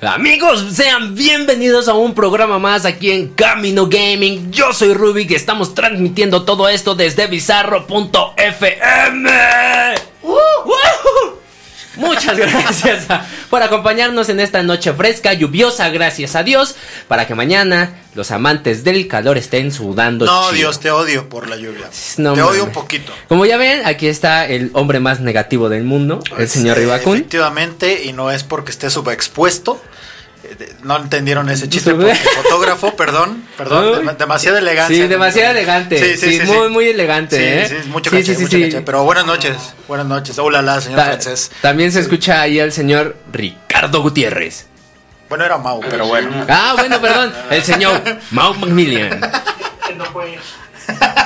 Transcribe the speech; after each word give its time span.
Amigos, 0.00 0.64
sean 0.74 1.16
bienvenidos 1.16 1.88
a 1.88 1.94
un 1.94 2.14
programa 2.14 2.60
más 2.60 2.84
aquí 2.84 3.10
en 3.10 3.34
Camino 3.34 3.88
Gaming. 3.88 4.52
Yo 4.52 4.72
soy 4.72 4.94
Rubik 4.94 5.32
y 5.32 5.34
estamos 5.34 5.74
transmitiendo 5.74 6.44
todo 6.44 6.68
esto 6.68 6.94
desde 6.94 7.26
bizarro.fm. 7.26 8.30
¡Uh! 10.22 11.37
Muchas 11.98 12.38
gracias 12.38 13.06
por 13.50 13.62
acompañarnos 13.62 14.28
en 14.28 14.40
esta 14.40 14.62
noche 14.62 14.92
fresca, 14.94 15.32
lluviosa, 15.34 15.88
gracias 15.90 16.34
a 16.36 16.42
Dios, 16.42 16.74
para 17.08 17.26
que 17.26 17.34
mañana 17.34 17.96
los 18.14 18.30
amantes 18.30 18.84
del 18.84 19.06
calor 19.08 19.36
estén 19.36 19.72
sudando. 19.72 20.24
No, 20.24 20.42
chido. 20.44 20.52
Dios, 20.52 20.80
te 20.80 20.90
odio 20.90 21.28
por 21.28 21.48
la 21.48 21.56
lluvia. 21.56 21.90
No 22.16 22.34
te 22.34 22.42
odio 22.42 22.64
un 22.64 22.72
poquito. 22.72 23.12
Como 23.28 23.44
ya 23.46 23.56
ven, 23.56 23.84
aquí 23.84 24.06
está 24.06 24.46
el 24.46 24.70
hombre 24.74 25.00
más 25.00 25.20
negativo 25.20 25.68
del 25.68 25.84
mundo, 25.84 26.20
el 26.38 26.48
señor 26.48 26.78
Eh, 26.78 26.80
Ribacun. 26.82 27.16
Efectivamente, 27.18 28.04
y 28.04 28.12
no 28.12 28.30
es 28.30 28.44
porque 28.44 28.70
esté 28.70 28.90
subexpuesto. 28.90 29.82
No 30.82 30.96
entendieron 30.96 31.48
ese 31.50 31.68
chiste 31.68 31.90
Sube- 31.92 32.06
porque 32.14 32.14
fotógrafo, 32.42 32.96
perdón, 32.96 33.44
perdón, 33.56 33.84
Uy. 34.00 34.06
dem- 34.06 34.16
demasiada 34.16 34.58
elegancia. 34.58 34.96
Sí, 34.96 35.08
demasiado 35.08 35.50
elegante. 35.52 36.16
Sí, 36.16 36.40
muy, 36.46 36.68
muy 36.68 36.88
elegante, 36.88 37.36
Sí, 37.36 37.42
¿eh? 37.74 37.80
sí, 37.82 37.88
mucho 37.90 38.10
Sí, 38.10 38.16
caché, 38.16 38.26
sí, 38.26 38.34
sí, 38.36 38.42
mucho 38.42 38.56
sí. 38.56 38.62
caché. 38.64 38.80
Pero 38.82 39.04
buenas 39.04 39.26
noches, 39.26 39.56
buenas 39.86 40.06
noches. 40.06 40.38
Hola, 40.38 40.62
la 40.62 40.80
señor 40.80 40.98
Ta- 41.00 41.06
francés. 41.06 41.50
También 41.60 41.92
se 41.92 42.00
escucha 42.00 42.40
ahí 42.40 42.58
al 42.60 42.72
señor 42.72 43.16
Ricardo 43.32 44.00
Gutiérrez. 44.02 44.66
Bueno, 45.28 45.44
era 45.44 45.58
Mau, 45.58 45.80
pero 45.90 46.06
bueno. 46.06 46.30
Ah, 46.48 46.74
bueno, 46.78 47.00
perdón, 47.00 47.32
el 47.50 47.62
señor 47.62 48.00
Mau 48.30 48.54
Macmillan. 48.54 49.20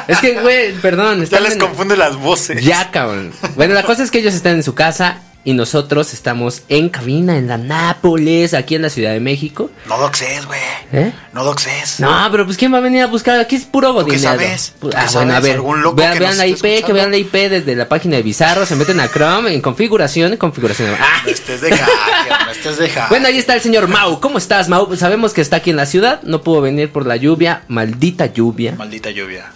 Es 0.08 0.18
que, 0.18 0.40
güey, 0.40 0.72
perdón. 0.74 1.18
Ya 1.18 1.24
están 1.24 1.42
les 1.44 1.52
en- 1.52 1.58
confunde 1.60 1.96
las 1.96 2.16
voces. 2.16 2.64
Ya, 2.64 2.90
cabrón. 2.90 3.32
Bueno, 3.54 3.74
la 3.74 3.84
cosa 3.84 4.02
es 4.02 4.10
que 4.10 4.18
ellos 4.18 4.34
están 4.34 4.54
en 4.54 4.62
su 4.62 4.74
casa 4.74 5.18
y 5.44 5.54
nosotros 5.54 6.12
estamos 6.14 6.62
en 6.68 6.88
cabina 6.88 7.36
en 7.36 7.48
la 7.48 7.58
Nápoles, 7.58 8.54
aquí 8.54 8.74
en 8.76 8.82
la 8.82 8.90
Ciudad 8.90 9.12
de 9.12 9.20
México. 9.20 9.70
No 9.88 9.98
doxes, 9.98 10.46
güey. 10.46 10.60
¿Eh? 10.92 11.12
No 11.32 11.42
doxes. 11.44 11.98
No, 12.00 12.28
pero 12.30 12.44
pues 12.44 12.56
¿quién 12.56 12.72
va 12.72 12.78
a 12.78 12.80
venir 12.80 13.02
a 13.02 13.06
buscar? 13.06 13.40
Aquí 13.40 13.56
es 13.56 13.64
puro 13.64 13.92
¿Tú 13.94 14.06
qué 14.06 14.18
sabes? 14.18 14.74
¿Tú 14.80 14.88
Pu- 14.88 14.90
qué 14.90 14.96
Ah, 14.98 15.08
bueno, 15.12 15.32
a 15.32 15.34
sabes? 15.36 15.42
ver. 15.48 15.54
¿Algún 15.56 15.82
loco 15.82 15.96
vean 15.96 16.12
que 16.14 16.18
vean 16.20 16.38
la 16.38 16.46
IP, 16.46 16.60
que 16.62 16.74
escuchando? 16.74 16.94
vean 16.94 17.10
la 17.10 17.16
IP 17.16 17.32
desde 17.48 17.74
la 17.76 17.88
página 17.88 18.16
de 18.16 18.22
Bizarro, 18.22 18.66
se 18.66 18.76
meten 18.76 19.00
a 19.00 19.08
Chrome 19.08 19.52
en 19.54 19.60
configuración, 19.60 20.36
configuración. 20.36 20.94
¡Ah! 21.00 21.22
Estés 21.26 21.60
de 21.60 21.70
hacker, 21.70 22.50
estés 22.52 22.78
de 22.78 22.88
hacker. 22.88 23.08
Bueno, 23.08 23.26
ahí 23.28 23.38
está 23.38 23.54
el 23.54 23.60
señor 23.60 23.88
Mau. 23.88 24.20
¿Cómo 24.20 24.38
estás, 24.38 24.68
Mau? 24.68 24.94
Sabemos 24.96 25.32
que 25.32 25.40
está 25.40 25.56
aquí 25.56 25.70
en 25.70 25.76
la 25.76 25.86
ciudad, 25.86 26.22
no 26.22 26.42
pudo 26.42 26.60
venir 26.60 26.90
por 26.92 27.06
la 27.06 27.16
lluvia, 27.16 27.62
maldita 27.68 28.26
lluvia. 28.26 28.74
Maldita 28.76 29.10
lluvia. 29.10 29.52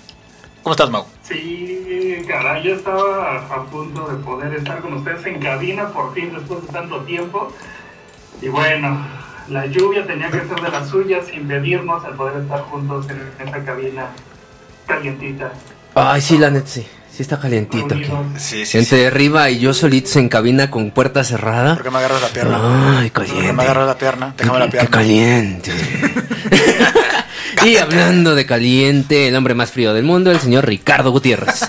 ¿Cómo 0.66 0.74
estás, 0.74 0.90
Mau? 0.90 1.04
Sí, 1.22 2.24
caray, 2.26 2.64
yo 2.64 2.74
estaba 2.74 3.36
a 3.36 3.64
punto 3.66 4.08
de 4.08 4.16
poder 4.16 4.52
estar 4.54 4.80
con 4.80 4.94
ustedes 4.94 5.24
en 5.26 5.38
cabina 5.38 5.90
por 5.90 6.12
fin 6.12 6.32
después 6.34 6.60
de 6.66 6.72
tanto 6.72 7.02
tiempo. 7.02 7.52
Y 8.42 8.48
bueno, 8.48 8.98
la 9.46 9.66
lluvia 9.66 10.04
tenía 10.04 10.28
que 10.28 10.40
ser 10.40 10.60
de 10.60 10.68
las 10.68 10.88
suyas 10.88 11.24
sin 11.28 11.46
pedirnos 11.46 12.04
el 12.04 12.14
poder 12.14 12.42
estar 12.42 12.62
juntos 12.62 13.06
en 13.08 13.46
esta 13.46 13.64
cabina 13.64 14.06
calientita. 14.88 15.52
Ay, 15.94 16.20
sí, 16.20 16.36
la 16.36 16.50
neta, 16.50 16.66
sí. 16.66 16.84
Sí 17.12 17.22
está 17.22 17.38
calientito 17.38 17.94
aquí. 17.94 18.10
Sí, 18.36 18.66
sí, 18.66 18.76
Entre 18.78 19.06
arriba 19.06 19.48
y 19.48 19.60
yo 19.60 19.72
solitos 19.72 20.16
en 20.16 20.28
cabina 20.28 20.68
con 20.68 20.90
puerta 20.90 21.22
cerrada. 21.22 21.76
¿Por 21.76 21.84
qué 21.84 21.90
me 21.92 21.98
agarras 21.98 22.22
la 22.22 22.28
pierna? 22.28 22.98
Ay, 22.98 23.10
¿Por 23.10 23.24
qué 23.24 23.32
me 23.32 23.36
caliente. 23.38 23.62
agarras 23.62 23.86
la 23.86 23.98
pierna? 23.98 24.34
Déjame 24.36 24.58
la 24.58 24.64
Qué 24.64 24.70
pierna. 24.72 24.90
caliente. 24.90 25.72
y 27.66 27.76
hablando 27.76 28.34
de 28.34 28.46
caliente, 28.46 29.28
el 29.28 29.36
hombre 29.36 29.54
más 29.54 29.70
frío 29.72 29.92
del 29.94 30.04
mundo, 30.04 30.30
el 30.30 30.38
señor 30.40 30.66
Ricardo 30.66 31.10
Gutiérrez. 31.10 31.60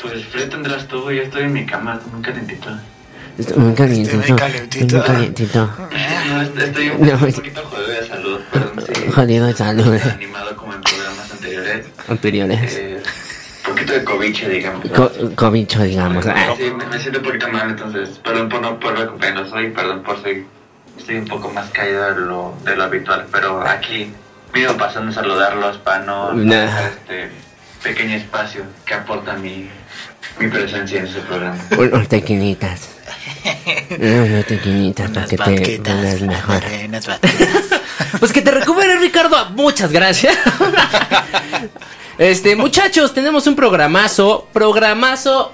Pues 0.00 0.24
frío 0.26 0.48
tendrás 0.48 0.86
tú. 0.88 1.10
Yo 1.10 1.22
estoy 1.22 1.42
en 1.44 1.52
mi 1.52 1.66
cama, 1.66 2.00
muy 2.12 2.22
calentito. 2.22 2.70
Muy 3.56 3.74
calientito. 3.74 4.16
Estoy 4.20 4.30
muy 4.32 4.38
calientito. 4.40 4.96
muy 4.96 5.06
calientito. 5.06 5.70
No, 6.30 6.42
est- 6.42 6.58
estoy 6.58 6.88
un, 6.90 7.06
No, 7.06 7.12
un 7.14 7.32
poquito 7.32 7.62
jodido 7.64 7.88
de 7.88 8.06
salud, 8.06 8.40
perdón. 8.52 8.84
Sí, 8.86 9.10
Jodido 9.12 9.46
de 9.46 9.54
salud. 9.54 9.98
animado 10.14 10.56
como 10.56 10.74
en 10.74 10.80
programas 10.82 11.30
anteriores. 11.30 11.86
Anteriores. 12.08 12.74
Eh, 12.76 13.02
poquito 13.66 13.92
de 13.92 14.04
cobiche, 14.04 14.48
digamos. 14.48 14.84
Co- 14.90 15.12
cobicho, 15.36 15.82
digamos. 15.82 16.26
Ah, 16.26 16.54
Sí, 16.56 16.64
me, 16.76 16.84
me 16.86 16.98
siento 16.98 17.20
un 17.20 17.24
poquito 17.26 17.48
mal, 17.48 17.70
entonces, 17.70 18.18
perdón 18.22 18.48
por 18.48 18.60
no 18.62 18.78
poder 18.80 19.02
acompañarlos 19.02 19.52
hoy, 19.52 19.68
perdón 19.70 20.02
por 20.02 20.22
ser, 20.22 20.44
estoy 20.98 21.16
un 21.16 21.26
poco 21.26 21.50
más 21.50 21.68
caído 21.70 22.02
de 22.14 22.20
lo, 22.20 22.54
de 22.64 22.76
lo 22.76 22.84
habitual, 22.84 23.26
pero 23.32 23.60
aquí 23.66 24.12
vino 24.52 24.76
pasando 24.76 25.10
a 25.10 25.14
saludarlos 25.14 25.78
para 25.78 26.00
no 26.04 26.32
no 26.32 26.44
Nah. 26.44 26.60
dejar 26.64 26.84
este 26.92 27.30
pequeño 27.82 28.16
espacio 28.16 28.64
que 28.84 28.94
aporta 28.94 29.34
mi, 29.34 29.68
mi 30.38 30.48
presencia 30.48 30.98
en 31.00 31.06
este 31.06 31.20
programa. 31.20 31.58
Unos 31.78 32.08
tequinitas. 32.08 32.88
Unos 33.98 34.44
tequinitas 34.46 35.10
para 35.10 35.20
Unas 35.20 35.30
que 35.30 35.78
te 35.78 35.90
pongas 35.90 36.20
mejor. 36.22 36.62
unas. 36.88 37.06
Pues 38.18 38.32
que 38.32 38.42
te 38.42 38.50
recuperes, 38.50 39.00
Ricardo. 39.00 39.50
Muchas 39.50 39.90
gracias. 39.92 40.36
Este, 42.18 42.54
muchachos, 42.54 43.14
tenemos 43.14 43.46
un 43.46 43.56
programazo. 43.56 44.46
Programazo 44.52 45.52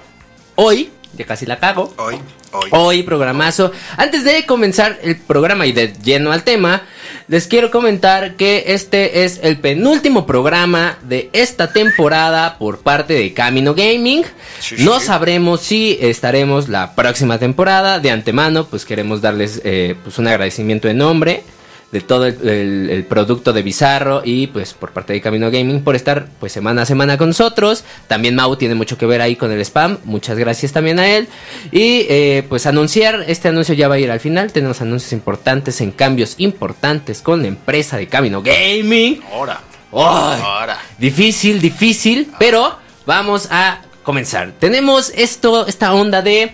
hoy. 0.55 0.91
Ya 1.17 1.25
casi 1.25 1.47
la 1.47 1.57
cago. 1.57 1.93
Hoy, 1.97 2.19
hoy. 2.51 2.69
Hoy, 2.71 3.03
programazo. 3.03 3.71
Antes 3.97 4.23
de 4.23 4.45
comenzar 4.45 4.99
el 5.01 5.17
programa 5.17 5.65
y 5.65 5.71
de 5.71 5.93
lleno 6.03 6.31
al 6.31 6.43
tema, 6.43 6.83
les 7.27 7.47
quiero 7.47 7.71
comentar 7.71 8.35
que 8.35 8.65
este 8.67 9.23
es 9.23 9.39
el 9.41 9.57
penúltimo 9.59 10.27
programa 10.27 10.99
de 11.01 11.31
esta 11.33 11.73
temporada 11.73 12.59
por 12.59 12.79
parte 12.79 13.15
de 13.15 13.33
Camino 13.33 13.73
Gaming. 13.73 14.23
Sí, 14.59 14.77
sí, 14.77 14.85
No 14.85 14.99
sabremos 14.99 15.61
si 15.61 15.97
estaremos 15.99 16.69
la 16.69 16.93
próxima 16.93 17.39
temporada. 17.39 17.99
De 17.99 18.11
antemano, 18.11 18.67
pues 18.67 18.85
queremos 18.85 19.21
darles 19.21 19.59
eh, 19.63 19.95
pues 20.03 20.19
un 20.19 20.27
agradecimiento 20.27 20.87
de 20.87 20.93
nombre 20.93 21.43
de 21.91 22.01
todo 22.01 22.25
el, 22.25 22.37
el- 22.49 22.89
el 22.89 23.05
producto 23.05 23.53
de 23.53 23.61
Bizarro 23.63 24.21
y 24.25 24.47
pues 24.47 24.73
por 24.73 24.91
parte 24.91 25.13
de 25.13 25.21
Camino 25.21 25.49
Gaming 25.49 25.83
por 25.83 25.95
estar 25.95 26.27
pues 26.39 26.51
semana 26.51 26.81
a 26.81 26.85
semana 26.85 27.17
con 27.17 27.29
nosotros. 27.29 27.85
También 28.07 28.35
Mau 28.35 28.57
tiene 28.57 28.75
mucho 28.75 28.97
que 28.97 29.05
ver 29.05 29.21
ahí 29.21 29.37
con 29.37 29.51
el 29.53 29.61
spam. 29.61 29.97
Muchas 30.03 30.37
gracias 30.37 30.73
también 30.73 30.99
a 30.99 31.07
él. 31.07 31.29
Y 31.71 32.05
eh, 32.09 32.43
pues 32.49 32.65
anunciar, 32.65 33.23
este 33.27 33.47
anuncio 33.47 33.73
ya 33.73 33.87
va 33.87 33.95
a 33.95 33.99
ir 33.99 34.11
al 34.11 34.19
final. 34.19 34.51
Tenemos 34.51 34.81
anuncios 34.81 35.13
importantes 35.13 35.79
en 35.79 35.91
cambios 35.91 36.35
importantes 36.39 37.21
con 37.21 37.41
la 37.41 37.47
empresa 37.47 37.95
de 37.97 38.07
Camino 38.07 38.41
Gaming. 38.41 39.21
Ahora, 39.31 39.61
ahora. 39.91 40.79
Difícil, 40.97 41.61
difícil, 41.61 42.31
pero 42.37 42.77
vamos 43.05 43.47
a 43.49 43.81
comenzar. 44.03 44.51
Tenemos 44.59 45.11
esto, 45.15 45.65
esta 45.67 45.93
onda 45.93 46.21
de, 46.21 46.53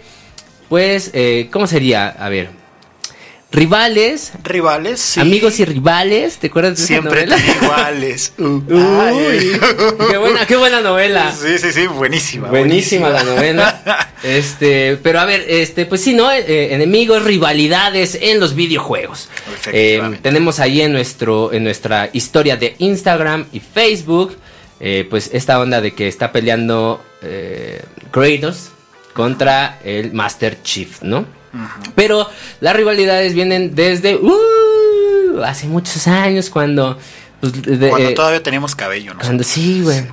pues, 0.70 1.10
eh, 1.14 1.50
¿cómo 1.52 1.66
sería? 1.66 2.08
A 2.10 2.30
ver, 2.30 2.50
rivales, 3.54 4.34
Rivales, 4.44 5.00
sí. 5.00 5.20
amigos 5.22 5.60
y 5.60 5.66
rivales, 5.66 6.38
¿te 6.38 6.48
acuerdas 6.48 6.76
de 6.76 6.84
esa 6.84 6.88
Siempre 6.88 7.26
novela? 7.28 7.38
tan 7.38 7.64
iguales. 7.64 8.34
Uh, 8.40 8.44
Uy, 8.68 9.60
qué 10.10 10.18
buena, 10.18 10.46
qué 10.48 10.56
buena 10.58 10.82
novela. 10.82 11.32
Sí, 11.32 11.60
sí, 11.60 11.72
sí, 11.72 11.88
buenísima. 11.88 12.50
Buenísima 12.50 13.10
la 13.10 13.24
novela. 13.24 14.10
Este, 14.24 14.98
pero 15.04 15.20
a 15.20 15.26
ver, 15.26 15.44
este, 15.50 15.86
pues 15.86 16.00
sí, 16.00 16.14
¿no? 16.14 16.32
Eh, 16.32 16.74
enemigos, 16.74 17.26
rivalidades 17.26 18.18
en 18.22 18.40
los 18.40 18.56
videojuegos. 18.56 19.28
Eh, 19.74 20.02
tenemos 20.22 20.62
ahí 20.62 20.80
en 20.82 20.94
nuestro, 20.94 21.52
en 21.52 21.66
nuestra 21.66 22.10
historia 22.14 22.56
de 22.56 22.76
Instagram 22.80 23.48
y 23.52 23.60
Facebook, 23.60 24.38
eh, 24.80 25.06
pues 25.10 25.30
esta 25.34 25.60
onda 25.60 25.82
de 25.82 25.92
que 25.94 26.08
está 26.08 26.32
peleando 26.32 27.04
eh, 27.22 27.82
Kratos 28.12 28.70
contra 29.12 29.80
el 29.84 30.14
Master 30.14 30.64
Chief, 30.64 31.02
¿no? 31.02 31.26
Pero 31.96 32.28
las 32.62 32.76
rivalidades 32.76 33.34
vienen 33.34 33.76
desde 33.76 34.16
uh, 34.16 35.44
hace 35.46 35.68
muchos 35.68 36.08
años 36.08 36.50
cuando 36.50 36.98
pues, 37.40 37.54
de- 37.62 37.90
Cuando 37.90 38.10
eh, 38.10 38.14
todavía 38.14 38.42
teníamos 38.42 38.76
cabello, 38.76 39.14
¿no? 39.14 39.20
cuando 39.20 39.44
sí, 39.44 39.82
güey. 39.82 40.04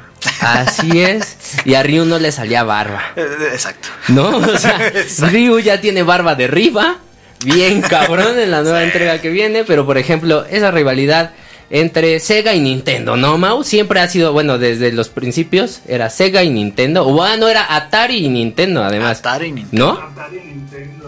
Así 0.41 1.01
es. 1.01 1.37
Y 1.65 1.75
a 1.75 1.83
Ryu 1.83 2.05
no 2.05 2.19
le 2.19 2.31
salía 2.33 2.63
barba. 2.63 3.03
Eh, 3.17 3.27
Exacto. 3.53 3.89
¿No? 4.09 4.37
O 4.37 4.59
sea, 4.59 4.87
Exacto. 4.95 5.33
Ryu 5.35 5.59
ya 5.61 5.81
tiene 5.81 6.03
barba 6.03 6.35
de 6.35 6.45
arriba. 6.45 6.99
Bien 7.45 7.81
cabrón 7.89 8.39
en 8.39 8.51
la 8.51 8.63
nueva 8.63 8.83
entrega 8.83 9.21
que 9.21 9.31
viene. 9.31 9.65
Pero 9.65 9.87
por 9.87 9.97
ejemplo, 9.99 10.45
esa 10.51 10.71
rivalidad 10.71 11.33
entre 11.73 12.19
Sega 12.21 12.53
y 12.55 12.61
Nintendo, 12.61 13.17
¿no, 13.17 13.39
Mau? 13.39 13.63
Siempre 13.63 14.01
ha 14.01 14.09
sido, 14.09 14.33
bueno, 14.33 14.59
desde 14.59 14.91
los 14.93 15.09
principios 15.09 15.81
era 15.87 16.11
Sega 16.11 16.43
y 16.43 16.51
Nintendo. 16.51 17.07
O 17.07 17.13
bueno, 17.13 17.49
era 17.49 17.75
Atari 17.75 18.27
y 18.27 18.29
Nintendo, 18.29 18.83
además. 18.83 19.21
Atari 19.21 19.47
y 19.47 19.53
Nintendo. 19.53 19.87
¿No? 19.87 20.01
Atari 20.03 20.37
y 20.39 20.47
Nintendo. 20.55 21.00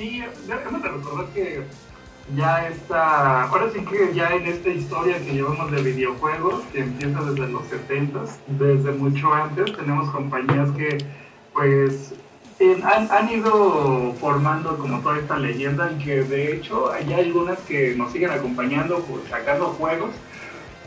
Sí, 0.00 0.22
déjame 0.48 0.78
recordar 0.78 1.26
que 1.34 1.60
ya 2.34 2.68
está, 2.68 3.42
ahora 3.42 3.70
sí 3.70 3.80
que 3.84 4.14
ya 4.14 4.30
en 4.30 4.46
esta 4.46 4.70
historia 4.70 5.18
que 5.18 5.34
llevamos 5.34 5.70
de 5.70 5.82
videojuegos, 5.82 6.64
que 6.72 6.80
empieza 6.80 7.20
desde 7.20 7.48
los 7.48 7.66
70 7.66 8.18
desde 8.46 8.92
mucho 8.92 9.30
antes, 9.30 9.76
tenemos 9.76 10.08
compañías 10.08 10.70
que 10.70 11.04
pues 11.52 12.14
han, 12.82 13.10
han 13.10 13.28
ido 13.30 14.14
formando 14.18 14.78
como 14.78 15.00
toda 15.00 15.18
esta 15.18 15.36
leyenda 15.36 15.92
y 15.92 16.02
que 16.02 16.22
de 16.22 16.54
hecho 16.54 16.90
hay 16.90 17.12
algunas 17.12 17.58
que 17.58 17.94
nos 17.94 18.10
siguen 18.10 18.30
acompañando, 18.30 19.04
sacando 19.28 19.66
juegos 19.66 20.12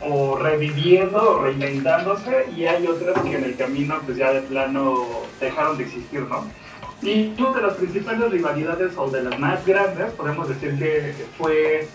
o 0.02 0.38
reviviendo 0.38 1.36
o 1.36 1.42
reinventándose 1.44 2.46
y 2.56 2.64
hay 2.64 2.84
otras 2.88 3.22
que 3.22 3.36
en 3.36 3.44
el 3.44 3.56
camino 3.56 3.94
pues 4.04 4.16
ya 4.16 4.32
de 4.32 4.42
plano 4.42 5.06
dejaron 5.40 5.78
de 5.78 5.84
existir, 5.84 6.22
¿no? 6.22 6.63
Y 7.04 7.34
una 7.38 7.52
de 7.52 7.62
las 7.62 7.74
principales 7.74 8.30
rivalidades 8.30 8.92
o 8.96 9.10
de 9.10 9.22
las 9.22 9.38
más 9.38 9.64
grandes 9.66 10.10
podemos 10.12 10.48
decir 10.48 10.78
que 10.78 11.14
fue 11.36 11.86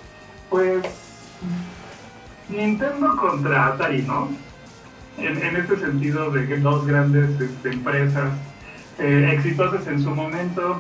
pues 0.49 0.83
Nintendo 2.49 3.15
contra 3.17 3.67
Atari, 3.67 4.03
¿no? 4.03 4.29
En, 5.17 5.37
este 5.55 5.77
sentido 5.77 6.29
de 6.31 6.47
que 6.47 6.57
dos 6.57 6.85
grandes 6.85 7.29
este, 7.41 7.69
empresas 7.69 8.31
eh, 8.99 9.31
exitosas 9.33 9.85
en 9.87 10.01
su 10.01 10.11
momento, 10.11 10.79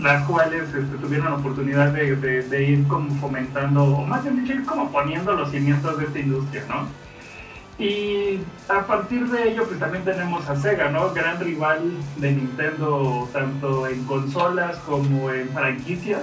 las 0.00 0.24
cuales 0.26 0.62
este, 0.68 0.96
tuvieron 1.00 1.26
la 1.30 1.36
oportunidad 1.36 1.92
de, 1.92 2.14
de- 2.16 2.42
de 2.42 2.62
ir 2.64 2.86
como 2.86 3.12
fomentando, 3.20 3.84
o 3.84 4.06
más 4.06 4.22
bien 4.22 4.42
dicho, 4.42 4.52
ir 4.52 4.64
como 4.64 4.90
poniendo 4.92 5.32
los 5.32 5.50
cimientos 5.50 5.98
de 5.98 6.04
esta 6.04 6.18
industria, 6.18 6.62
¿no? 6.68 7.03
Y 7.78 8.38
a 8.68 8.86
partir 8.86 9.28
de 9.28 9.50
ello, 9.50 9.66
pues 9.66 9.80
también 9.80 10.04
tenemos 10.04 10.48
a 10.48 10.54
Sega, 10.54 10.90
¿no? 10.90 11.12
Gran 11.12 11.40
rival 11.40 11.92
de 12.16 12.32
Nintendo, 12.32 13.28
tanto 13.32 13.88
en 13.88 14.04
consolas 14.04 14.76
como 14.86 15.30
en 15.30 15.48
franquicias. 15.48 16.22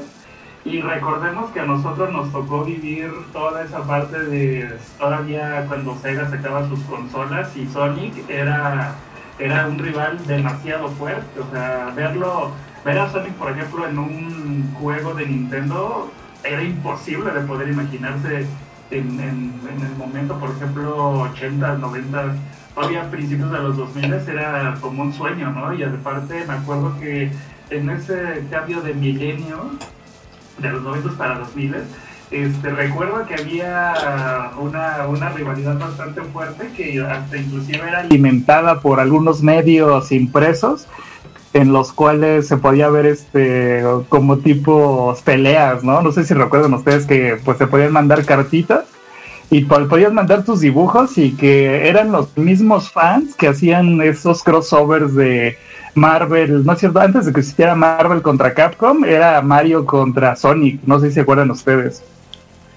Y 0.64 0.80
recordemos 0.80 1.52
que 1.52 1.60
a 1.60 1.66
nosotros 1.66 2.12
nos 2.14 2.32
tocó 2.32 2.64
vivir 2.64 3.12
toda 3.34 3.64
esa 3.64 3.84
parte 3.84 4.18
de 4.20 4.78
todavía 4.98 5.66
cuando 5.68 5.98
Sega 5.98 6.30
sacaba 6.30 6.70
sus 6.70 6.80
consolas 6.82 7.56
y 7.58 7.68
Sonic 7.68 8.30
era, 8.30 8.96
era 9.40 9.68
un 9.68 9.78
rival 9.78 10.26
demasiado 10.28 10.88
fuerte. 10.90 11.40
O 11.40 11.52
sea, 11.52 11.92
verlo, 11.96 12.52
ver 12.86 13.00
a 13.00 13.10
Sonic, 13.12 13.34
por 13.34 13.52
ejemplo, 13.52 13.88
en 13.88 14.00
un 14.00 14.76
juego 14.80 15.16
de 15.16 15.26
Nintendo 15.26 16.12
era 16.44 16.64
imposible 16.64 17.32
de 17.32 17.42
poder 17.42 17.68
imaginarse 17.68 18.46
en, 18.92 19.20
en- 19.20 19.62
el 19.82 19.96
momento, 19.98 20.38
por 20.40 20.50
ejemplo, 20.52 21.22
80, 21.34 21.78
90, 21.78 22.36
todavía 22.76 23.02
a 23.04 23.10
principios 23.10 23.52
de 23.52 23.58
los 23.60 23.78
2000 23.78 24.14
era 24.14 24.76
como 24.82 25.04
un 25.04 25.14
sueño, 25.14 25.50
¿no? 25.52 25.74
Y 25.74 25.84
aparte 25.84 26.44
me 26.48 26.54
acuerdo 26.54 26.98
que 27.00 27.32
en 27.70 27.90
ese 27.90 28.44
cambio 28.52 28.82
de 28.82 28.94
milenio, 28.94 29.72
de 30.60 30.70
los 30.70 30.82
90 30.84 31.18
para 31.18 31.40
2000, 31.40 31.76
este, 32.32 32.70
recuerdo 32.70 33.26
que 33.26 33.36
había 33.36 34.52
una, 34.60 35.08
una 35.08 35.30
rivalidad 35.30 35.78
bastante 35.80 36.22
fuerte 36.22 36.70
que 36.76 37.02
hasta 37.02 37.38
inclusive 37.38 37.80
era 37.88 38.00
alimentada 38.02 38.80
por 38.82 39.00
algunos 39.00 39.42
medios 39.42 40.12
impresos 40.12 40.88
en 41.54 41.74
los 41.74 41.92
cuales 41.92 42.48
se 42.48 42.58
podía 42.58 42.90
ver 42.90 43.06
este 43.06 43.84
como 44.10 44.38
tipo 44.38 45.16
peleas, 45.26 45.84
¿no? 45.84 46.02
No 46.02 46.12
sé 46.12 46.24
si 46.24 46.34
recuerdan 46.34 46.74
ustedes 46.74 47.06
que 47.06 47.38
pues 47.44 47.58
se 47.58 47.68
podían 47.68 47.92
mandar 47.92 48.24
cartitas 48.26 48.86
y 49.50 49.66
po- 49.66 49.88
podías 49.90 50.14
mandar 50.14 50.46
tus 50.46 50.62
dibujos 50.62 51.18
y 51.18 51.32
que 51.34 51.90
eran 51.90 52.12
los 52.12 52.38
mismos 52.38 52.90
fans 52.90 53.36
que 53.36 53.50
hacían 53.50 54.02
esos 54.02 54.44
crossovers 54.44 55.14
de 55.14 55.58
Marvel, 55.94 56.66
¿no 56.66 56.72
es 56.72 56.80
cierto? 56.80 57.02
Antes 57.02 57.26
de 57.26 57.34
que 57.34 57.42
existiera 57.42 57.76
Marvel 57.76 58.22
contra 58.22 58.54
Capcom, 58.54 59.04
era 59.04 59.42
Mario 59.42 59.86
contra 59.86 60.38
Sonic, 60.38 60.80
no 60.86 61.02
sé 61.02 61.10
si 61.10 61.16
se 61.16 61.22
acuerdan 61.22 61.52
ustedes. 61.52 62.02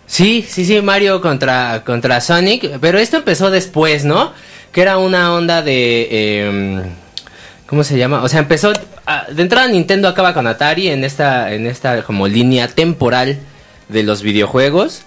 Sí, 0.07 0.45
sí, 0.47 0.65
sí, 0.65 0.83
Mario 0.83 1.21
contra, 1.21 1.85
contra 1.85 2.21
Sonic, 2.21 2.79
pero 2.81 2.99
esto 2.99 3.19
empezó 3.19 3.53
después, 3.53 4.05
¿no? 4.05 4.33
Que 4.73 4.83
era 4.83 4.99
una 4.99 5.33
onda 5.33 5.63
de... 5.63 6.47
em, 6.49 6.83
¿Cómo 7.75 7.83
se 7.83 7.99
llama? 7.99 8.23
O 8.23 8.29
sea, 8.29 8.39
empezó... 8.39 8.73
ah, 9.05 9.27
de 9.29 9.43
entrada 9.43 9.67
Nintendo 9.67 10.07
acaba 10.07 10.33
con 10.33 10.47
Atari 10.47 10.91
en 10.91 11.03
esta, 11.03 11.53
en 11.53 11.67
esta 11.67 12.05
como 12.05 12.29
línea 12.29 12.69
temporal 12.69 13.41
de 13.89 14.05
los 14.05 14.23
videojuegos. 14.23 15.03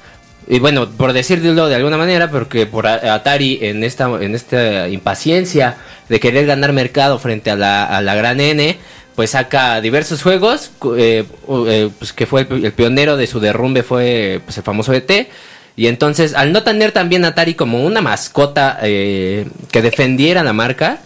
Y 0.49 0.59
bueno, 0.59 0.89
por 0.89 1.13
decirlo 1.13 1.69
de 1.69 1.75
alguna 1.75 1.95
manera, 1.95 2.29
porque 2.29 2.65
por 2.65 2.85
Atari 2.85 3.59
en 3.61 3.85
esta, 3.85 4.09
en 4.21 4.35
esta 4.35 4.89
impaciencia 4.89 5.77
de 6.09 6.19
querer 6.19 6.45
ganar 6.45 6.73
mercado 6.73 7.19
frente 7.19 7.51
a 7.51 7.55
la, 7.55 7.85
a 7.85 8.01
la 8.01 8.15
gran 8.15 8.41
N, 8.41 8.77
pues 9.15 9.29
saca 9.29 9.79
diversos 9.79 10.21
juegos, 10.21 10.71
eh, 10.97 11.23
eh, 11.67 11.89
pues 11.97 12.11
que 12.11 12.25
fue 12.25 12.47
el, 12.49 12.65
el 12.65 12.73
pionero 12.73 13.15
de 13.15 13.27
su 13.27 13.39
derrumbe 13.39 13.81
fue 13.81 14.41
pues 14.43 14.57
el 14.57 14.63
famoso 14.63 14.91
ET. 14.91 15.29
Y 15.77 15.87
entonces, 15.87 16.33
al 16.33 16.51
no 16.51 16.63
tener 16.63 16.91
también 16.91 17.23
Atari 17.23 17.53
como 17.53 17.85
una 17.85 18.01
mascota 18.01 18.77
eh, 18.81 19.47
que 19.71 19.81
defendiera 19.81 20.43
la 20.43 20.51
marca, 20.51 20.99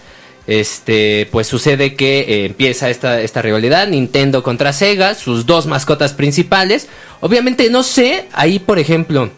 este, 0.48 1.28
pues 1.32 1.48
sucede 1.48 1.96
que 1.96 2.20
eh, 2.22 2.46
empieza 2.46 2.90
esta, 2.90 3.22
esta 3.22 3.42
rivalidad, 3.42 3.88
Nintendo 3.88 4.44
contra 4.44 4.74
Sega, 4.74 5.16
sus 5.16 5.46
dos 5.46 5.66
mascotas 5.66 6.14
principales. 6.14 6.88
Obviamente 7.20 7.70
no 7.70 7.84
sé, 7.84 8.28
ahí 8.34 8.60
por 8.60 8.80
ejemplo, 8.80 9.30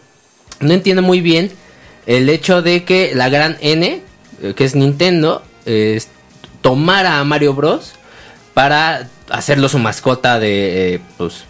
no 0.60 0.74
entiendo 0.74 1.02
muy 1.02 1.20
bien 1.20 1.52
el 2.06 2.28
hecho 2.28 2.62
de 2.62 2.84
que 2.84 3.14
la 3.14 3.28
gran 3.28 3.56
N, 3.60 4.02
eh, 4.42 4.54
que 4.54 4.64
es 4.64 4.74
Nintendo, 4.74 5.42
eh, 5.66 6.00
tomara 6.60 7.20
a 7.20 7.24
Mario 7.24 7.54
Bros. 7.54 7.94
para 8.54 9.08
hacerlo 9.30 9.68
su 9.68 9.78
mascota 9.78 10.38
de, 10.38 11.00
pues, 11.16 11.44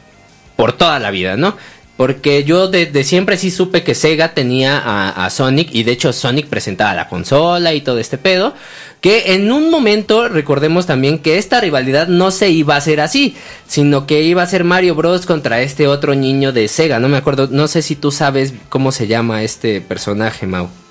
por 0.56 0.72
toda 0.72 0.98
la 0.98 1.10
vida, 1.10 1.36
¿no? 1.36 1.56
Porque 1.96 2.42
yo 2.42 2.68
de, 2.68 3.04
siempre 3.04 3.36
sí 3.36 3.50
supe 3.50 3.84
que 3.84 3.94
Sega 3.94 4.34
tenía 4.34 4.78
a, 4.78 5.24
a 5.24 5.30
Sonic 5.30 5.68
y 5.72 5.84
de 5.84 5.92
hecho 5.92 6.12
Sonic 6.12 6.48
presentaba 6.48 6.92
la 6.94 7.08
consola 7.08 7.72
y 7.72 7.82
todo 7.82 7.98
este 7.98 8.18
pedo. 8.18 8.54
Que 9.00 9.34
en 9.34 9.52
un 9.52 9.70
momento 9.70 10.28
recordemos 10.28 10.86
también 10.86 11.18
que 11.18 11.38
esta 11.38 11.60
rivalidad 11.60 12.08
no 12.08 12.30
se 12.30 12.48
iba 12.50 12.74
a 12.74 12.78
hacer 12.78 13.00
así, 13.00 13.36
sino 13.68 14.06
que 14.06 14.22
iba 14.22 14.42
a 14.42 14.46
ser 14.46 14.64
Mario 14.64 14.94
Bros 14.94 15.26
contra 15.26 15.60
este 15.60 15.86
otro 15.86 16.14
niño 16.14 16.52
de 16.52 16.68
Sega. 16.68 16.98
No 16.98 17.08
me 17.08 17.18
acuerdo, 17.18 17.48
no 17.50 17.68
sé 17.68 17.82
si 17.82 17.96
tú 17.96 18.10
sabes 18.10 18.54
cómo 18.70 18.90
se 18.92 19.06
llama 19.06 19.42
este 19.42 19.80
personaje, 19.80 20.46
Mau. 20.46 20.83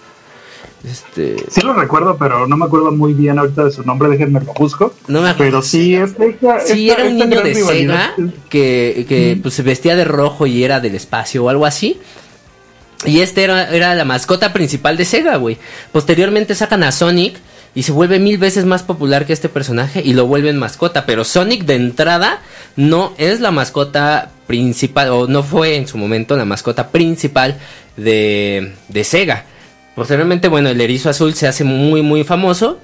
Este, 0.83 1.37
Sí 1.49 1.61
lo 1.61 1.73
recuerdo, 1.73 2.17
pero 2.17 2.45
no 2.45 2.57
me 2.57 2.65
acuerdo 2.65 2.91
muy 2.91 3.13
bien 3.13 3.39
ahorita 3.39 3.63
de 3.65 3.71
su 3.71 3.83
nombre, 3.83 4.09
déjenme 4.09 4.41
lo 4.41 4.53
busco. 4.53 4.93
no 5.07 5.21
me 5.21 5.29
acuerdo. 5.29 5.51
Pero 5.51 5.61
sí, 5.61 5.95
este, 5.95 6.29
esta, 6.31 6.59
Sí, 6.59 6.89
esta- 6.89 7.01
era 7.01 7.09
un 7.09 7.15
esta 7.21 7.25
niño 7.29 7.41
de 7.41 7.53
rivalidad 7.53 8.15
Sega 8.17 8.31
que, 8.49 9.05
que 9.07 9.39
pues, 9.41 9.53
se 9.53 9.63
vestía 9.63 9.95
de 9.95 10.03
rojo 10.03 10.45
y 10.45 10.63
era 10.63 10.79
del 10.81 10.95
espacio 10.95 11.45
o 11.45 11.49
algo 11.49 11.65
así. 11.65 11.99
Y 13.05 13.19
este 13.21 13.43
era, 13.43 13.69
era 13.69 13.95
la 13.95 14.05
mascota 14.05 14.51
principal 14.53 14.97
de 14.97 15.05
Sega, 15.05 15.37
güey. 15.37 15.57
Posteriormente 15.91 16.55
sacan 16.55 16.83
a 16.83 16.91
Sonic 16.91 17.35
y 17.75 17.83
se 17.83 17.91
vuelve 17.91 18.19
mil 18.19 18.37
veces 18.37 18.65
más 18.65 18.83
popular 18.83 19.25
que 19.25 19.33
este 19.33 19.49
personaje 19.49 20.01
y 20.03 20.13
lo 20.13 20.27
vuelven 20.27 20.57
mascota. 20.57 21.05
Pero 21.05 21.23
Sonic 21.23 21.63
de 21.65 21.75
entrada 21.75 22.41
no 22.75 23.13
es 23.17 23.39
la 23.39 23.51
mascota 23.51 24.31
principal, 24.47 25.09
o 25.09 25.27
no 25.27 25.43
fue 25.43 25.75
en 25.77 25.87
su 25.87 25.97
momento 25.97 26.35
la 26.37 26.45
mascota 26.45 26.89
principal 26.89 27.57
de, 27.97 28.73
de 28.89 29.03
Sega. 29.03 29.45
Posteriormente, 29.95 30.47
bueno, 30.47 30.69
el 30.69 30.81
erizo 30.81 31.09
azul 31.09 31.33
se 31.35 31.47
hace 31.47 31.63
muy, 31.63 32.01
muy 32.01 32.23
famoso. 32.23 32.79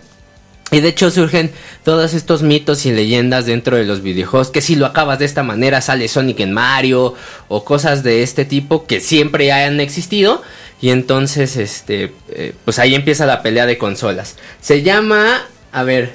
Y 0.71 0.81
de 0.81 0.89
hecho 0.89 1.09
surgen 1.09 1.49
todos 1.83 2.13
estos 2.13 2.43
mitos 2.43 2.85
y 2.85 2.91
leyendas 2.91 3.47
dentro 3.47 3.75
de 3.75 3.85
los 3.85 4.03
videojuegos, 4.03 4.51
que 4.51 4.61
si 4.61 4.75
lo 4.75 4.85
acabas 4.85 5.17
de 5.17 5.25
esta 5.25 5.41
manera 5.41 5.81
sale 5.81 6.07
Sonic 6.07 6.41
en 6.41 6.53
Mario 6.53 7.15
o 7.47 7.65
cosas 7.65 8.03
de 8.03 8.21
este 8.21 8.45
tipo 8.45 8.85
que 8.85 8.99
siempre 9.01 9.51
han 9.51 9.79
existido 9.79 10.43
y 10.79 10.91
entonces 10.91 11.57
este 11.57 12.13
eh, 12.29 12.53
pues 12.65 12.77
ahí 12.77 12.93
empieza 12.93 13.25
la 13.25 13.41
pelea 13.41 13.65
de 13.65 13.79
consolas. 13.79 14.35
Se 14.61 14.83
llama, 14.83 15.41
a 15.71 15.81
ver, 15.81 16.13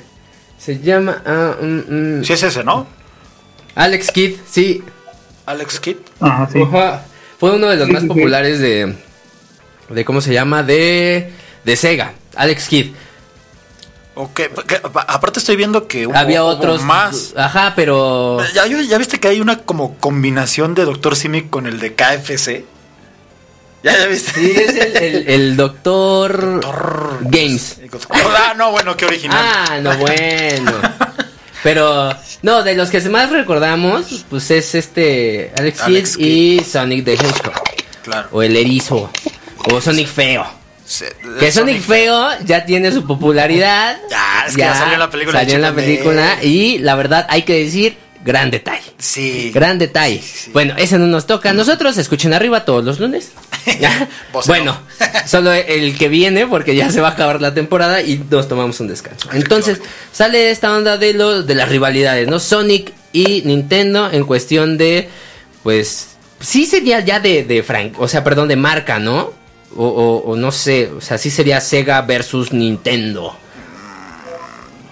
se 0.57 0.79
llama 0.79 1.21
ah, 1.27 1.57
mm, 1.61 2.19
mm, 2.21 2.25
Sí 2.25 2.33
es 2.35 2.43
ese, 2.45 2.63
¿no? 2.63 2.87
Alex 3.75 4.13
Kidd, 4.13 4.37
sí, 4.49 4.85
Alex 5.47 5.81
Kidd. 5.81 5.97
Ajá, 6.21 6.49
sí. 6.53 6.61
Fue 7.41 7.51
uno 7.51 7.67
de 7.69 7.77
los 7.77 7.89
Sí, 7.89 7.93
más 7.93 8.03
sí, 8.03 8.09
sí. 8.09 8.15
populares 8.15 8.61
de 8.61 8.95
de 9.89 10.05
cómo 10.05 10.21
se 10.21 10.33
llama 10.33 10.63
de 10.63 11.33
de 11.65 11.77
Sega, 11.77 12.13
Alex 12.37 12.69
Kidd. 12.69 12.93
Ok, 14.17 14.43
aparte 15.09 15.41
estoy 15.41 15.57
viendo 15.57 15.89
que 15.89 16.07
hubo, 16.07 16.17
Había 16.17 16.45
hubo 16.45 16.51
otros 16.51 16.83
más. 16.83 17.33
Ajá, 17.37 17.73
pero 17.75 18.39
¿Ya, 18.55 18.65
ya 18.67 18.97
viste 18.99 19.19
que 19.19 19.27
hay 19.29 19.41
una 19.41 19.59
como 19.59 19.97
combinación 19.97 20.75
de 20.75 20.85
Dr. 20.85 21.17
Simic 21.17 21.51
con 21.51 21.67
el 21.67 21.81
de 21.81 21.95
KFC? 21.95 22.65
¿Ya, 23.83 23.99
ya 23.99 24.07
viste? 24.07 24.31
Sí, 24.33 24.53
es 24.57 24.77
el, 24.77 24.97
el- 24.97 25.29
el 25.29 25.57
doctor 25.57 26.61
Doctor- 26.61 27.19
Games. 27.23 27.81
Ah, 28.11 28.55
no, 28.57 28.71
bueno, 28.71 28.97
qué 28.97 29.05
original. 29.05 29.39
Ah, 29.45 29.79
no, 29.83 29.97
bueno. 29.99 30.73
Pero, 31.65 32.15
no, 32.43 32.63
de 32.63 32.75
los 32.75 32.91
que 32.91 33.01
más 33.09 33.31
recordamos, 33.31 34.25
pues 34.31 34.51
es 34.51 34.75
este 34.75 35.53
Alex 35.59 35.81
Alex 35.81 36.17
Kidd 36.17 36.27
y 36.27 36.61
Sonic 36.65 37.05
the 37.05 37.15
Hedgehog. 37.15 37.53
Claro. 38.03 38.29
O 38.33 38.43
el 38.43 38.57
erizo. 38.57 39.11
O 39.73 39.81
Sonic 39.81 40.09
Feo. 40.09 40.45
Se- 40.87 41.15
Que 41.41 41.51
Sonic 41.51 41.81
Feo 41.81 42.29
ya 42.45 42.65
tiene 42.67 42.93
su 42.93 43.07
popularidad. 43.07 43.97
Ya, 44.11 44.45
es 44.47 44.55
que 44.55 44.61
ya 44.61 44.75
salió 44.75 44.95
en 44.95 45.01
la 45.01 45.11
película 45.11 45.39
Salió 45.41 45.55
en 45.57 45.63
la 45.63 45.73
película 45.75 46.39
y 46.43 46.79
la 46.79 46.95
verdad 46.95 47.27
hay 47.31 47.43
que 47.43 47.65
decir, 47.65 47.97
gran 48.23 48.51
detalle. 48.51 48.83
Sí. 48.99 49.51
Gran 49.55 49.79
detalle. 49.79 50.21
sí. 50.23 50.51
Bueno, 50.53 50.75
ese 50.77 50.99
no 50.99 51.07
nos 51.07 51.27
toca. 51.27 51.53
Nosotros 51.55 51.97
escuchen 51.97 52.35
arriba 52.35 52.65
todos 52.65 52.85
los 52.85 53.01
lunes. 53.01 53.33
Bueno, 54.47 54.79
no. 55.01 55.07
solo 55.29 55.53
el 55.53 55.97
que 55.97 56.09
viene 56.09 56.47
porque 56.47 56.75
ya 56.77 56.91
se 56.91 57.01
va 57.01 57.09
a 57.09 57.11
acabar 57.13 57.41
la 57.41 57.55
temporada 57.55 58.03
y 58.03 58.23
nos 58.31 58.47
tomamos 58.49 58.79
un 58.81 58.89
descanso. 58.89 59.31
Entonces, 59.33 59.81
sale 60.13 60.51
esta 60.51 60.73
onda 60.77 60.99
de 60.99 61.15
lo 61.15 61.43
de 61.43 61.55
las 61.55 61.69
rivalidades, 61.71 62.29
¿no? 62.29 62.41
Sonic 62.41 62.93
y 63.13 63.41
Nintendo 63.47 64.11
en 64.13 64.25
cuestión 64.25 64.77
de 64.77 65.09
pues 65.63 66.09
sí 66.41 66.67
sería 66.67 67.01
ya 67.01 67.21
de 67.21 67.43
de 67.45 67.63
Frank, 67.63 67.95
o 67.99 68.07
sea, 68.09 68.23
perdón, 68.23 68.49
de 68.49 68.57
marca, 68.57 68.99
¿no? 68.99 69.33
O, 69.77 69.87
o- 69.87 70.31
o 70.33 70.37
no 70.37 70.53
sé, 70.53 70.91
o 70.97 71.01
sea, 71.01 71.19
sí 71.19 71.31
sería 71.31 71.61
Sega 71.61 72.01
versus 72.03 72.53
Nintendo. 72.53 73.35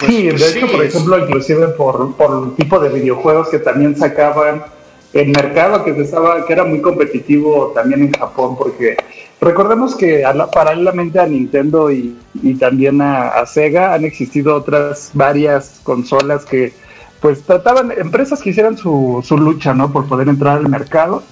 Sí, 0.04 0.24
de 0.24 0.30
pues 0.32 0.56
hecho, 0.56 0.66
sí, 0.66 0.72
por 0.72 0.84
ejemplo, 0.84 1.18
inclusive 1.18 1.68
por, 1.68 2.14
por 2.16 2.44
el 2.48 2.54
tipo 2.56 2.80
de 2.80 2.88
videojuegos 2.88 3.48
que 3.48 3.60
también 3.60 3.96
sacaban, 3.96 4.64
el 5.12 5.28
mercado 5.28 5.84
que 5.84 5.90
estaba, 5.92 6.44
que 6.44 6.52
era 6.52 6.64
muy 6.64 6.80
competitivo 6.80 7.70
también 7.74 8.02
en 8.02 8.12
Japón, 8.12 8.56
porque 8.58 8.96
recordemos 9.40 9.94
que 9.94 10.24
a 10.24 10.32
la- 10.34 10.50
paralelamente 10.50 11.20
a 11.20 11.26
Nintendo 11.26 11.92
y, 11.92 12.16
y 12.42 12.54
también 12.54 13.00
a, 13.00 13.28
a 13.28 13.46
Sega 13.46 13.94
han 13.94 14.04
existido 14.04 14.56
otras 14.56 15.10
varias 15.14 15.80
consolas 15.84 16.44
que 16.44 16.72
pues 17.20 17.42
trataban, 17.42 17.92
empresas 17.96 18.42
que 18.42 18.50
hicieran 18.50 18.76
su, 18.76 19.22
su 19.24 19.38
lucha, 19.38 19.72
¿no? 19.74 19.92
Por 19.92 20.08
poder 20.08 20.28
entrar 20.28 20.56
al 20.56 20.68
mercado 20.68 21.22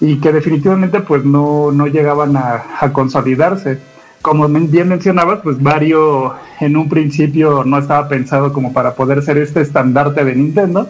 y 0.00 0.16
que 0.16 0.32
definitivamente 0.32 1.00
pues 1.00 1.24
no, 1.24 1.72
no 1.72 1.86
llegaban 1.86 2.36
a, 2.36 2.62
a 2.80 2.92
consolidarse. 2.92 3.78
Como 4.22 4.48
bien 4.48 4.88
mencionabas, 4.88 5.40
pues 5.42 5.60
Mario 5.60 6.34
en 6.60 6.76
un 6.76 6.88
principio 6.88 7.64
no 7.64 7.78
estaba 7.78 8.08
pensado 8.08 8.52
como 8.52 8.72
para 8.72 8.94
poder 8.94 9.22
ser 9.22 9.38
este 9.38 9.60
estandarte 9.62 10.24
de 10.24 10.34
Nintendo, 10.34 10.88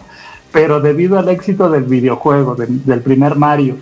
pero 0.51 0.81
debido 0.81 1.17
al 1.17 1.29
éxito 1.29 1.69
del 1.69 1.83
videojuego, 1.85 2.55
del- 2.55 2.83
del 2.85 2.99
primer 3.01 3.35
Mario, 3.37 3.77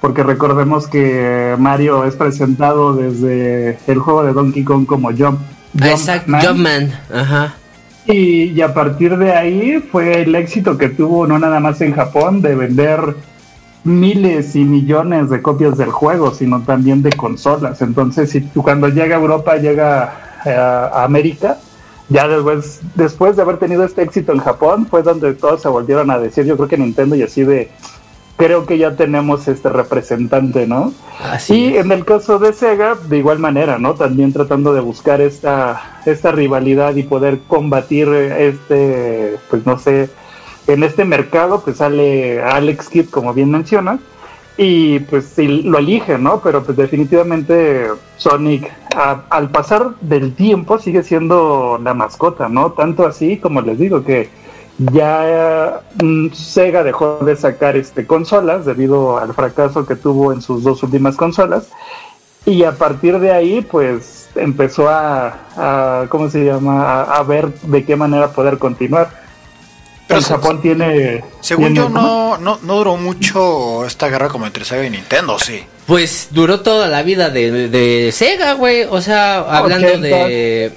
porque 0.00 0.22
recordemos 0.22 0.86
que 0.86 1.54
Mario 1.58 2.04
es 2.04 2.14
presentado 2.16 2.94
desde 2.94 3.78
el 3.86 3.98
juego 3.98 4.22
de 4.24 4.32
Donkey 4.32 4.64
Kong 4.64 4.86
como 4.86 5.10
Jump. 5.10 5.38
Exacto, 5.82 6.30
Jumpman. 6.32 6.46
Jumpman, 6.46 6.92
ajá. 7.12 7.54
Y, 8.06 8.52
y 8.52 8.60
a 8.60 8.72
partir 8.74 9.16
de 9.16 9.32
ahí 9.32 9.82
fue 9.90 10.22
el 10.22 10.34
éxito 10.34 10.76
que 10.78 10.88
tuvo 10.90 11.26
no 11.26 11.38
nada 11.38 11.58
más 11.60 11.80
en 11.80 11.94
Japón 11.94 12.42
de 12.42 12.54
vender 12.54 13.00
miles 13.84 14.56
y 14.56 14.64
millones 14.64 15.30
de 15.30 15.42
copias 15.42 15.76
del 15.76 15.90
juego, 15.90 16.32
sino 16.32 16.62
también 16.62 17.02
de 17.02 17.12
consolas. 17.12 17.82
Entonces, 17.82 18.30
si 18.30 18.40
cuando 18.42 18.88
llega 18.88 19.16
a 19.16 19.20
Europa, 19.20 19.56
llega 19.56 20.40
eh, 20.44 20.54
a 20.54 21.04
América, 21.04 21.58
ya 22.08 22.26
después, 22.28 22.80
después 22.94 23.36
de 23.36 23.42
haber 23.42 23.58
tenido 23.58 23.84
este 23.84 24.02
éxito 24.02 24.32
en 24.32 24.38
Japón, 24.40 24.86
fue 24.90 25.02
donde 25.02 25.34
todos 25.34 25.62
se 25.62 25.68
volvieron 25.68 26.10
a 26.10 26.18
decir, 26.18 26.44
yo 26.44 26.56
creo 26.56 26.68
que 26.68 26.78
Nintendo 26.78 27.14
y 27.16 27.22
así 27.22 27.44
de, 27.44 27.70
creo 28.36 28.66
que 28.66 28.78
ya 28.78 28.96
tenemos 28.96 29.48
este 29.48 29.68
representante, 29.68 30.66
¿no? 30.66 30.92
Así 31.18 31.54
Y 31.54 31.76
es. 31.76 31.76
en 31.76 31.92
el 31.92 32.04
caso 32.04 32.38
de 32.38 32.52
Sega, 32.52 32.94
de 33.08 33.18
igual 33.18 33.38
manera, 33.38 33.78
¿no? 33.78 33.94
También 33.94 34.32
tratando 34.32 34.74
de 34.74 34.80
buscar 34.80 35.20
esta, 35.20 36.00
esta 36.04 36.32
rivalidad 36.32 36.94
y 36.96 37.04
poder 37.04 37.40
combatir 37.46 38.08
este, 38.08 39.36
pues 39.48 39.64
no 39.64 39.78
sé, 39.78 40.10
en 40.66 40.82
este 40.82 41.04
mercado, 41.04 41.60
pues 41.60 41.78
sale 41.78 42.42
Alex 42.42 42.88
Kidd, 42.88 43.10
como 43.10 43.34
bien 43.34 43.50
menciona, 43.50 43.98
y 44.56 45.00
pues 45.00 45.32
sí, 45.34 45.62
lo 45.62 45.78
elige, 45.78 46.18
¿no? 46.18 46.40
Pero 46.40 46.62
pues 46.62 46.76
definitivamente 46.76 47.88
Sonic, 48.16 48.72
al 49.30 49.50
pasar 49.50 49.96
del 50.00 50.34
tiempo, 50.34 50.78
sigue 50.78 51.02
siendo 51.02 51.80
la 51.82 51.94
mascota, 51.94 52.48
¿no? 52.48 52.72
Tanto 52.72 53.06
así, 53.06 53.38
como 53.38 53.60
les 53.60 53.78
digo, 53.78 54.04
que 54.04 54.30
ya 54.78 55.82
mm, 56.02 56.32
Sega 56.32 56.82
dejó 56.82 57.18
de 57.18 57.36
sacar 57.36 57.76
este 57.76 58.06
consolas 58.06 58.64
debido 58.64 59.18
al 59.18 59.34
fracaso 59.34 59.86
que 59.86 59.96
tuvo 59.96 60.32
en 60.32 60.42
sus 60.42 60.64
dos 60.64 60.82
últimas 60.82 61.16
consolas 61.16 61.68
y 62.44 62.64
a 62.64 62.72
partir 62.72 63.20
de 63.20 63.30
ahí 63.30 63.60
pues 63.62 64.28
empezó 64.34 64.88
a, 64.88 65.34
a 65.56 66.06
¿cómo 66.08 66.28
se 66.28 66.44
llama? 66.44 66.82
A, 66.82 67.02
a 67.02 67.22
ver 67.22 67.54
de 67.54 67.84
qué 67.84 67.94
manera 67.96 68.32
poder 68.32 68.58
continuar. 68.58 69.23
Pero 70.06 70.20
se- 70.20 70.28
Japón 70.34 70.60
tiene 70.60 71.24
Según 71.40 71.72
tiene- 71.72 71.80
yo, 71.80 71.88
no, 71.88 72.36
no, 72.38 72.58
no 72.62 72.74
duró 72.76 72.96
mucho 72.96 73.86
esta 73.86 74.08
guerra 74.08 74.28
como 74.28 74.46
entre 74.46 74.64
Sega 74.64 74.84
y 74.84 74.90
Nintendo, 74.90 75.38
sí. 75.38 75.64
Pues 75.86 76.28
duró 76.30 76.60
toda 76.60 76.88
la 76.88 77.02
vida 77.02 77.30
de, 77.30 77.68
de 77.68 78.10
Sega, 78.12 78.54
güey. 78.54 78.84
O 78.84 79.00
sea, 79.00 79.38
hablando 79.38 79.98
de. 79.98 80.72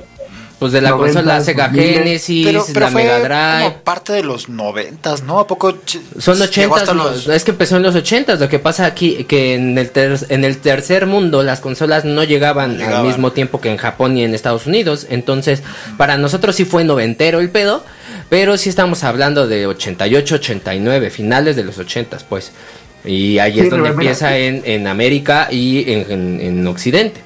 Pues 0.60 0.72
de 0.72 0.82
la 0.82 0.90
Noventas, 0.90 1.16
consola 1.24 1.42
Sega 1.42 1.68
2000. 1.68 1.94
Genesis, 1.94 2.46
Pero, 2.48 2.66
pero 2.74 2.80
la 2.88 2.92
fue 2.92 3.04
Mega 3.04 3.20
Drive. 3.20 3.64
como 3.72 3.84
parte 3.84 4.14
de 4.14 4.24
los 4.24 4.50
noventas, 4.50 5.22
¿no? 5.22 5.40
¿A 5.40 5.46
poco? 5.46 5.78
Son 6.18 6.34
llegó 6.36 6.46
80 6.46 6.76
hasta 6.78 6.94
los... 6.96 7.28
es 7.28 7.44
que 7.44 7.52
empezó 7.52 7.78
en 7.78 7.84
los 7.84 7.94
80 7.94 8.36
Lo 8.38 8.50
que 8.50 8.58
pasa 8.58 8.86
aquí 8.88 9.24
que 9.26 9.54
en 9.54 9.78
el, 9.78 9.92
ter- 9.92 10.26
en 10.30 10.44
el 10.44 10.58
tercer 10.58 11.06
mundo 11.06 11.44
las 11.44 11.60
consolas 11.60 12.06
no 12.06 12.24
llegaban, 12.24 12.82
al 12.82 13.04
mismo 13.06 13.32
tiempo 13.34 13.62
que 13.62 13.70
en 13.70 13.78
Japón 13.78 14.18
y 14.18 14.24
en 14.24 14.34
Estados 14.34 14.66
Unidos. 14.66 15.06
Entonces, 15.12 15.62
para 15.96 16.18
nosotros 16.18 16.56
sí 16.56 16.66
fue 16.66 16.84
noventero 16.84 17.40
el 17.40 17.52
pedo, 17.52 17.84
pero 18.30 18.58
sí 18.58 18.70
estamos 18.70 19.04
hablando 19.04 19.48
de 19.48 19.68
88, 19.68 20.36
89, 20.36 21.12
finales 21.12 21.56
de 21.56 21.66
los 21.66 21.78
80 21.78 22.18
pues. 22.28 22.52
Y 23.06 23.38
ahí 23.38 23.60
es 23.60 23.70
donde 23.70 23.90
empieza 23.90 24.36
en, 24.38 24.64
en 24.66 24.88
América 24.88 25.50
y 25.52 25.92
en, 25.92 26.12
en- 26.12 26.42
en 26.42 26.68
Occidente. 26.68 27.22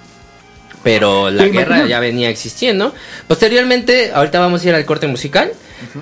Pero 0.83 1.29
la 1.29 1.45
guerra 1.47 1.75
imagino. 1.77 1.87
ya 1.89 1.99
venía 1.99 2.29
existiendo. 2.29 2.93
Posteriormente, 3.27 4.11
ahorita 4.13 4.39
vamos 4.39 4.63
a 4.65 4.69
ir 4.69 4.75
al 4.75 4.85
corte 4.85 5.07
musical. 5.07 5.51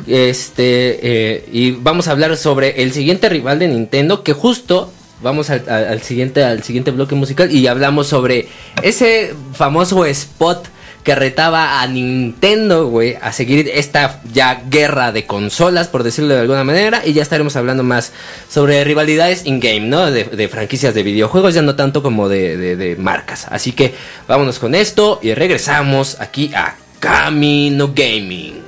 Este, 0.07 0.99
eh, 1.35 1.45
y 1.51 1.71
vamos 1.71 2.07
a 2.07 2.11
hablar 2.11 2.35
sobre 2.37 2.81
el 2.83 2.91
siguiente 2.93 3.29
rival 3.29 3.59
de 3.59 3.67
Nintendo, 3.67 4.23
que 4.23 4.33
justo 4.33 4.91
vamos 5.21 5.49
al, 5.49 5.63
al- 5.69 5.87
al 5.87 6.01
siguiente, 6.01 6.43
al 6.43 6.63
siguiente 6.63 6.91
bloque 6.91 7.15
musical 7.15 7.51
y 7.51 7.67
hablamos 7.67 8.07
sobre 8.07 8.47
ese 8.81 9.33
famoso 9.53 10.05
spot 10.05 10.67
que 11.03 11.15
retaba 11.15 11.81
a 11.81 11.87
Nintendo, 11.87 12.87
güey, 12.87 13.15
a 13.21 13.31
seguir 13.31 13.69
esta 13.73 14.21
ya 14.33 14.61
guerra 14.69 15.11
de 15.11 15.25
consolas, 15.25 15.87
por 15.87 16.03
decirlo 16.03 16.33
de 16.33 16.41
alguna 16.41 16.63
manera, 16.63 17.01
y 17.05 17.13
ya 17.13 17.21
estaremos 17.23 17.55
hablando 17.55 17.83
más 17.83 18.11
sobre 18.49 18.83
rivalidades 18.83 19.45
in-game, 19.45 19.87
¿no? 19.87 20.11
De, 20.11 20.25
de 20.25 20.47
franquicias 20.49 20.93
de 20.93 21.03
videojuegos, 21.03 21.53
ya 21.53 21.61
no 21.61 21.75
tanto 21.75 22.03
como 22.03 22.27
de, 22.29 22.57
de- 22.57 22.75
de 22.75 22.95
marcas. 22.97 23.47
Así 23.49 23.71
que 23.71 23.93
vámonos 24.27 24.59
con 24.59 24.75
esto 24.75 25.19
y 25.23 25.33
regresamos 25.33 26.19
aquí 26.19 26.51
a 26.53 26.75
Camino 26.99 27.91
Gaming. 27.95 28.61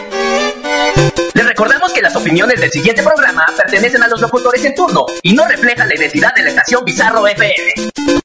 Les 1.33 1.45
recordamos 1.45 1.91
que 1.93 2.01
las 2.01 2.15
opiniones 2.15 2.59
del 2.59 2.71
siguiente 2.71 3.03
programa 3.03 3.45
pertenecen 3.55 4.03
a 4.03 4.07
los 4.07 4.21
locutores 4.21 4.63
en 4.65 4.75
turno 4.75 5.05
y 5.21 5.33
no 5.33 5.47
reflejan 5.47 5.87
la 5.87 5.95
identidad 5.95 6.33
de 6.35 6.43
la 6.43 6.49
estación 6.49 6.85
Bizarro 6.85 7.27
FM. 7.27 8.20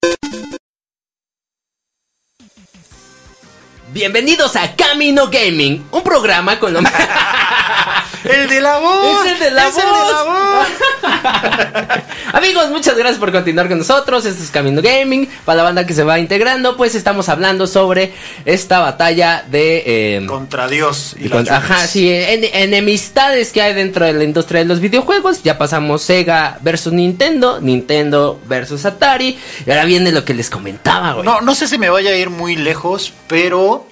Bienvenidos 4.00 4.56
a 4.56 4.76
Camino 4.76 5.28
Gaming, 5.30 5.86
un 5.90 6.02
programa 6.02 6.58
con 6.58 6.74
lo 6.74 6.80
El 8.24 8.46
de 8.46 8.60
la 8.60 8.76
voz. 8.78 9.24
Es 9.24 9.32
el 9.32 9.38
de 9.38 9.50
la 9.52 9.68
es 9.68 9.76
el 9.78 9.84
de 9.84 9.90
la 9.90 10.22
voz. 10.24 12.02
Amigos, 12.34 12.68
muchas 12.70 12.94
gracias 12.96 13.18
por 13.18 13.32
continuar 13.32 13.68
con 13.68 13.78
nosotros. 13.78 14.26
Esto 14.26 14.42
es 14.42 14.50
Camino 14.50 14.82
Gaming. 14.82 15.26
Para 15.46 15.58
la 15.58 15.62
banda 15.62 15.86
que 15.86 15.94
se 15.94 16.02
va 16.02 16.18
integrando, 16.18 16.76
pues 16.76 16.94
estamos 16.94 17.28
hablando 17.30 17.66
sobre 17.66 18.12
esta 18.44 18.80
batalla 18.80 19.44
de. 19.48 19.82
eh, 19.86 20.26
Contra 20.26 20.68
Dios 20.68 21.14
y, 21.18 21.30
con- 21.30 21.48
ajá, 21.48 21.86
sí, 21.86 22.12
en- 22.12 22.44
enemistades 22.52 23.50
que 23.52 23.62
hay 23.62 23.72
dentro 23.72 24.04
de 24.04 24.12
la 24.12 24.24
industria 24.24 24.58
de 24.60 24.66
los 24.66 24.80
videojuegos. 24.80 25.42
Ya 25.42 25.56
pasamos 25.56 26.02
Sega 26.02 26.58
versus 26.60 26.92
Nintendo, 26.92 27.60
Nintendo 27.62 28.40
versus 28.46 28.84
Atari. 28.84 29.38
Y 29.64 29.70
ahora 29.70 29.84
viene 29.86 30.12
lo 30.12 30.22
que 30.24 30.34
les 30.34 30.50
comentaba, 30.50 31.12
güey. 31.14 31.24
No, 31.24 31.40
no 31.40 31.54
sé 31.54 31.66
si 31.68 31.78
me 31.78 31.88
vaya 31.88 32.10
a 32.10 32.14
ir 32.16 32.28
muy 32.28 32.56
lejos, 32.56 33.12
pero 33.28 33.85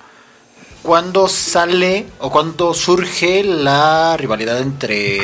¿cuándo 0.85 1.27
sale 1.27 2.07
o 2.21 2.31
cuándo 2.31 2.73
surge 2.75 3.43
la 3.43 4.17
rivalidad 4.17 4.61
entre, 4.61 5.19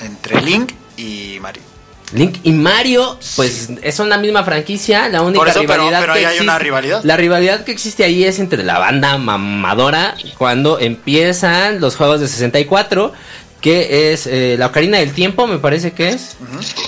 entre 0.00 0.40
Link 0.42 0.72
y 0.96 1.38
Mario? 1.40 1.62
Link 2.14 2.40
y 2.42 2.52
Mario, 2.52 3.18
pues 3.36 3.70
es 3.80 3.98
una 3.98 4.18
misma 4.18 4.44
franquicia. 4.44 5.08
La 5.08 5.22
única 5.22 5.38
Por 5.38 5.48
eso, 5.48 5.60
pero- 5.60 5.74
rivalidad 5.88 6.00
pero 6.00 6.12
que 6.12 6.18
ahí 6.18 6.24
hay 6.26 6.30
existe, 6.32 6.44
una 6.44 6.58
rivalidad. 6.58 7.00
La 7.04 7.16
rivalidad 7.16 7.64
que 7.64 7.72
existe 7.72 8.04
ahí 8.04 8.22
es 8.24 8.38
entre 8.38 8.62
la 8.64 8.78
banda 8.78 9.16
mamadora 9.16 10.14
cuando 10.36 10.78
empiezan 10.78 11.80
los 11.80 11.96
juegos 11.96 12.20
de 12.20 12.28
64. 12.28 13.12
Que 13.62 14.12
es 14.12 14.26
eh, 14.26 14.56
la 14.58 14.66
Ocarina 14.66 14.98
del 14.98 15.12
Tiempo, 15.12 15.46
me 15.46 15.58
parece 15.58 15.92
que 15.92 16.08
es. 16.10 16.36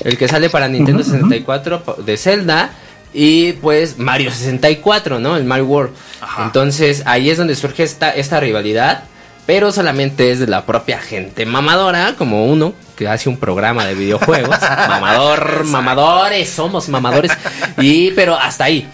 El 0.04 0.18
que 0.18 0.26
sale 0.26 0.50
para 0.50 0.66
Nintendo 0.68 1.04
64 1.04 1.84
pa- 1.84 1.94
de 2.04 2.16
Zelda. 2.16 2.70
Y 3.14 3.52
pues 3.54 3.98
Mario 3.98 4.30
64, 4.30 5.20
¿no? 5.20 5.36
El 5.36 5.44
Mario 5.44 5.66
World. 5.66 5.94
Ajá. 6.20 6.44
Entonces 6.44 7.02
ahí 7.06 7.30
es 7.30 7.38
donde 7.38 7.54
surge 7.54 7.84
esta, 7.84 8.10
esta 8.10 8.40
rivalidad. 8.40 9.04
Pero 9.46 9.72
solamente 9.72 10.30
es 10.30 10.38
de 10.38 10.46
la 10.46 10.64
propia 10.64 10.98
gente 10.98 11.44
mamadora, 11.44 12.14
como 12.16 12.46
uno 12.46 12.72
que 12.96 13.08
hace 13.08 13.28
un 13.28 13.36
programa 13.36 13.84
de 13.84 13.94
videojuegos. 13.94 14.58
Mamador, 14.88 15.64
mamadores, 15.64 16.48
somos 16.48 16.88
mamadores. 16.88 17.30
Y, 17.78 18.12
pero 18.12 18.36
hasta 18.36 18.64
ahí. 18.64 18.88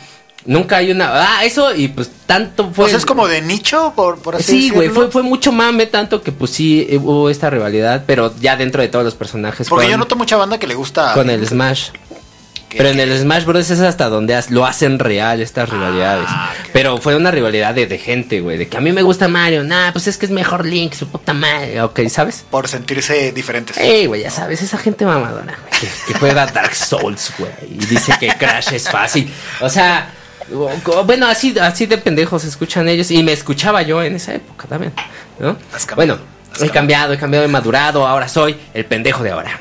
Nunca 0.47 0.79
hay 0.79 0.91
una. 0.91 1.11
Ah, 1.13 1.45
eso, 1.45 1.75
y 1.75 1.89
pues 1.89 2.11
tanto 2.27 2.65
fue. 2.73 2.87
Pues 2.87 2.95
es 2.95 3.05
como 3.05 3.29
de 3.29 3.43
nicho, 3.43 3.93
por, 3.95 4.19
por 4.21 4.37
así 4.37 4.45
Sí, 4.45 4.71
güey, 4.71 4.89
fue, 4.89 5.11
fue 5.11 5.23
mucho 5.23 5.53
mame, 5.53 5.87
tanto 5.87 6.23
que 6.23 6.33
pues 6.33 6.51
sí 6.51 6.89
hubo 6.93 7.29
esta 7.29 7.51
rivalidad, 7.51 8.05
pero 8.07 8.33
ya 8.41 8.57
dentro 8.57 8.81
de 8.81 8.89
todos 8.89 9.05
los 9.05 9.15
personajes. 9.15 9.69
Porque 9.69 9.85
con, 9.85 9.93
yo 9.93 9.99
noto 9.99 10.17
mucha 10.17 10.37
banda 10.39 10.59
que 10.59 10.67
le 10.67 10.75
gusta. 10.75 11.13
con 11.13 11.29
el 11.29 11.47
Smash. 11.47 11.91
Pero 12.77 12.89
en 12.91 13.01
el 13.01 13.19
Smash 13.19 13.45
Bros. 13.45 13.71
es 13.71 13.81
hasta 13.81 14.09
donde 14.09 14.41
lo 14.51 14.65
hacen 14.67 14.99
real 14.99 15.41
estas 15.41 15.69
rivalidades. 15.69 16.27
Ah, 16.29 16.53
ok. 16.53 16.71
Pero 16.73 16.99
fue 16.99 17.17
una 17.17 17.31
rivalidad 17.31 17.75
de, 17.75 17.87
de 17.87 17.99
gente, 17.99 18.41
güey. 18.41 18.59
De 18.59 18.69
que 18.69 18.77
a 18.77 18.81
mí 18.81 18.93
me 18.93 19.03
gusta 19.03 19.29
Mario. 19.29 19.65
Nah, 19.65 19.93
pues 19.93 20.07
es 20.07 20.17
que 20.17 20.27
es 20.27 20.33
mejor 20.33 20.65
Link, 20.65 20.95
su 20.95 21.09
puta 21.09 21.33
madre. 21.33 21.81
Ok, 21.83 22.01
¿sabes? 22.09 22.45
Por 22.51 22.69
sentirse 22.69 23.33
diferentes. 23.33 23.77
Ey, 23.77 24.07
güey, 24.07 24.23
ya 24.23 24.31
sabes, 24.31 24.63
esa 24.63 24.79
gente 24.79 25.05
mamadora, 25.05 25.57
güey, 25.59 25.81
que, 25.81 26.13
que 26.13 26.19
juega 26.19 26.47
Dark 26.47 26.75
Souls, 26.75 27.33
güey. 27.39 27.51
Y 27.69 27.87
dice 27.87 28.13
que 28.21 28.29
Crash 28.29 28.73
es 28.73 28.89
fácil. 28.89 29.33
O 29.61 29.69
sea, 29.69 30.11
bueno, 31.05 31.27
así, 31.27 31.57
así 31.59 31.87
de 31.87 31.99
pendejos 31.99 32.45
escuchan 32.45 32.89
ellos. 32.89 33.11
Y 33.11 33.23
me 33.23 33.33
escuchaba 33.33 33.83
yo 33.83 34.03
en 34.03 34.17
esa 34.17 34.35
época 34.35 34.67
también, 34.69 34.93
¿no? 35.39 35.57
Has 35.75 35.87
cambiado, 35.87 36.17
Bueno, 36.17 36.19
has 36.55 36.63
he 36.63 36.71
cambiado, 36.71 37.13
he 37.13 37.19
cambiado, 37.19 37.45
he 37.45 37.49
madurado. 37.49 38.07
Ahora 38.07 38.29
soy 38.29 38.57
el 38.75 38.85
pendejo 38.85 39.23
de 39.23 39.31
ahora. 39.31 39.61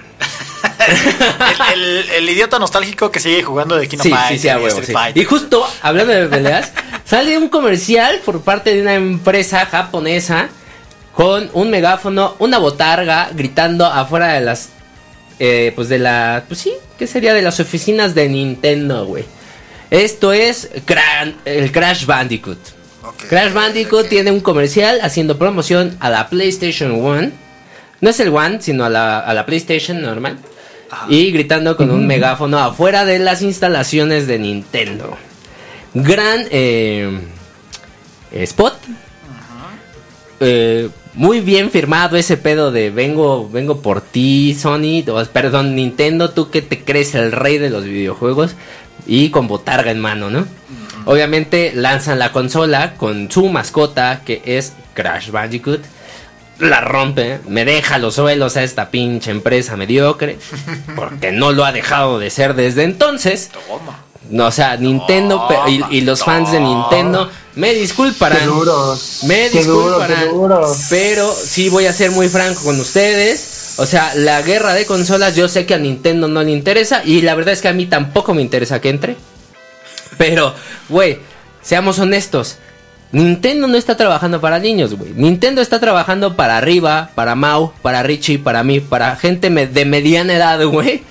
El, 1.74 1.82
el- 1.82 2.10
el 2.10 2.30
idiota 2.30 2.58
nostálgico 2.60 3.12
que 3.12 3.19
sigue 3.19 3.43
jugando 3.43 3.76
de 3.78 3.88
King 3.88 3.98
of 4.00 4.04
Sí, 4.04 4.13
sí, 4.30 4.39
sí, 4.39 4.48
y 4.48 4.52
huevo, 4.52 4.67
Street 4.67 4.86
sí. 4.88 4.93
Fighter. 4.93 5.22
Y 5.22 5.26
justo 5.26 5.67
hablando 5.82 6.13
de 6.13 6.28
peleas, 6.28 6.72
sale 7.06 7.38
un 7.38 7.50
comercial 7.50 8.19
por 8.26 8.41
parte 8.41 8.74
de 8.74 8.82
una 8.82 8.95
empresa 8.95 9.65
japonesa 9.65 10.50
con 11.13 11.50
un 11.54 11.69
megáfono, 11.69 12.36
una 12.39 12.58
botarga 12.58 13.30
gritando 13.34 13.86
afuera 13.86 14.34
de 14.34 14.41
las, 14.41 14.69
eh, 15.39 15.74
pues 15.76 15.89
de 15.89 16.00
la, 16.00 16.43
pues 16.48 16.60
sí, 16.62 16.74
¿qué 16.98 17.08
sería 17.08 17.34
de 17.34 17.41
las 17.41 17.60
oficinas 17.60 18.15
de 18.15 18.30
Nintendo, 18.30 19.06
güey? 19.06 19.26
Esto 19.91 20.34
es 20.34 20.69
el 21.45 21.72
Crash 21.72 22.06
Bandicoot. 22.06 22.58
Crash 23.28 23.52
Bandicoot 23.54 24.08
tiene 24.08 24.32
un 24.32 24.39
comercial 24.39 25.00
haciendo 25.02 25.38
promoción 25.38 25.98
a 26.00 26.10
la 26.10 26.30
PlayStation 26.30 26.91
1. 26.91 27.32
No 28.02 28.10
es 28.10 28.20
el 28.20 28.30
One, 28.30 28.62
sino 28.62 28.86
a 28.86 28.90
la, 28.90 29.20
a 29.20 29.34
la 29.34 29.46
PlayStation 29.46 30.02
normal. 30.02 30.38
Y 31.08 31.32
gritando 31.32 31.78
con 31.78 31.92
un 31.92 32.08
megáfono 32.08 32.58
afuera 32.58 33.06
de 33.06 33.20
las 33.20 33.42
instalaciones 33.42 34.26
de 34.26 34.40
Nintendo. 34.40 35.18
Gran 35.94 36.46
eh, 36.50 37.20
spot. 38.32 38.76
Eh, 40.40 40.90
muy 41.14 41.42
bien 41.42 41.70
firmado 41.70 42.16
ese 42.18 42.38
pedo 42.38 42.72
de 42.72 42.92
vengo, 42.92 43.50
vengo 43.50 43.82
por 43.82 44.02
ti, 44.02 44.56
Sony, 44.56 45.04
o, 45.10 45.24
perdón, 45.26 45.76
Nintendo, 45.76 46.30
tú 46.30 46.50
que 46.50 46.62
te 46.62 46.84
crees 46.84 47.14
el 47.14 47.32
rey 47.32 47.58
de 47.58 47.70
los 47.70 47.84
videojuegos 47.84 48.56
y 49.06 49.30
con 49.30 49.48
botarga 49.48 49.92
en 49.92 50.00
mano, 50.00 50.30
¿no? 50.30 50.48
Obviamente 51.06 51.72
lanzan 51.74 52.20
la 52.20 52.32
consola 52.32 52.94
con 52.96 53.32
su 53.32 53.50
mascota 53.50 54.22
que 54.26 54.42
es 54.46 54.74
Crash 54.94 55.32
Bandicoot. 55.32 55.82
La 56.60 56.82
rompe, 56.82 57.39
me 57.48 57.63
deja 57.63 57.98
los 57.98 58.15
suelos 58.15 58.58
a 58.58 58.63
esta 58.63 58.89
pinche 58.91 59.32
empresa 59.32 59.78
mediocre, 59.78 60.38
porque 60.95 61.32
no 61.32 61.52
lo 61.54 61.63
ha 61.65 61.72
dejado 61.72 62.19
de 62.19 62.30
ser 62.30 62.54
desde 62.54 62.84
entonces. 62.84 63.50
Toma. 63.67 64.00
No, 64.30 64.48
o 64.48 64.52
sea, 64.52 64.78
Nintendo 64.78 65.48
y, 65.67 65.84
y 65.98 66.02
los 66.02 66.24
fans 66.24 66.52
de 66.52 66.60
Nintendo 66.60 67.32
me 67.56 67.74
disculparán. 67.74 68.39
Qué 68.39 68.45
duro. 68.45 68.98
Me 69.24 69.50
Qué 69.50 69.63
duro, 69.63 69.86
disculparán. 70.00 70.24
qué 70.24 70.30
duro. 70.30 70.76
Pero 70.89 71.34
sí 71.34 71.69
voy 71.69 71.88
a 71.88 71.93
ser 71.93 72.12
muy 72.12 72.30
franco 72.30 72.62
con 72.63 72.80
ustedes. 72.80 73.74
O 73.78 73.86
sea, 73.86 74.13
la 74.15 74.41
guerra 74.41 74.74
de 74.74 74.86
consolas 74.86 75.36
yo 75.36 75.48
sé 75.48 75.65
que 75.65 75.74
a 75.74 75.78
Nintendo 75.80 76.28
no 76.28 76.43
le 76.43 76.52
interesa 76.52 77.02
y 77.04 77.22
la 77.22 77.34
verdad 77.34 77.54
es 77.54 77.62
que 77.62 77.69
a 77.69 77.74
mí 77.74 77.86
tampoco 77.86 78.34
me 78.34 78.41
interesa 78.41 78.82
que 78.82 78.89
entre. 78.89 79.15
Pero, 80.17 80.54
güey, 80.89 81.19
seamos 81.62 81.98
honestos. 82.00 82.58
Nintendo 83.12 83.67
no 83.67 83.76
está 83.76 83.98
trabajando 83.98 84.39
para 84.39 84.60
niños, 84.60 84.93
güey. 84.93 85.13
Nintendo 85.15 85.62
está 85.62 85.80
trabajando 85.80 86.36
para 86.36 86.58
arriba, 86.58 87.10
para 87.15 87.36
Mau, 87.36 87.74
para 87.82 88.04
Richie, 88.04 88.38
para 88.38 88.63
mí, 88.63 88.80
para 88.80 89.15
gente 89.15 89.50
de 89.50 89.86
mediana 89.86 90.34
edad, 90.36 90.63
güey. 90.65 91.02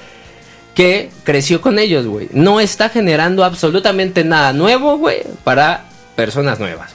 Que 0.75 1.11
creció 1.25 1.61
con 1.61 1.81
ellos, 1.81 2.07
güey. 2.07 2.29
No 2.33 2.61
está 2.61 2.89
generando 2.89 3.45
absolutamente 3.45 4.23
nada 4.23 4.53
nuevo, 4.53 4.97
güey, 4.97 5.23
para 5.43 5.87
personas 6.15 6.61
nuevas. 6.61 6.93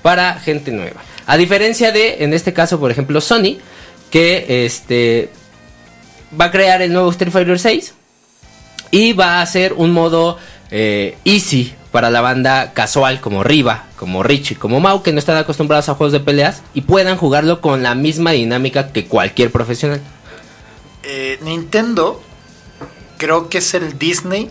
Para 0.00 0.38
gente 0.40 0.70
nueva. 0.70 1.02
A 1.26 1.36
diferencia 1.36 1.92
de, 1.92 2.24
en 2.24 2.32
este 2.32 2.54
caso, 2.54 2.80
por 2.80 2.90
ejemplo, 2.90 3.20
Sony, 3.20 3.58
que 4.10 4.64
este 4.64 5.28
va 6.38 6.46
a 6.46 6.50
crear 6.50 6.80
el 6.80 6.92
nuevo 6.92 7.10
Street 7.10 7.32
Fighter 7.32 7.58
6 7.58 7.94
y 8.90 9.12
va 9.12 9.34
a 9.34 9.42
hacer 9.42 9.74
un 9.74 9.90
modo 9.90 10.38
eh, 10.70 11.16
easy 11.24 11.74
para 11.96 12.10
la 12.10 12.20
banda 12.20 12.74
casual 12.74 13.22
como 13.22 13.42
Riva, 13.42 13.84
como 13.96 14.22
Richie, 14.22 14.58
como 14.58 14.80
Mau, 14.80 15.02
que 15.02 15.14
no 15.14 15.18
están 15.18 15.38
acostumbrados 15.38 15.88
a 15.88 15.94
juegos 15.94 16.12
de 16.12 16.20
peleas 16.20 16.60
y 16.74 16.82
puedan 16.82 17.16
jugarlo 17.16 17.62
con 17.62 17.82
la 17.82 17.94
misma 17.94 18.32
dinámica 18.32 18.92
que 18.92 19.06
cualquier 19.06 19.50
profesional. 19.50 20.02
Eh, 21.04 21.38
Nintendo 21.40 22.20
creo 23.16 23.48
que 23.48 23.56
es 23.56 23.72
el 23.72 23.98
Disney 23.98 24.50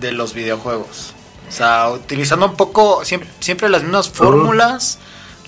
de 0.00 0.12
los 0.12 0.32
videojuegos. 0.32 1.12
O 1.46 1.52
sea, 1.52 1.90
utilizando 1.90 2.46
un 2.46 2.56
poco 2.56 3.04
siempre, 3.04 3.28
siempre 3.38 3.68
las 3.68 3.82
mismas 3.82 4.08
fórmulas, 4.08 4.98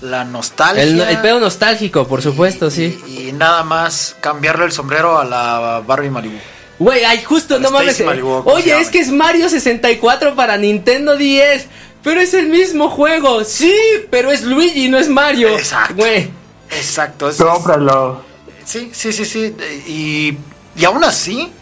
la 0.03 0.25
nostalgia. 0.25 0.83
El, 0.83 1.01
el 1.01 1.23
pedo 1.23 1.41
nostálgico, 1.41 2.07
por 2.07 2.21
supuesto, 2.21 2.71
sí. 2.71 3.03
Y, 3.09 3.29
y 3.29 3.33
nada 3.33 3.65
más 3.65 4.15
cambiarle 4.21 4.67
el 4.67 4.73
sombrero 4.73 5.19
a 5.19 5.25
la 5.25 5.83
Barbie 5.87 6.11
Malibu. 6.11 6.37
Güey, 6.81 7.05
ay, 7.05 7.23
justo, 7.23 7.61
no 7.61 7.71
mames. 7.71 8.01
eh. 8.01 8.05
Malibu, 8.05 8.43
¿cómo 8.43 8.57
se 8.59 8.63
Oye, 8.73 8.81
es 8.81 8.89
que 8.89 8.99
es 9.01 9.11
Mario 9.13 9.49
64 9.49 10.35
para 10.35 10.57
Nintendo 10.57 11.17
10. 11.17 11.67
Pero 12.03 12.21
es 12.21 12.33
el 12.35 12.49
mismo 12.49 12.89
juego. 12.89 13.45
Sí, 13.45 13.75
pero 14.11 14.33
es 14.33 14.43
Luigi, 14.43 14.89
no 14.89 14.99
es 14.99 15.09
Mario. 15.09 15.51
Exacto. 15.51 15.95
Güey. 15.97 16.31
Exacto. 16.71 17.29
es- 17.29 17.37
Cómpralo. 17.37 18.23
Sí, 18.65 18.91
sí, 18.95 19.13
sí, 19.13 19.25
sí. 19.27 19.55
Y, 19.87 20.37
y 20.81 20.85
aún 20.87 21.05
así, 21.05 21.53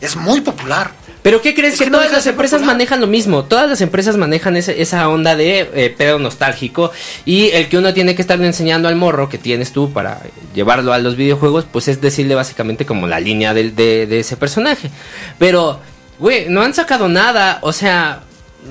es 0.00 0.16
muy 0.16 0.40
popular. 0.40 0.92
Pero 1.22 1.42
¿qué 1.42 1.54
crees? 1.54 1.74
Es 1.74 1.78
que, 1.80 1.84
que 1.84 1.90
no 1.90 1.98
todas 1.98 2.12
las 2.12 2.26
empresas 2.26 2.60
popular. 2.60 2.74
manejan 2.76 3.00
lo 3.02 3.06
mismo. 3.06 3.44
Todas 3.44 3.68
las 3.68 3.82
empresas 3.82 4.16
manejan 4.16 4.56
ese- 4.56 4.80
esa 4.80 5.06
onda 5.10 5.36
de 5.36 5.68
eh, 5.74 5.94
pedo 5.96 6.18
nostálgico. 6.18 6.92
Y 7.26 7.48
el 7.50 7.68
que 7.68 7.76
uno 7.76 7.92
tiene 7.92 8.14
que 8.14 8.22
estarle 8.22 8.46
enseñando 8.46 8.88
al 8.88 8.96
morro 8.96 9.28
que 9.28 9.36
tienes 9.36 9.72
tú 9.72 9.92
para 9.92 10.22
llevarlo 10.54 10.94
a 10.94 10.98
los 10.98 11.16
videojuegos, 11.16 11.66
pues 11.70 11.88
es 11.88 12.00
decirle 12.00 12.34
básicamente 12.34 12.86
como 12.86 13.06
la 13.06 13.20
línea 13.20 13.52
del- 13.52 13.76
de, 13.76 14.06
de 14.06 14.20
ese 14.20 14.38
personaje. 14.38 14.90
Pero, 15.38 15.78
güey, 16.18 16.48
no 16.48 16.62
han 16.62 16.72
sacado 16.72 17.08
nada. 17.08 17.58
O 17.60 17.72
sea, 17.74 18.20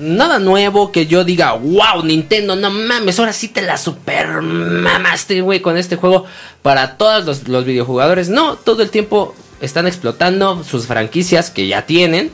nada 0.00 0.40
nuevo 0.40 0.90
que 0.90 1.06
yo 1.06 1.22
diga, 1.22 1.52
wow, 1.52 2.02
Nintendo, 2.04 2.56
no 2.56 2.68
mames, 2.70 3.18
ahora 3.20 3.32
sí 3.32 3.46
te 3.46 3.62
la 3.62 3.76
super 3.76 4.40
mamaste, 4.42 5.40
güey, 5.40 5.60
con 5.60 5.76
este 5.76 5.94
juego 5.94 6.24
para 6.62 6.96
todos 6.96 7.24
los, 7.24 7.46
los 7.48 7.64
videojugadores. 7.64 8.28
No, 8.28 8.56
todo 8.56 8.82
el 8.82 8.90
tiempo 8.90 9.36
están 9.60 9.86
explotando 9.86 10.64
sus 10.64 10.86
franquicias 10.86 11.50
que 11.50 11.66
ya 11.66 11.86
tienen, 11.86 12.30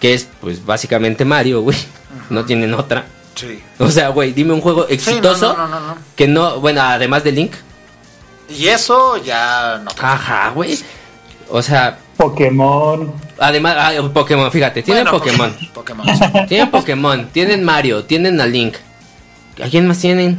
que 0.00 0.14
es 0.14 0.28
pues 0.40 0.64
básicamente 0.64 1.24
Mario, 1.24 1.62
güey. 1.62 1.76
No 2.30 2.44
tienen 2.44 2.74
otra. 2.74 3.06
Sí. 3.34 3.62
O 3.78 3.90
sea, 3.90 4.08
güey, 4.08 4.32
dime 4.32 4.52
un 4.52 4.60
juego 4.60 4.82
Sí, 4.82 4.88
no, 4.88 4.94
exitoso 4.94 5.54
no, 5.56 5.66
no, 5.66 5.80
no, 5.80 5.86
no. 5.88 5.96
que 6.14 6.28
no, 6.28 6.60
bueno, 6.60 6.82
además 6.82 7.24
de 7.24 7.32
Link. 7.32 7.52
Y 8.48 8.68
eso 8.68 9.16
ya 9.22 9.80
no. 9.82 9.90
Ajá, 9.98 10.50
güey. 10.50 10.78
O 11.48 11.62
sea, 11.62 11.98
Pokémon. 12.16 13.12
además, 13.38 13.76
ah, 13.78 13.92
Pokémon, 14.12 14.50
fíjate, 14.52 14.82
tienen 14.82 15.04
Bueno, 15.04 15.18
Pokémon. 15.18 15.56
Pokémon. 15.72 16.06
sí. 16.06 16.24
Tienen 16.48 16.70
Pokémon, 16.70 17.28
tienen 17.30 17.64
Mario, 17.64 18.04
tienen 18.04 18.40
a 18.40 18.46
Link. 18.46 18.76
¿A 19.62 19.68
quién 19.68 19.86
más 19.88 19.98
tienen? 19.98 20.38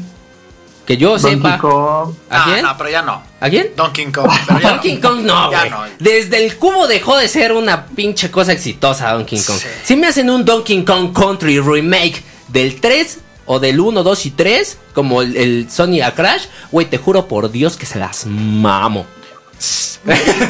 Que 0.86 0.98
yo 0.98 1.18
Donkey 1.18 1.36
sepa. 1.36 1.58
Kong. 1.60 2.14
¿A 2.30 2.42
Ah, 2.42 2.46
quién? 2.46 2.62
no, 2.64 2.78
pero 2.78 2.90
ya 2.90 3.02
no. 3.02 3.24
¿A 3.40 3.50
quién? 3.50 3.70
Donkey 3.76 4.12
Kong. 4.12 4.30
pero 4.48 4.60
ya 4.60 4.70
Donkey 4.74 4.96
no. 4.96 5.02
Kong 5.10 5.22
no, 5.22 5.52
Ya 5.52 5.66
no. 5.70 5.84
Desde 6.00 6.44
el 6.46 6.58
cubo 6.58 6.88
dejó 6.88 7.18
de 7.18 7.28
ser 7.30 7.54
una 7.54 7.86
pinche 7.86 8.30
cosa 8.30 8.52
exitosa 8.52 9.12
Donkey 9.14 9.40
Kong. 9.42 9.58
Sí. 9.60 9.68
Si 9.86 9.96
me 9.96 10.08
hacen 10.08 10.30
un 10.30 10.44
Donkey 10.44 10.84
Kong 10.84 11.14
Country 11.14 11.60
remake 11.60 12.22
del 12.50 12.82
3 12.82 13.20
o 13.46 13.60
del 13.60 13.80
1, 13.80 14.04
2 14.04 14.26
y 14.26 14.32
3, 14.32 14.78
como 14.94 15.22
el, 15.22 15.36
el 15.38 15.70
Sony 15.72 16.02
a 16.04 16.14
Crash, 16.14 16.46
güey, 16.72 16.88
te 16.90 16.98
juro 16.98 17.28
por 17.28 17.50
Dios 17.52 17.78
que 17.78 17.86
se 17.86 18.00
las 18.00 18.26
mamo. 18.26 19.06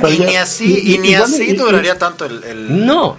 Y 0.10 0.17
ni 0.19 0.36
así, 0.36 0.93
y 0.96 0.98
ni 0.98 1.13
así 1.13 1.43
y- 1.52 1.54
duraría 1.54 1.98
tanto 2.00 2.26
el. 2.26 2.43
el- 2.43 2.86
No. 2.86 3.17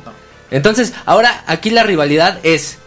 Entonces, 0.51 0.93
ahora 1.07 1.45
aquí 1.47 1.71
la 1.71 1.83
rivalidad 1.85 2.39
es 2.43 2.79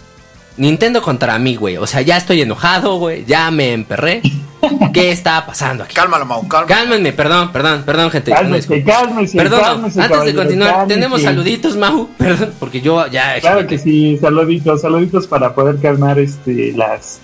Nintendo 0.58 1.02
contra 1.02 1.38
mí, 1.40 1.56
güey. 1.56 1.78
O 1.78 1.88
sea, 1.88 2.02
ya 2.02 2.18
estoy 2.18 2.42
enojado, 2.42 2.98
güey. 2.98 3.26
Ya 3.26 3.50
me 3.52 3.74
emperré. 3.74 4.22
¿Qué 4.94 5.12
está 5.12 5.46
pasando 5.46 5.84
aquí? 5.84 5.94
Cálmalo, 5.94 6.26
Mau, 6.26 6.48
cálmalo. 6.48 6.68
Cálmenme, 6.68 7.14
perdón, 7.14 7.52
perdón, 7.52 7.84
perdón, 7.86 8.10
gente. 8.10 8.32
Cálmese, 8.32 8.84
cálmese, 8.84 9.38
Perdón, 9.38 9.62
cálmese, 9.62 10.02
antes 10.02 10.26
de 10.26 10.36
continuar, 10.36 10.72
cálmese. 10.72 10.96
tenemos 10.96 11.22
saluditos, 11.22 11.78
Mau. 11.78 12.10
Perdón, 12.18 12.54
porque 12.60 12.82
yo 12.82 13.06
ya. 13.08 13.40
Claro 13.40 13.68
que 13.68 13.78
sí, 13.78 14.18
saluditos, 14.20 14.82
saluditos 14.82 15.28
para 15.28 15.54
poder 15.54 15.78
calmar 15.80 16.20
este 16.20 16.74
las 16.74 17.20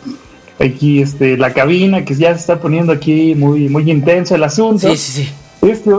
aquí 0.59 1.01
este 1.01 1.35
la 1.35 1.51
cabina 1.51 2.05
que 2.05 2.13
ya 2.13 2.33
se 2.33 2.39
está 2.39 2.59
poniendo 2.59 2.93
aquí 2.93 3.33
muy 3.33 3.67
muy 3.67 3.89
intenso 3.89 4.35
el 4.35 4.43
asunto. 4.43 4.89
Sí, 4.91 4.97
sí, 4.97 5.23
sí. 5.23 5.33
Este, 5.63 5.91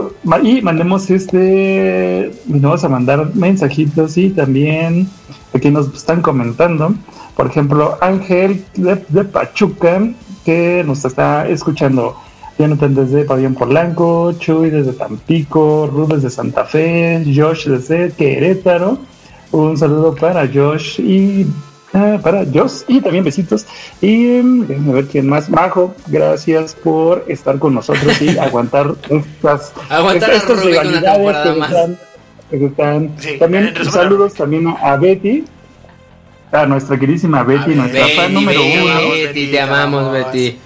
y 0.43 0.61
mandemos 0.61 1.09
este, 1.09 2.31
nos 2.45 2.61
vamos 2.61 2.83
a 2.83 2.89
mandar 2.89 3.35
mensajitos 3.35 4.15
y 4.15 4.29
también 4.29 5.09
aquí 5.53 5.71
nos 5.71 5.91
están 5.91 6.21
comentando, 6.21 6.93
por 7.35 7.47
ejemplo, 7.47 7.97
Ángel 8.01 8.63
de, 8.75 8.95
de 9.09 9.23
Pachuca, 9.25 10.01
que 10.45 10.83
nos 10.85 11.03
está 11.05 11.47
escuchando, 11.47 12.15
Jonathan 12.57 12.95
desde 12.95 13.25
Pabellón 13.25 13.55
Polanco, 13.55 14.31
Chuy 14.39 14.69
desde 14.69 14.93
Tampico, 14.93 15.87
Rubens 15.91 16.23
de 16.23 16.29
Santa 16.29 16.63
Fe, 16.65 17.23
Josh 17.35 17.67
desde 17.67 18.11
Querétaro, 18.13 18.97
un 19.51 19.77
saludo 19.77 20.15
para 20.15 20.47
Josh 20.47 20.99
y 21.01 21.45
ah, 21.93 22.17
para 22.21 22.45
Josh 22.45 22.83
y 22.87 23.01
también 23.01 23.23
besitos. 23.25 23.65
Y 24.01 24.39
mm, 24.41 24.67
déjenme 24.67 24.93
ver 24.93 25.05
quién 25.07 25.27
más. 25.27 25.49
Majo, 25.49 25.93
gracias 26.07 26.75
por 26.75 27.25
estar 27.27 27.59
con 27.59 27.73
nosotros 27.73 28.21
y 28.21 28.37
aguantar 28.37 28.93
estas, 29.09 29.73
Aguantar 29.89 30.31
a 30.31 30.35
estas 30.35 30.63
rivalidades 30.63 31.37
que 31.53 31.59
más. 31.59 31.71
están, 31.71 31.97
que 32.49 32.65
están- 32.65 33.11
Sí, 33.17 33.29
También 33.39 33.73
saludos 33.91 34.33
también 34.33 34.67
a 34.81 34.95
Betty, 34.95 35.43
a 36.63 36.65
nuestra 36.65 36.97
queridísima 36.99 37.43
Betty, 37.43 37.73
A 37.73 37.75
nuestra 37.75 38.07
fan 38.15 38.33
número 38.33 38.59
Betty, 38.61 38.77
uno. 38.81 39.09
Betty, 39.11 39.47
te 39.47 39.59
amamos, 39.61 40.11
Betty. 40.11 40.57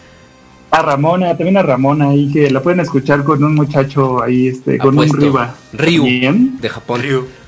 A 0.72 0.82
Ramona, 0.84 1.30
también 1.30 1.58
a 1.58 1.64
Ramona 1.64 2.10
ahí 2.10 2.32
que 2.32 2.50
la 2.52 2.62
pueden 2.62 2.80
escuchar 2.80 3.24
con 3.24 3.44
un 3.44 3.56
muchacho 3.56 4.22
ahí, 4.22 4.48
este, 4.50 4.78
con 4.78 4.94
Apuesto. 4.94 5.18
un 5.18 5.22
Riva. 5.24 5.56
Ryu. 5.74 6.04
Bien. 6.04 6.60
De 6.62 6.70
Japón. 6.70 7.02
Ryu. 7.02 7.26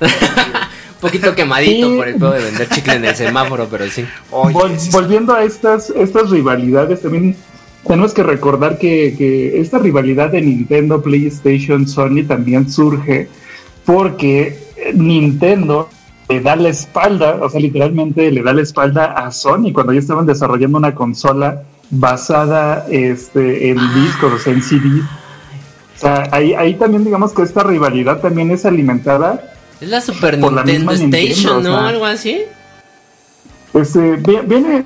Un 1.02 1.08
poquito 1.08 1.34
quemadito 1.34 1.90
Sí. 1.90 1.96
por 1.96 2.06
el 2.08 2.14
pedo 2.14 2.30
de 2.30 2.44
vender 2.44 2.68
chicle 2.68 2.94
en 2.94 3.04
el 3.04 3.14
semáforo, 3.16 3.66
pero 3.68 3.88
sí. 3.88 4.04
Oye, 4.30 4.54
Vol- 4.54 4.76
sí, 4.78 4.90
volviendo 4.92 5.34
a 5.34 5.42
estas, 5.42 5.90
estas 5.90 6.30
rivalidades, 6.30 7.02
también 7.02 7.34
tenemos 7.84 8.14
que 8.14 8.22
recordar 8.22 8.78
que, 8.78 9.16
que 9.18 9.60
esta 9.60 9.78
rivalidad 9.80 10.30
de 10.30 10.42
Nintendo, 10.42 11.02
PlayStation, 11.02 11.88
Sony 11.88 12.22
también 12.26 12.70
surge 12.70 13.26
porque 13.84 14.56
Nintendo 14.94 15.88
le 16.28 16.40
da 16.40 16.56
la 16.56 16.68
espalda, 16.70 17.38
o 17.42 17.48
sea, 17.50 17.60
literalmente 17.60 18.30
le 18.30 18.42
da 18.42 18.52
la 18.52 18.62
espalda 18.62 19.06
a 19.12 19.30
Sony 19.32 19.72
cuando 19.72 19.92
ya 19.92 19.98
estaban 20.00 20.24
desarrollando 20.26 20.78
una 20.78 20.94
consola 20.94 21.62
basada 21.90 22.86
este, 22.90 23.70
en 23.70 23.76
discos, 23.94 24.32
o 24.32 24.38
sea, 24.38 24.52
en 24.52 24.62
CDs. 24.62 25.04
O 25.96 25.98
sea, 25.98 26.28
ahí, 26.32 26.54
ahí 26.54 26.74
también 26.74 27.04
digamos 27.04 27.32
que 27.32 27.42
esta 27.42 27.62
rivalidad 27.62 28.20
también 28.20 28.50
es 28.50 28.64
alimentada 28.64 29.40
Es 29.80 29.88
la 29.88 30.00
Super 30.00 30.40
Por 30.40 30.52
la 30.52 30.64
Nintendo 30.64 30.90
misma 30.92 31.04
Nintendo, 31.04 31.32
Station, 31.32 31.56
o 31.58 31.60
¿no? 31.60 31.78
sea. 31.78 31.88
Algo 31.88 32.04
así. 32.06 32.42
Este, 33.74 34.16
vi- 34.16 34.40
viene, 34.46 34.84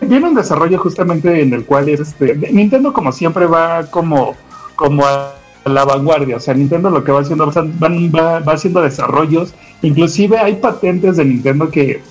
viene 0.00 0.28
un 0.28 0.34
desarrollo 0.34 0.78
justamente 0.78 1.42
en 1.42 1.52
el 1.54 1.64
cual 1.64 1.88
es 1.88 2.00
este, 2.00 2.34
Nintendo 2.52 2.92
como 2.92 3.12
siempre 3.12 3.46
va 3.46 3.86
como, 3.90 4.36
como 4.76 5.04
a 5.06 5.34
la 5.64 5.84
vanguardia, 5.84 6.36
o 6.36 6.40
sea, 6.40 6.54
Nintendo 6.54 6.90
lo 6.90 7.04
que 7.04 7.12
va 7.12 7.20
haciendo 7.20 7.46
va, 7.46 8.40
va 8.40 8.52
haciendo 8.52 8.82
desarrollos, 8.82 9.54
inclusive 9.82 10.38
hay 10.38 10.56
patentes 10.56 11.16
de 11.16 11.24
Nintendo 11.24 11.70
que 11.70 12.02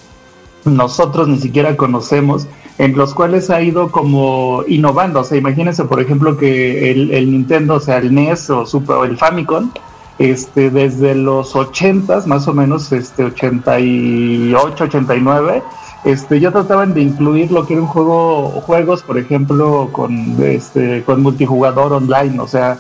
nosotros 0.66 1.28
ni 1.28 1.40
siquiera 1.40 1.76
conocemos, 1.76 2.48
en 2.78 2.96
los 2.96 3.14
cuales 3.14 3.50
ha 3.50 3.62
ido 3.62 3.92
como 3.92 4.64
innovando, 4.68 5.22
o 5.22 5.24
sea, 5.24 5.38
imagínense 5.38 5.84
por 5.86 6.02
ejemplo 6.02 6.38
que 6.38 6.92
el, 6.92 7.12
el 7.12 7.32
Nintendo, 7.32 7.76
o 7.76 7.80
sea, 7.80 7.98
el 7.98 8.14
NES 8.14 8.50
o, 8.50 8.66
Super, 8.66 8.96
o 8.96 9.06
el 9.06 9.18
Famicom, 9.18 9.72
este, 10.18 10.70
desde 10.70 11.16
los 11.16 11.56
80 11.56 12.24
más 12.28 12.48
o 12.48 12.54
menos, 12.54 12.92
este, 12.92 13.26
88, 13.26 14.84
89, 14.84 15.64
este, 16.04 16.40
ya 16.40 16.52
trataban 16.52 16.94
de 16.94 17.02
incluir 17.02 17.52
lo 17.52 17.66
que 17.66 17.74
era 17.74 17.82
un 17.82 17.88
juego, 17.88 18.50
juegos, 18.62 19.04
por 19.04 19.18
ejemplo, 19.18 19.90
con, 19.92 20.36
este, 20.44 21.04
con 21.04 21.22
multijugador 21.22 21.94
online, 21.94 22.40
o 22.40 22.48
sea, 22.48 22.80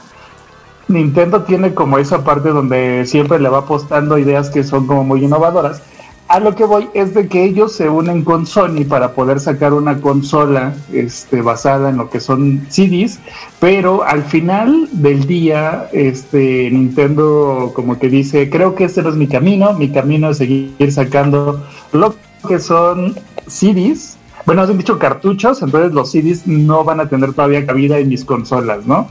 Nintendo 0.92 1.44
tiene 1.44 1.74
como 1.74 1.98
esa 1.98 2.24
parte 2.24 2.50
donde 2.50 3.06
siempre 3.06 3.40
le 3.40 3.50
va 3.50 3.60
apostando 3.60 4.18
ideas 4.18 4.50
que 4.50 4.64
son 4.64 4.88
como 4.88 5.04
muy 5.04 5.24
innovadoras. 5.24 5.82
A 6.28 6.40
lo 6.40 6.56
que 6.56 6.64
voy 6.64 6.88
es 6.94 7.14
de 7.14 7.28
que 7.28 7.44
ellos 7.44 7.74
se 7.74 7.90
unen 7.90 8.24
con 8.24 8.46
Sony 8.46 8.86
para 8.88 9.12
poder 9.14 9.42
sacar 9.42 9.74
una 9.74 10.00
consola 10.00 10.74
este, 10.94 11.42
basada 11.42 11.90
en 11.90 11.98
lo 11.98 12.10
que 12.10 12.22
son 12.22 12.66
CDs, 12.70 13.20
pero 13.60 14.06
al 14.06 14.24
final 14.24 14.88
del 14.94 15.28
día 15.28 15.90
este, 15.92 16.70
Nintendo 16.72 17.74
como 17.76 18.00
que 18.00 18.08
dice, 18.08 18.50
creo 18.50 18.76
que 18.76 18.86
este 18.86 19.02
no 19.02 19.10
es 19.10 19.16
mi 19.16 19.28
camino, 19.28 19.74
mi 19.74 19.90
camino 19.92 20.30
es 20.30 20.38
seguir 20.38 20.92
sacando 20.94 21.66
lo 21.92 22.16
que 22.48 22.60
son 22.60 23.14
CDs, 23.48 24.18
bueno, 24.46 24.64
han 24.64 24.78
dicho 24.78 24.98
cartuchos, 24.98 25.62
entonces 25.62 25.94
los 25.94 26.12
CDs 26.12 26.48
no 26.48 26.84
van 26.84 27.00
a 27.00 27.10
tener 27.10 27.34
todavía 27.34 27.66
cabida 27.66 28.00
en 28.00 28.10
mis 28.10 28.26
consolas, 28.26 28.86
¿no? 28.86 29.08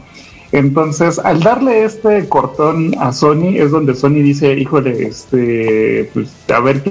Entonces, 0.53 1.19
al 1.21 1.41
darle 1.41 1.85
este 1.85 2.29
cortón 2.29 2.95
a 2.99 3.13
Sony, 3.13 3.57
es 3.57 3.71
donde 3.71 3.95
Sony 3.95 4.23
dice, 4.23 4.53
híjole, 4.55 5.07
este, 5.07 6.11
pues, 6.13 6.33
a 6.53 6.61
ver 6.61 6.83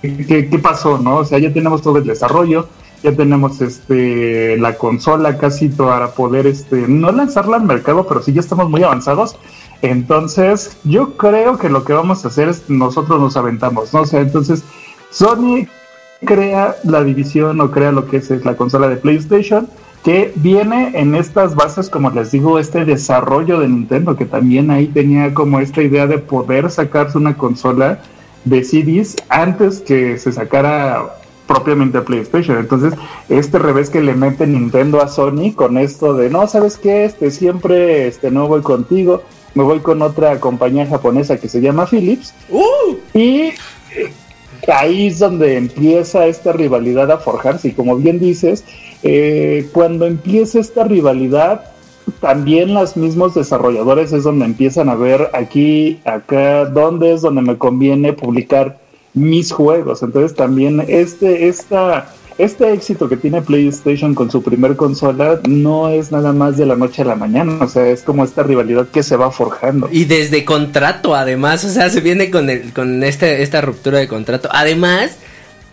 qué, 0.00 0.60
pasó, 0.62 0.98
¿no? 0.98 1.18
O 1.18 1.24
sea, 1.24 1.38
ya 1.38 1.52
tenemos 1.52 1.82
todo 1.82 1.98
el 1.98 2.04
desarrollo, 2.04 2.68
ya 3.02 3.12
tenemos 3.14 3.60
este 3.60 4.56
la 4.56 4.76
consola 4.76 5.36
casi 5.36 5.68
para 5.68 6.12
poder 6.12 6.46
este 6.46 6.88
no 6.88 7.12
lanzarla 7.12 7.58
al 7.58 7.64
mercado, 7.64 8.06
pero 8.06 8.22
sí 8.22 8.32
ya 8.32 8.40
estamos 8.40 8.70
muy 8.70 8.82
avanzados. 8.82 9.36
Entonces, 9.82 10.78
yo 10.84 11.18
creo 11.18 11.58
que 11.58 11.68
lo 11.68 11.84
que 11.84 11.92
vamos 11.92 12.24
a 12.24 12.28
hacer 12.28 12.48
es 12.48 12.70
nosotros 12.70 13.20
nos 13.20 13.36
aventamos, 13.36 13.92
¿no? 13.92 14.02
O 14.02 14.06
sea, 14.06 14.20
entonces 14.20 14.64
Sony 15.10 15.66
crea 16.24 16.76
la 16.84 17.04
división 17.04 17.60
o 17.60 17.70
crea 17.70 17.92
lo 17.92 18.06
que 18.06 18.16
es 18.16 18.30
la 18.44 18.56
consola 18.56 18.88
de 18.88 18.96
PlayStation 18.96 19.68
que 20.04 20.32
viene 20.36 20.92
en 20.94 21.14
estas 21.14 21.54
bases, 21.54 21.88
como 21.88 22.10
les 22.10 22.30
digo, 22.30 22.58
este 22.58 22.84
desarrollo 22.84 23.58
de 23.58 23.68
Nintendo, 23.68 24.16
que 24.16 24.26
también 24.26 24.70
ahí 24.70 24.86
tenía 24.86 25.32
como 25.32 25.60
esta 25.60 25.82
idea 25.82 26.06
de 26.06 26.18
poder 26.18 26.70
sacarse 26.70 27.16
una 27.16 27.38
consola 27.38 28.00
de 28.44 28.62
CDs 28.62 29.16
antes 29.30 29.80
que 29.80 30.18
se 30.18 30.30
sacara 30.30 31.16
propiamente 31.46 32.02
PlayStation. 32.02 32.58
Entonces, 32.58 32.92
este 33.30 33.58
revés 33.58 33.88
que 33.88 34.02
le 34.02 34.14
mete 34.14 34.46
Nintendo 34.46 35.00
a 35.00 35.08
Sony 35.08 35.54
con 35.54 35.78
esto 35.78 36.12
de, 36.12 36.28
no, 36.28 36.46
¿sabes 36.48 36.76
qué? 36.76 37.06
Este, 37.06 37.30
siempre 37.30 38.06
este, 38.06 38.30
no 38.30 38.46
voy 38.46 38.60
contigo, 38.60 39.22
me 39.54 39.62
voy 39.62 39.80
con 39.80 40.02
otra 40.02 40.38
compañía 40.38 40.86
japonesa 40.86 41.38
que 41.38 41.48
se 41.48 41.62
llama 41.62 41.86
Philips. 41.86 42.34
¡Uh! 42.50 42.96
Y 43.18 43.52
ahí 44.72 45.08
es 45.08 45.18
donde 45.18 45.56
empieza 45.56 46.26
esta 46.26 46.52
rivalidad 46.52 47.10
a 47.10 47.18
forjarse. 47.18 47.68
Y 47.68 47.72
como 47.72 47.96
bien 47.96 48.18
dices, 48.18 48.64
eh, 49.02 49.68
cuando 49.72 50.06
empieza 50.06 50.60
esta 50.60 50.84
rivalidad, 50.84 51.64
también 52.20 52.74
los 52.74 52.96
mismos 52.96 53.34
desarrolladores 53.34 54.12
es 54.12 54.24
donde 54.24 54.44
empiezan 54.44 54.88
a 54.88 54.94
ver 54.94 55.30
aquí, 55.32 56.00
acá, 56.04 56.66
dónde 56.66 57.14
es 57.14 57.22
donde 57.22 57.42
me 57.42 57.56
conviene 57.58 58.12
publicar 58.12 58.78
mis 59.14 59.52
juegos. 59.52 60.02
Entonces 60.02 60.34
también 60.34 60.84
este, 60.88 61.48
esta, 61.48 62.12
este 62.38 62.72
éxito 62.72 63.08
que 63.08 63.16
tiene 63.16 63.42
PlayStation 63.42 64.14
con 64.14 64.30
su 64.30 64.42
primer 64.42 64.76
consola 64.76 65.40
no 65.48 65.88
es 65.88 66.10
nada 66.12 66.32
más 66.32 66.56
de 66.56 66.66
la 66.66 66.76
noche 66.76 67.02
a 67.02 67.04
la 67.04 67.14
mañana, 67.14 67.58
o 67.64 67.68
sea, 67.68 67.86
es 67.86 68.02
como 68.02 68.24
esta 68.24 68.42
rivalidad 68.42 68.88
que 68.88 69.02
se 69.02 69.16
va 69.16 69.30
forjando. 69.30 69.88
Y 69.90 70.04
desde 70.04 70.44
contrato, 70.44 71.14
además, 71.14 71.64
o 71.64 71.70
sea, 71.70 71.90
se 71.90 72.00
viene 72.00 72.30
con, 72.30 72.50
el, 72.50 72.72
con 72.72 73.02
este, 73.04 73.42
esta 73.42 73.60
ruptura 73.60 73.98
de 73.98 74.08
contrato. 74.08 74.48
Además, 74.52 75.16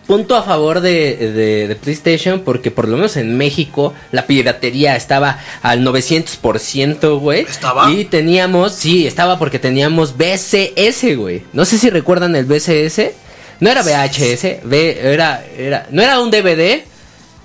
punto 0.05 0.35
a 0.35 0.43
favor 0.43 0.81
de, 0.81 1.67
de, 1.67 1.75
PlayStation 1.75 2.41
porque 2.41 2.69
por 2.69 2.87
lo 2.87 2.97
menos 2.97 3.17
en 3.17 3.37
México 3.37 3.93
la 4.11 4.27
piratería 4.27 4.95
estaba 4.95 5.39
al 5.61 5.85
900%, 5.85 7.19
güey. 7.19 7.41
¿Estaba? 7.41 7.91
Y 7.91 8.05
teníamos, 8.05 8.73
sí, 8.73 9.07
estaba 9.07 9.39
porque 9.39 9.59
teníamos 9.59 10.15
BCS, 10.17 11.17
güey. 11.17 11.43
No 11.53 11.65
sé 11.65 11.77
si 11.77 11.89
recuerdan 11.89 12.35
el 12.35 12.45
BCS. 12.45 13.20
No 13.61 13.69
era 13.69 13.83
VHS, 13.83 14.43
era, 14.71 15.45
era, 15.55 15.87
no 15.91 16.01
era 16.01 16.19
un 16.19 16.31
DVD. 16.31 16.81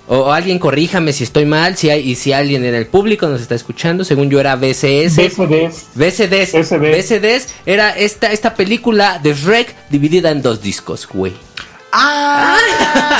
O, 0.07 0.31
alguien 0.31 0.57
corríjame 0.57 1.13
si 1.13 1.23
estoy 1.25 1.45
mal, 1.45 1.77
si 1.77 1.89
hay, 1.89 2.09
y 2.09 2.15
si 2.15 2.33
alguien 2.33 2.65
en 2.65 2.73
el 2.73 2.87
público 2.87 3.27
nos 3.27 3.41
está 3.41 3.55
escuchando, 3.55 4.03
según 4.03 4.29
yo 4.29 4.39
era 4.39 4.55
VCS. 4.55 5.15
VCDs. 5.15 5.85
VCDs. 5.95 6.51
VCDs 6.53 7.47
era 7.65 7.91
esta, 7.91 8.31
esta 8.31 8.55
película 8.55 9.19
de 9.21 9.33
Shrek 9.33 9.75
dividida 9.89 10.31
en 10.31 10.41
dos 10.41 10.61
discos, 10.61 11.07
güey. 11.07 11.33
Ah, 11.91 12.57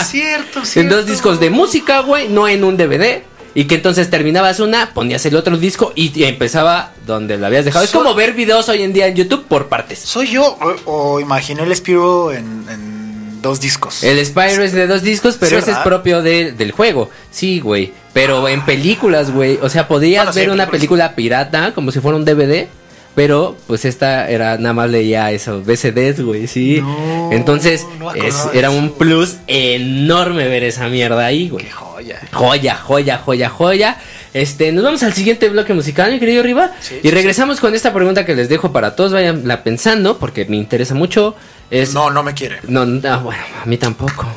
cierto, 0.09 0.65
cierto. 0.65 0.79
En 0.79 0.89
dos 0.89 1.05
discos 1.05 1.39
de 1.39 1.49
música, 1.51 1.99
güey, 2.01 2.29
no 2.29 2.47
en 2.47 2.63
un 2.63 2.77
DVD. 2.77 3.21
Y 3.53 3.65
que 3.65 3.75
entonces 3.75 4.09
terminabas 4.09 4.59
una, 4.59 4.93
ponías 4.93 5.25
el 5.25 5.35
otro 5.35 5.57
disco 5.57 5.91
y, 5.95 6.23
empezaba 6.23 6.91
donde 7.05 7.37
lo 7.37 7.45
habías 7.45 7.65
dejado. 7.65 7.85
es 7.85 7.91
como 7.91 8.13
ver 8.13 8.33
videos 8.33 8.69
hoy 8.69 8.83
en 8.83 8.93
día 8.93 9.07
en 9.07 9.15
YouTube 9.15 9.45
por 9.45 9.67
partes. 9.67 9.99
¿Soy 9.99 10.27
yo 10.27 10.57
o, 10.85 11.19
imaginé 11.19 11.63
el 11.63 11.75
Spiro 11.75 12.31
en, 12.31 13.41
dos 13.41 13.59
discos? 13.59 14.03
El 14.03 14.23
Spyro 14.25 14.63
es 14.63 14.73
de 14.73 14.87
dos 14.87 15.01
discos, 15.01 15.37
pero 15.39 15.57
ese 15.57 15.71
es 15.71 15.77
propio 15.77 16.21
del 16.21 16.71
juego. 16.71 17.09
Sí, 17.31 17.59
güey. 17.59 17.93
Pero 18.13 18.47
en 18.47 18.65
películas, 18.65 19.31
güey. 19.31 19.59
O 19.61 19.69
sea, 19.69 19.87
podías 19.87 20.33
ver 20.35 20.49
una 20.49 20.67
película 20.69 21.15
pirata 21.15 21.73
como 21.73 21.91
si 21.91 21.99
fuera 21.99 22.17
un 22.17 22.25
DVD. 22.25 22.67
Pero, 23.17 23.57
pues 23.65 23.83
esta 23.83 24.29
era, 24.29 24.59
nada 24.59 24.73
más 24.73 24.91
leía 24.91 25.31
eso, 25.31 25.63
BCDs, 25.63 26.21
güey, 26.21 26.45
sí. 26.45 26.83
Entonces, 27.31 27.83
era 28.53 28.69
un 28.69 28.91
plus 28.91 29.37
enorme 29.47 30.47
ver 30.47 30.63
esa 30.63 30.87
mierda 30.87 31.25
ahí, 31.25 31.49
güey. 31.49 31.65
Qué 31.65 31.71
joya. 31.71 32.19
Joya, 32.31 32.75
joya, 32.75 33.17
joya, 33.17 33.49
joya. 33.49 33.97
Este, 34.35 34.71
nos 34.71 34.83
vamos 34.83 35.01
al 35.01 35.13
siguiente 35.13 35.49
bloque 35.49 35.73
musical, 35.73 36.11
mi 36.11 36.19
querido 36.19 36.43
Riva. 36.43 36.73
y 37.01 37.09
regresamos 37.09 37.59
con 37.59 37.73
esta 37.73 37.91
pregunta 37.91 38.23
que 38.23 38.35
les 38.35 38.49
dejo 38.49 38.71
para 38.71 38.95
todos, 38.95 39.13
vayanla 39.13 39.63
pensando, 39.63 40.19
porque 40.19 40.45
me 40.45 40.57
interesa 40.57 40.93
mucho. 40.93 41.35
Es, 41.71 41.95
no, 41.95 42.11
no 42.11 42.21
me 42.21 42.35
quiere. 42.35 42.59
No, 42.67 42.85
bueno, 42.85 43.41
a 43.63 43.65
mí 43.65 43.77
tampoco. 43.77 44.27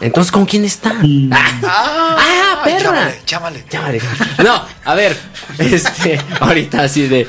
Entonces, 0.00 0.30
¿con 0.30 0.46
quién 0.46 0.64
está? 0.64 0.94
Ah, 1.32 1.56
ah, 1.66 2.60
perra. 2.62 3.12
Chámale, 3.24 3.64
chámale. 3.68 4.00
No, 4.44 4.64
a 4.84 4.94
ver, 4.94 5.16
este, 5.58 6.20
ahorita 6.38 6.84
así 6.84 7.08
de... 7.08 7.26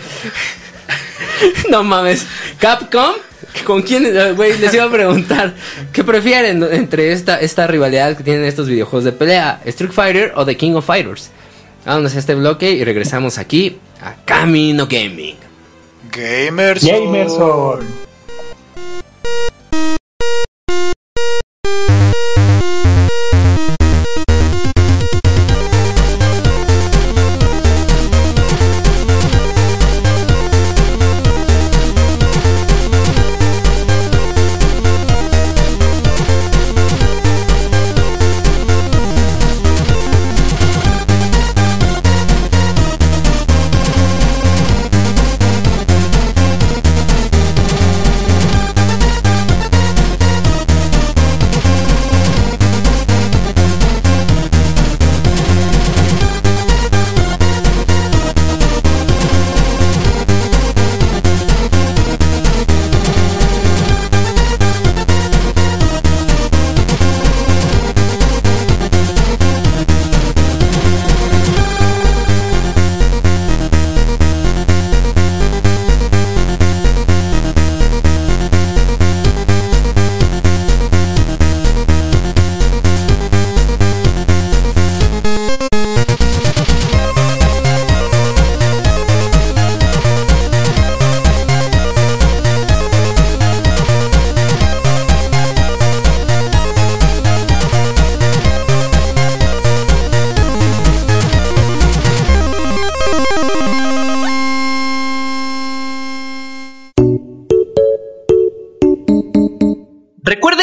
no 1.69 1.83
mames. 1.83 2.25
Capcom, 2.59 3.15
¿con 3.65 3.81
quién? 3.81 4.07
Güey, 4.35 4.57
les 4.57 4.73
iba 4.73 4.85
a 4.85 4.91
preguntar, 4.91 5.53
¿qué 5.91 6.03
prefieren 6.03 6.63
entre 6.71 7.11
esta, 7.11 7.39
esta 7.39 7.67
rivalidad 7.67 8.15
que 8.17 8.23
tienen 8.23 8.45
estos 8.45 8.67
videojuegos 8.67 9.03
de 9.03 9.11
pelea? 9.11 9.61
¿Street 9.65 9.91
Fighter 9.91 10.33
o 10.35 10.45
The 10.45 10.57
King 10.57 10.73
of 10.73 10.85
Fighters? 10.85 11.31
Vámonos 11.85 12.15
a 12.15 12.19
este 12.19 12.35
bloque 12.35 12.71
y 12.71 12.83
regresamos 12.83 13.37
aquí 13.37 13.79
a 14.01 14.15
Camino 14.25 14.87
Gaming. 14.87 15.37
Gamers. 16.11 16.83
Gamerson. 16.83 18.10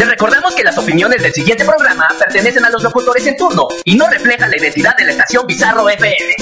Les 0.00 0.08
recordamos 0.08 0.54
que 0.54 0.62
las 0.62 0.78
opiniones 0.78 1.22
del 1.22 1.30
siguiente 1.30 1.62
programa 1.62 2.08
pertenecen 2.18 2.64
a 2.64 2.70
los 2.70 2.82
locutores 2.82 3.26
en 3.26 3.36
turno 3.36 3.68
y 3.84 3.96
no 3.96 4.08
reflejan 4.08 4.50
la 4.50 4.56
identidad 4.56 4.96
de 4.96 5.04
la 5.04 5.10
estación 5.10 5.46
Bizarro 5.46 5.90
FM. 5.90 6.36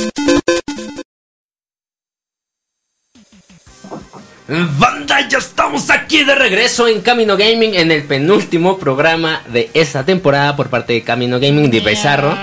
Banda, 4.79 5.27
ya 5.29 5.39
estamos 5.39 5.91
aquí 5.91 6.23
de 6.23 6.37
regreso 6.37 6.87
en 6.87 7.01
Camino 7.01 7.37
Gaming 7.37 7.75
en 7.75 7.91
el 7.91 8.05
penúltimo 8.05 8.79
programa 8.79 9.43
de 9.49 9.71
esta 9.75 10.05
temporada 10.05 10.55
por 10.55 10.71
parte 10.71 10.93
de 10.93 11.03
Camino 11.03 11.41
Gaming 11.41 11.69
de 11.69 11.81
Bizarro. 11.81 12.39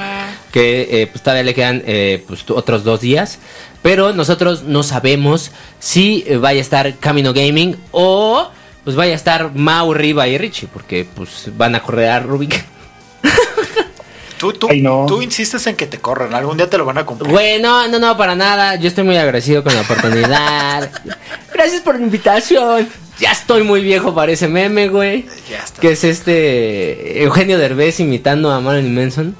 Que 0.51 1.01
eh, 1.01 1.07
pues 1.07 1.23
todavía 1.23 1.43
le 1.43 1.53
quedan 1.53 1.81
eh, 1.85 2.25
pues, 2.27 2.43
otros 2.49 2.83
dos 2.83 2.99
días. 2.99 3.39
Pero 3.81 4.11
nosotros 4.11 4.63
no 4.63 4.83
sabemos 4.83 5.51
si 5.79 6.25
eh, 6.27 6.35
vaya 6.35 6.59
a 6.59 6.61
estar 6.61 6.97
Camino 6.97 7.31
Gaming 7.31 7.77
o 7.91 8.49
pues 8.85 8.95
vaya 8.95 9.11
a 9.11 9.15
estar 9.15 9.51
Mau, 9.53 9.93
Riva 9.93 10.27
y 10.29 10.37
Richie, 10.37 10.69
porque 10.71 11.05
pues 11.13 11.49
van 11.57 11.75
a 11.75 11.81
correr 11.81 12.09
a 12.09 12.19
Rubik. 12.21 12.63
Tú, 14.37 14.51
tú, 14.51 14.67
Ay, 14.69 14.81
no. 14.81 15.05
tú 15.07 15.21
insistes 15.21 15.65
en 15.65 15.77
que 15.77 15.87
te 15.87 15.97
corran. 15.99 16.33
Algún 16.35 16.57
día 16.57 16.69
te 16.69 16.77
lo 16.77 16.83
van 16.83 16.97
a 16.97 17.05
cumplir. 17.05 17.31
Güey, 17.31 17.61
no, 17.61 17.87
no, 17.87 17.99
no, 17.99 18.17
para 18.17 18.35
nada. 18.35 18.75
Yo 18.75 18.89
estoy 18.89 19.05
muy 19.05 19.15
agradecido 19.15 19.63
con 19.63 19.73
la 19.73 19.79
oportunidad. 19.81 20.91
Gracias 21.53 21.81
por 21.81 21.95
la 21.95 22.01
invitación. 22.01 22.87
Ya 23.17 23.31
estoy 23.31 23.63
muy 23.63 23.81
viejo 23.81 24.13
para 24.13 24.33
ese 24.33 24.49
meme, 24.49 24.89
güey. 24.89 25.25
Ya 25.49 25.59
está. 25.63 25.79
Que 25.79 25.91
es 25.93 26.03
este 26.03 27.23
Eugenio 27.23 27.57
Derbez 27.57 28.01
imitando 28.01 28.51
a 28.51 28.59
Marilyn 28.59 28.93
Manson. 28.93 29.35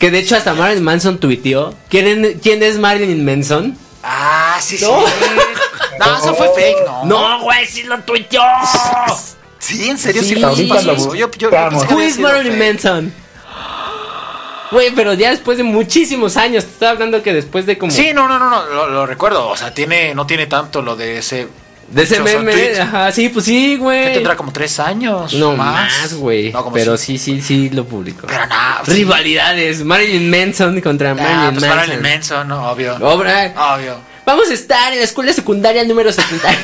Que 0.00 0.10
de 0.10 0.18
hecho 0.18 0.34
hasta 0.36 0.52
Marilyn 0.52 0.82
Manson 0.82 1.18
tuiteó. 1.18 1.74
¿Quién, 1.88 2.40
quién 2.42 2.60
es 2.64 2.76
Marilyn 2.76 3.24
Manson? 3.24 3.78
Ah, 4.02 4.58
sí, 4.60 4.78
No. 4.82 5.06
sí. 5.06 5.12
No, 5.98 6.16
eso 6.18 6.34
fue 6.34 6.48
fake, 6.54 6.84
¿no? 6.86 7.04
No, 7.04 7.42
güey, 7.42 7.66
sí 7.66 7.82
lo 7.84 7.98
tuiteó. 8.00 8.42
Sí, 9.58 9.88
en 9.90 9.98
serio, 9.98 10.22
Sí, 10.22 10.34
sí, 10.36 10.42
ahorita 10.42 10.74
pasó 10.76 10.86
lo. 10.92 11.14
Yo, 11.14 11.30
yo, 11.30 11.50
yo 11.50 11.50
que 11.50 11.94
Who 11.94 12.00
is 12.00 12.18
Marilyn. 12.18 12.58
Manson? 12.58 13.12
Güey, 14.70 14.90
pero 14.94 15.14
ya 15.14 15.30
después 15.30 15.56
de 15.58 15.64
muchísimos 15.64 16.36
años. 16.36 16.64
Te 16.64 16.70
estaba 16.72 16.92
hablando 16.92 17.22
que 17.22 17.32
después 17.32 17.64
de 17.66 17.78
como. 17.78 17.90
Sí, 17.90 18.10
no, 18.14 18.28
no, 18.28 18.38
no, 18.38 18.50
no, 18.50 18.66
lo, 18.66 18.88
lo 18.88 19.06
recuerdo. 19.06 19.48
O 19.48 19.56
sea, 19.56 19.72
tiene, 19.72 20.14
no 20.14 20.26
tiene 20.26 20.46
tanto 20.46 20.82
lo 20.82 20.94
de 20.96 21.18
ese. 21.18 21.48
De 21.88 22.02
ese 22.02 22.20
meme. 22.20 22.52
tweet. 22.52 22.78
Ajá, 22.78 23.10
sí, 23.12 23.30
pues 23.30 23.46
sí, 23.46 23.72
Que 23.72 23.76
güey. 23.78 24.12
tendrá 24.12 24.36
como 24.36 24.52
tres 24.52 24.78
años. 24.78 25.32
No 25.32 25.56
más, 25.56 26.12
güey. 26.14 26.52
No, 26.52 26.62
como 26.62 26.74
pero 26.74 26.98
sí. 26.98 27.16
sí, 27.16 27.40
sí, 27.40 27.42
sí 27.42 27.70
lo 27.70 27.86
publicó. 27.86 28.26
Pero 28.26 28.44
nada. 28.46 28.82
sí. 28.84 28.92
Rivalidades. 28.92 29.82
Marilyn 29.84 30.30
Manson 30.30 30.78
contra 30.82 31.12
Ah, 31.12 31.14
Marilyn 31.14 31.40
pues 31.54 31.60
Manson. 31.62 31.76
Marilyn 31.76 32.02
Manson, 32.02 32.48
no, 32.48 32.70
obvio. 32.70 32.94
Obra. 33.00 33.54
Obvio. 33.74 33.96
Vamos 34.28 34.50
a 34.50 34.52
estar 34.52 34.92
en 34.92 34.98
la 34.98 35.06
escuela 35.06 35.32
secundaria 35.32 35.82
número 35.84 36.12
70. 36.12 36.50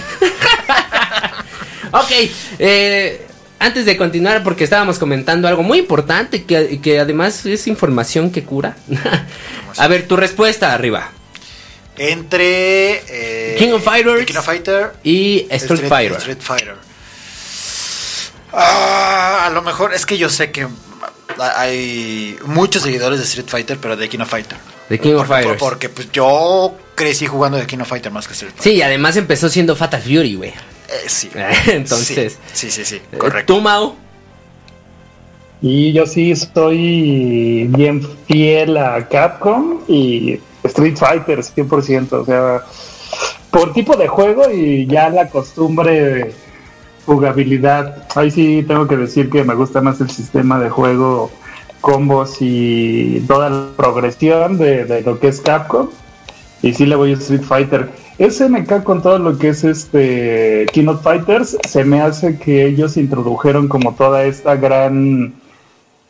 ok, 1.92 2.11
eh, 2.59 3.27
antes 3.59 3.87
de 3.87 3.96
continuar, 3.96 4.42
porque 4.42 4.64
estábamos 4.64 4.98
comentando 4.98 5.48
algo 5.48 5.62
muy 5.62 5.79
importante 5.79 6.44
que, 6.44 6.79
que 6.83 7.00
además 7.00 7.46
es 7.46 7.66
información 7.66 8.31
que 8.31 8.44
cura. 8.44 8.77
a 9.79 9.88
ver, 9.88 10.07
tu 10.07 10.14
respuesta 10.14 10.74
arriba. 10.74 11.11
Entre. 11.96 13.03
eh, 13.09 13.57
King 13.59 13.72
of 13.72 13.83
Fighters. 13.83 14.27
King 14.27 14.37
of 14.37 14.44
Fighter. 14.44 14.92
Y 15.03 15.46
Street, 15.48 15.88
Fighter. 15.88 16.18
Street 16.18 16.42
Fighter. 16.42 16.77
Ah, 18.53 19.46
a 19.46 19.50
lo 19.50 19.62
mejor 19.62 19.94
es 19.94 20.05
que 20.05 20.18
yo 20.18 20.29
sé 20.29 20.50
que 20.50 20.68
hay 21.38 22.37
muchos 22.44 22.83
seguidores 22.83 23.20
de 23.20 23.24
Street 23.24 23.48
Fighter, 23.48 23.79
pero 23.81 23.96
de 23.96 24.07
King 24.07 24.20
of 24.20 24.29
Fighter. 24.29 24.59
The 24.90 25.00
King 25.00 25.14
of 25.14 25.27
Porque, 25.27 25.33
Fighters. 25.33 25.59
porque, 25.59 25.88
pues 25.88 26.12
yo 26.12 26.77
crecí 26.94 27.26
jugando 27.26 27.59
de 27.59 27.66
King 27.66 27.78
of 27.78 27.88
Fighter 27.88 28.12
más 28.12 28.26
que 28.26 28.33
Street 28.35 28.52
Fighter. 28.52 28.72
Sí, 28.72 28.78
y 28.78 28.83
además 28.83 29.16
empezó 29.16 29.48
siendo 29.48 29.76
Fatal 29.76 30.00
Fury, 30.00 30.35
güey. 30.35 30.50
Eh, 30.50 31.09
sí. 31.09 31.30
Entonces. 31.66 32.38
Sí, 32.52 32.70
sí, 32.70 32.85
sí, 32.85 32.85
sí, 32.85 33.02
Eh, 33.12 33.18
correcto. 33.18 33.54
¿Tú, 33.54 33.61
Mau? 33.61 33.94
Y 35.62 35.92
yo 35.92 36.07
sí 36.07 36.30
estoy 36.33 37.66
bien 37.70 38.07
fiel 38.26 38.76
a 38.76 39.09
Capcom 39.09 39.80
y 39.88 40.38
Street 40.62 40.96
Fighter 40.96 41.38
100%. 41.40 42.12
O 42.12 42.24
sea, 42.24 42.62
por 43.50 43.72
tipo 43.72 43.96
de 43.96 44.09
juego 44.09 44.50
y 44.50 44.87
ya 44.87 45.09
la 45.09 45.28
costumbre 45.28 46.04
de 46.04 46.35
jugabilidad. 47.07 48.07
Ahí 48.14 48.30
sí 48.30 48.64
tengo 48.66 48.87
que 48.87 48.96
decir 48.96 49.30
que 49.30 49.44
me 49.44 49.54
gusta 49.54 49.80
más 49.80 50.00
el 50.00 50.11
sistema 50.11 50.59
de 50.59 50.68
juego, 50.70 51.30
combos 51.80 52.37
y 52.40 53.20
toda 53.26 53.48
la 53.48 53.66
progresión 53.76 54.59
de, 54.59 54.85
de 54.85 55.02
lo 55.02 55.18
que 55.18 55.28
es 55.28 55.40
Capcom. 55.40 55.88
Y 56.64 56.72
sí 56.72 56.87
le 56.87 56.96
voy 56.96 57.12
a 57.12 57.14
Street 57.16 57.42
Fighter. 57.42 57.90
SNK 58.18 58.85
con 58.85 59.03
todo 59.03 59.18
lo 59.18 59.37
que 59.37 59.50
es 59.50 59.64
este 59.64 60.64
of 60.87 61.03
Fighters, 61.03 61.59
se 61.68 61.85
me 61.85 62.00
hace 62.00 62.38
que 62.38 62.64
ellos 62.64 62.96
introdujeron 62.96 63.68
como 63.68 63.93
toda 63.95 64.24
esta 64.24 64.57
gran 64.57 65.34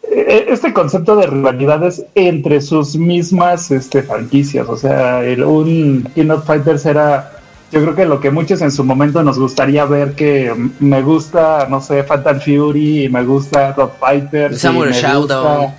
eh, 0.09 0.47
este 0.49 0.73
concepto 0.73 1.17
de 1.17 1.27
rivalidades 1.27 2.05
entre 2.15 2.61
sus 2.61 2.95
mismas 2.95 3.73
este, 3.73 4.05
franquicias. 4.05 4.69
O 4.69 4.77
sea, 4.77 5.25
el, 5.25 5.43
un 5.43 6.07
of 6.31 6.47
Fighters 6.47 6.87
era, 6.87 7.33
yo 7.73 7.83
creo 7.83 7.97
que 7.97 8.05
lo 8.05 8.21
que 8.21 8.31
muchos 8.31 8.63
en 8.63 8.71
su 8.71 8.85
momento 8.85 9.25
nos 9.25 9.41
gustaría 9.41 9.85
ver, 9.87 10.13
que 10.13 10.55
me 10.79 11.03
gusta, 11.03 11.67
no 11.69 11.81
sé, 11.81 12.05
Fatal 12.05 12.41
Fury, 12.41 13.07
y 13.07 13.09
me 13.09 13.25
gusta 13.25 13.73
Rock 13.73 13.95
Fighters. 13.99 14.55
y 14.55 14.59
Samurai 14.61 14.93
Shodown. 14.93 15.75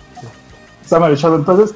Samurai 0.85 1.15
Shodown. 1.15 1.39
Entonces, 1.39 1.75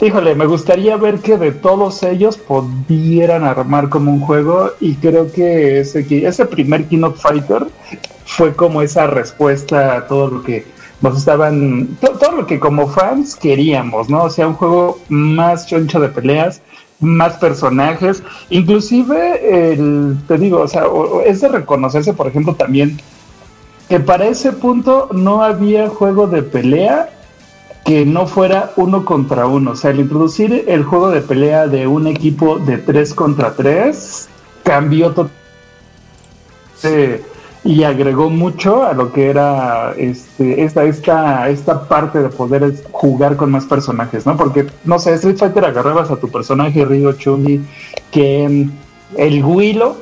híjole, 0.00 0.34
me 0.34 0.46
gustaría 0.46 0.96
ver 0.96 1.20
que 1.20 1.36
de 1.38 1.52
todos 1.52 2.02
ellos 2.02 2.36
pudieran 2.36 3.44
armar 3.44 3.88
como 3.88 4.12
un 4.12 4.20
juego 4.20 4.70
y 4.80 4.94
creo 4.96 5.30
que 5.32 5.80
ese, 5.80 6.04
ese 6.26 6.46
primer 6.46 6.84
King 6.86 7.02
of 7.04 7.20
Fighter 7.20 7.66
fue 8.26 8.54
como 8.54 8.82
esa 8.82 9.06
respuesta 9.06 9.96
a 9.96 10.06
todo 10.06 10.28
lo 10.28 10.42
que 10.42 10.66
nos 11.00 11.18
estaban, 11.18 11.88
to- 12.00 12.12
todo 12.18 12.32
lo 12.32 12.46
que 12.46 12.58
como 12.58 12.88
fans 12.88 13.36
queríamos, 13.36 14.08
¿no? 14.08 14.24
O 14.24 14.30
sea, 14.30 14.46
un 14.48 14.54
juego 14.54 14.98
más 15.08 15.66
choncho 15.66 16.00
de 16.00 16.08
peleas, 16.08 16.60
más 17.00 17.34
personajes, 17.36 18.22
inclusive 18.50 19.72
el, 19.72 20.16
te 20.26 20.38
digo, 20.38 20.60
o 20.60 20.68
sea, 20.68 20.84
es 21.26 21.40
de 21.40 21.48
reconocerse, 21.48 22.14
por 22.14 22.26
ejemplo, 22.28 22.54
también 22.54 22.98
que 23.88 24.00
para 24.00 24.26
ese 24.26 24.52
punto 24.52 25.08
no 25.12 25.42
había 25.42 25.88
juego 25.88 26.26
de 26.26 26.42
pelea 26.42 27.10
que 27.84 28.06
no 28.06 28.26
fuera 28.26 28.72
uno 28.76 29.04
contra 29.04 29.46
uno. 29.46 29.72
O 29.72 29.76
sea, 29.76 29.90
el 29.90 30.00
introducir 30.00 30.64
el 30.66 30.84
juego 30.84 31.10
de 31.10 31.20
pelea 31.20 31.66
de 31.66 31.86
un 31.86 32.06
equipo 32.06 32.58
de 32.58 32.78
tres 32.78 33.14
contra 33.14 33.54
tres 33.54 34.28
cambió 34.62 35.10
totalmente 35.10 35.34
y 37.64 37.82
agregó 37.82 38.28
mucho 38.28 38.84
a 38.84 38.92
lo 38.92 39.10
que 39.10 39.30
era 39.30 39.94
este, 39.96 40.62
esta, 40.62 40.84
esta, 40.84 41.48
esta 41.48 41.88
parte 41.88 42.20
de 42.20 42.28
poder 42.28 42.74
jugar 42.92 43.36
con 43.36 43.50
más 43.50 43.64
personajes, 43.64 44.26
¿no? 44.26 44.36
Porque, 44.36 44.66
no 44.84 44.98
sé, 44.98 45.14
Street 45.14 45.38
Fighter 45.38 45.64
agarrabas 45.64 46.10
a 46.10 46.16
tu 46.16 46.28
personaje, 46.28 46.84
Ryo, 46.84 47.12
Chun-Li, 47.12 47.64
el 49.16 49.44
Willow, 49.44 49.96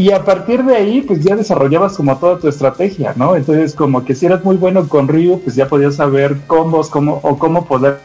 y 0.00 0.12
a 0.12 0.24
partir 0.24 0.64
de 0.64 0.76
ahí, 0.76 1.02
pues 1.02 1.22
ya 1.22 1.36
desarrollabas 1.36 1.94
como 1.94 2.16
toda 2.16 2.38
tu 2.38 2.48
estrategia, 2.48 3.12
¿no? 3.16 3.36
Entonces, 3.36 3.74
como 3.74 4.02
que 4.02 4.14
si 4.14 4.24
eras 4.24 4.42
muy 4.42 4.56
bueno 4.56 4.88
con 4.88 5.06
Ryu, 5.06 5.40
pues 5.40 5.56
ya 5.56 5.68
podías 5.68 5.96
saber 5.96 6.38
combos 6.46 6.88
cómo, 6.88 7.20
o 7.22 7.38
cómo 7.38 7.66
poder 7.66 8.00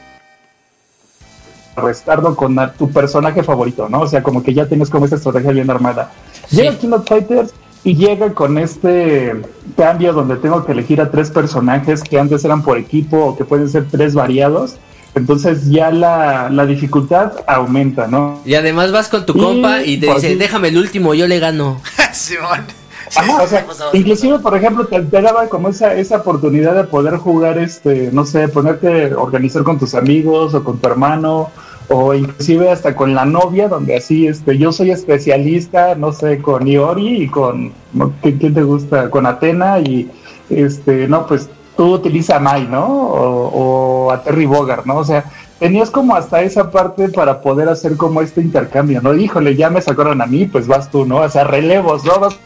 restarlo 1.77 2.35
con 2.35 2.57
tu 2.77 2.89
personaje 2.91 3.43
favorito, 3.43 3.87
¿no? 3.87 4.01
O 4.01 4.07
sea, 4.07 4.21
como 4.21 4.43
que 4.43 4.53
ya 4.53 4.65
tienes 4.65 4.89
como 4.89 5.05
esta 5.05 5.15
estrategia 5.15 5.51
bien 5.51 5.69
armada. 5.69 6.11
Sí. 6.49 6.57
Llega 6.57 6.77
King 6.77 6.91
of 6.91 7.07
Fighters 7.07 7.53
y 7.85 7.95
llega 7.95 8.33
con 8.33 8.57
este 8.57 9.33
cambio 9.77 10.11
donde 10.11 10.35
tengo 10.35 10.65
que 10.65 10.73
elegir 10.73 10.99
a 10.99 11.09
tres 11.09 11.31
personajes 11.31 12.03
que 12.03 12.19
antes 12.19 12.43
eran 12.43 12.61
por 12.61 12.77
equipo 12.77 13.23
o 13.23 13.37
que 13.37 13.45
pueden 13.45 13.69
ser 13.69 13.87
tres 13.89 14.13
variados. 14.13 14.75
Entonces 15.15 15.69
ya 15.69 15.91
la, 15.91 16.49
la 16.49 16.65
dificultad 16.65 17.31
aumenta, 17.47 18.07
¿no? 18.07 18.41
Y 18.45 18.53
además 18.55 18.91
vas 18.91 19.07
con 19.07 19.25
tu 19.25 19.33
Y 19.37 19.39
compa 19.41 19.81
y 19.83 19.97
te 19.97 20.07
por 20.07 20.15
dice, 20.17 20.35
déjame 20.35 20.67
el 20.67 20.77
último, 20.77 21.13
yo 21.13 21.27
le 21.27 21.39
gano. 21.39 21.81
Simón. 22.13 22.61
Sí, 23.07 23.19
Ajá, 23.19 23.43
o 23.43 23.47
sea, 23.47 23.65
inclusive, 23.93 24.39
por 24.39 24.57
ejemplo, 24.57 24.85
te, 24.87 24.99
te 24.99 25.21
daba 25.21 25.47
como 25.47 25.69
esa, 25.69 25.93
esa 25.93 26.17
oportunidad 26.17 26.73
de 26.75 26.85
poder 26.85 27.17
jugar, 27.17 27.59
este, 27.59 28.09
no 28.11 28.25
sé, 28.25 28.47
ponerte, 28.47 29.13
organizar 29.13 29.63
con 29.63 29.77
tus 29.77 29.93
amigos 29.93 30.55
o 30.55 30.63
con 30.63 30.79
tu 30.79 30.87
hermano, 30.87 31.51
o 31.87 32.15
inclusive 32.15 32.71
hasta 32.71 32.95
con 32.95 33.13
la 33.13 33.23
novia, 33.25 33.67
donde 33.67 33.95
así, 33.95 34.25
este, 34.25 34.57
yo 34.57 34.71
soy 34.71 34.89
especialista, 34.89 35.93
no 35.93 36.11
sé, 36.13 36.39
con 36.39 36.65
Iori 36.67 37.21
y 37.23 37.27
con, 37.27 37.71
¿no? 37.93 38.11
¿Qué- 38.23 38.37
¿quién 38.39 38.55
te 38.55 38.63
gusta? 38.63 39.09
Con 39.11 39.27
Atena 39.27 39.79
y, 39.79 40.09
este, 40.49 41.07
no, 41.07 41.27
pues 41.27 41.47
tú 41.75 41.93
utiliza 41.93 42.37
a 42.37 42.39
Mai, 42.39 42.67
¿no? 42.67 42.85
O, 42.85 44.05
o 44.07 44.11
a 44.11 44.21
Terry 44.23 44.45
Bogard, 44.45 44.85
¿no? 44.85 44.97
O 44.97 45.03
sea, 45.03 45.25
tenías 45.59 45.89
como 45.89 46.15
hasta 46.15 46.41
esa 46.41 46.71
parte 46.71 47.09
para 47.09 47.41
poder 47.41 47.69
hacer 47.69 47.97
como 47.97 48.21
este 48.21 48.41
intercambio, 48.41 49.01
¿no? 49.01 49.13
Híjole, 49.13 49.55
ya 49.55 49.69
me 49.69 49.81
sacaron 49.81 50.21
a 50.21 50.25
mí, 50.25 50.45
pues 50.45 50.67
vas 50.67 50.89
tú, 50.89 51.05
¿no? 51.05 51.17
O 51.17 51.29
sea, 51.29 51.43
relevos, 51.43 52.03
¿no? 52.05 52.19
Vas 52.19 52.37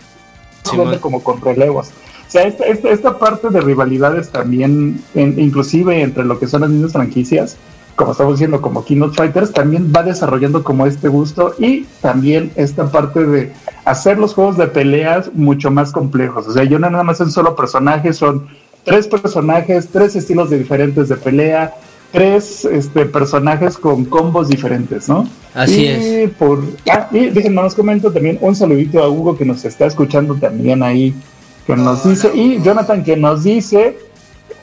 jugando 0.66 0.94
Simón. 0.96 1.00
como 1.00 1.24
con 1.24 1.42
relevos. 1.42 1.88
O 2.28 2.32
sea, 2.32 2.44
esta, 2.44 2.66
esta, 2.66 2.90
esta 2.90 3.18
parte 3.18 3.50
de 3.50 3.60
rivalidades 3.62 4.30
también, 4.30 5.02
en- 5.16 5.40
inclusive 5.40 6.02
entre 6.04 6.26
lo 6.26 6.38
que 6.38 6.48
son 6.48 6.62
las 6.62 6.70
mismas 6.70 6.92
franquicias, 6.92 7.58
como 7.96 8.12
estamos 8.14 8.36
diciendo, 8.36 8.62
como 8.62 8.86
Keynote 8.86 9.16
Fighters, 9.18 9.52
también 9.52 9.92
va 9.94 10.04
desarrollando 10.04 10.64
como 10.64 10.86
este 10.86 11.08
gusto 11.10 11.54
y 11.58 11.86
también 12.02 12.52
esta 12.56 12.90
parte 12.92 13.26
de 13.26 13.52
hacer 13.84 14.18
los 14.20 14.34
juegos 14.36 14.56
de 14.58 14.68
peleas 14.68 15.32
mucho 15.34 15.70
más 15.72 15.92
complejos. 15.92 16.48
O 16.48 16.54
sea, 16.54 16.64
yo 16.64 16.80
no 16.80 16.90
nada 16.90 17.04
más 17.04 17.20
un 17.20 17.30
solo 17.32 17.56
personaje, 17.58 18.14
son 18.14 18.48
tres 18.84 19.08
personajes, 19.08 19.88
tres 19.92 20.16
estilos 20.16 20.50
de 20.50 20.58
diferentes 20.58 21.10
de 21.10 21.16
pelea, 21.16 21.74
tres 22.12 22.66
este, 22.66 23.06
personajes 23.06 23.78
con 23.78 24.06
combos 24.06 24.50
diferentes, 24.50 25.08
¿no? 25.08 25.28
Así 25.54 25.84
y 25.84 25.88
es. 25.88 26.32
Por, 26.32 26.64
ah, 26.92 27.08
y 27.12 27.30
déjenme 27.30 27.62
nos 27.62 27.76
comento 27.76 28.12
también 28.12 28.38
un 28.42 28.56
saludito 28.56 29.02
a 29.02 29.10
Hugo 29.10 29.38
que 29.38 29.46
nos 29.46 29.66
está 29.66 29.86
escuchando 29.86 30.36
también 30.36 30.84
ahí, 30.84 31.14
que 31.68 31.76
nos 31.76 32.06
Hola, 32.06 32.14
dice, 32.14 32.32
y. 32.34 32.62
Jonathan 32.62 33.04
que 33.04 33.16
nos 33.16 33.44
dice, 33.44 33.98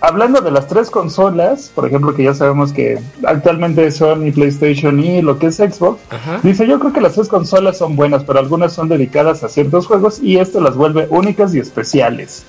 hablando 0.00 0.40
de 0.40 0.50
las 0.50 0.66
tres 0.66 0.90
consolas, 0.90 1.70
por 1.74 1.86
ejemplo, 1.86 2.14
que 2.14 2.24
ya 2.24 2.34
sabemos 2.34 2.72
que 2.72 2.98
actualmente 3.24 3.90
son 3.90 4.30
PlayStation 4.32 4.98
y 5.02 5.22
lo 5.22 5.38
que 5.38 5.46
es 5.46 5.56
Xbox, 5.56 6.00
Ajá. 6.10 6.40
dice, 6.42 6.66
yo 6.66 6.78
creo 6.80 6.92
que 6.92 7.00
las 7.00 7.14
tres 7.14 7.28
consolas 7.28 7.78
son 7.78 7.96
buenas, 7.96 8.24
pero 8.24 8.38
algunas 8.38 8.72
son 8.72 8.88
dedicadas 8.88 9.44
a 9.44 9.48
ciertos 9.48 9.86
juegos 9.86 10.20
y 10.20 10.38
esto 10.38 10.60
las 10.60 10.76
vuelve 10.76 11.06
únicas 11.10 11.54
y 11.54 11.60
especiales. 11.60 12.44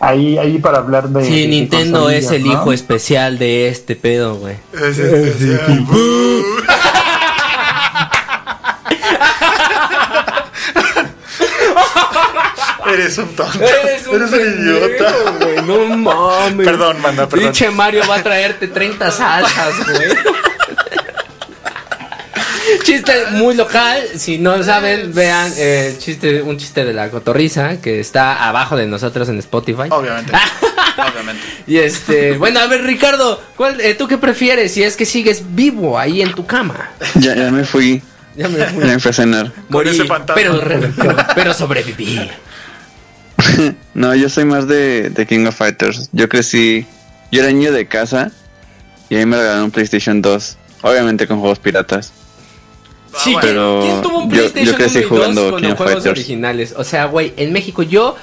Ahí, 0.00 0.38
ahí 0.38 0.58
para 0.58 0.78
hablar 0.78 1.08
de. 1.10 1.24
Sí, 1.24 1.42
de 1.42 1.48
Nintendo 1.48 2.08
es 2.08 2.30
el 2.30 2.44
¿no? 2.44 2.52
hijo 2.52 2.72
especial 2.72 3.38
de 3.38 3.68
este 3.68 3.96
pedo, 3.96 4.36
güey. 4.36 4.56
Es 4.72 4.98
especial. 4.98 5.86
Eres 12.92 13.18
un 13.18 13.28
tonto. 13.36 13.60
Eres 13.62 14.06
un, 14.06 14.40
idiota. 14.40 15.12
pendejo, 15.12 15.32
güey, 15.38 15.62
No 15.62 15.96
mames. 15.96 16.66
Perdón, 16.66 17.00
manda, 17.00 17.28
perdón. 17.28 17.46
Pinche 17.46 17.70
Mario 17.70 18.02
va 18.08 18.16
a 18.16 18.22
traerte 18.22 18.68
30 18.68 19.10
salsas, 19.10 19.74
güey. 19.86 20.08
Chiste 22.82 23.12
muy 23.32 23.54
local, 23.54 24.02
si 24.16 24.38
no 24.38 24.62
saben, 24.62 25.12
vean 25.14 25.52
eh, 25.56 25.96
chiste, 25.98 26.42
un 26.42 26.56
chiste 26.58 26.84
de 26.84 26.92
la 26.92 27.10
cotorriza 27.10 27.80
que 27.80 28.00
está 28.00 28.48
abajo 28.48 28.76
de 28.76 28.86
nosotros 28.86 29.28
en 29.28 29.38
Spotify. 29.38 29.88
Obviamente. 29.90 30.32
Obviamente. 30.96 31.42
Y 31.66 31.78
este, 31.78 32.36
bueno, 32.38 32.60
a 32.60 32.66
ver 32.66 32.82
Ricardo, 32.82 33.42
¿cuál, 33.56 33.80
eh, 33.80 33.94
¿tú 33.94 34.06
qué 34.08 34.18
prefieres 34.18 34.72
si 34.72 34.82
es 34.82 34.96
que 34.96 35.06
sigues 35.06 35.42
vivo 35.54 35.98
ahí 35.98 36.22
en 36.22 36.32
tu 36.34 36.46
cama? 36.46 36.90
Ya, 37.16 37.34
ya 37.34 37.50
me 37.50 37.64
fui. 37.64 38.02
Ya 38.36 38.48
me 38.48 38.58
Ya 38.58 38.66
fui. 38.68 38.84
me 38.84 38.98
fui 38.98 39.10
a 39.10 39.12
cenar. 39.12 39.52
Morí, 39.68 39.90
ese 39.90 40.04
fantasma. 40.04 40.34
pero, 40.34 40.60
pero, 40.96 41.16
pero 41.34 41.54
sobreviví. 41.54 42.30
No, 43.94 44.14
yo 44.14 44.28
soy 44.28 44.44
más 44.44 44.68
de, 44.68 45.10
de 45.10 45.26
King 45.26 45.46
of 45.46 45.56
Fighters. 45.56 46.08
Yo 46.12 46.28
crecí. 46.28 46.86
Yo 47.32 47.42
era 47.42 47.50
niño 47.50 47.72
de 47.72 47.86
casa. 47.86 48.30
Y 49.08 49.16
ahí 49.16 49.26
me 49.26 49.36
regalaron 49.36 49.64
un 49.64 49.70
PlayStation 49.70 50.22
2. 50.22 50.56
Obviamente 50.82 51.26
con 51.26 51.40
juegos 51.40 51.58
piratas. 51.58 52.12
Sí, 53.18 53.32
bueno. 53.32 53.40
pero 53.48 53.80
¿quién 53.82 54.02
tuvo 54.02 54.18
un 54.24 54.30
yo- 54.30 54.36
yo 54.46 54.52
PlayStation 54.52 54.76
crecí 54.76 54.98
1 54.98 55.00
y 55.00 55.02
2 55.02 55.08
jugando 55.18 55.50
con 55.50 55.60
King 55.60 55.68
los 55.68 55.76
juegos 55.76 55.94
Fighters. 55.94 56.12
originales? 56.18 56.74
O 56.76 56.84
sea, 56.84 57.06
güey, 57.06 57.32
en 57.36 57.52
México 57.52 57.82
yo 57.82 58.16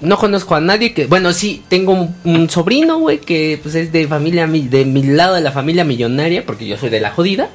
no 0.00 0.16
conozco 0.18 0.54
a 0.54 0.60
nadie 0.60 0.94
que... 0.94 1.06
Bueno, 1.06 1.32
sí, 1.32 1.62
tengo 1.68 1.92
un, 1.92 2.14
un 2.24 2.48
sobrino, 2.48 2.98
güey, 2.98 3.18
que 3.18 3.58
pues 3.62 3.74
es 3.74 3.92
de 3.92 4.06
familia, 4.08 4.46
mi- 4.46 4.66
de 4.68 4.84
mi 4.84 5.02
lado 5.02 5.34
de 5.34 5.40
la 5.42 5.52
familia 5.52 5.84
millonaria, 5.84 6.44
porque 6.46 6.66
yo 6.66 6.76
soy 6.78 6.88
de 6.90 7.00
la 7.00 7.10
jodida. 7.10 7.50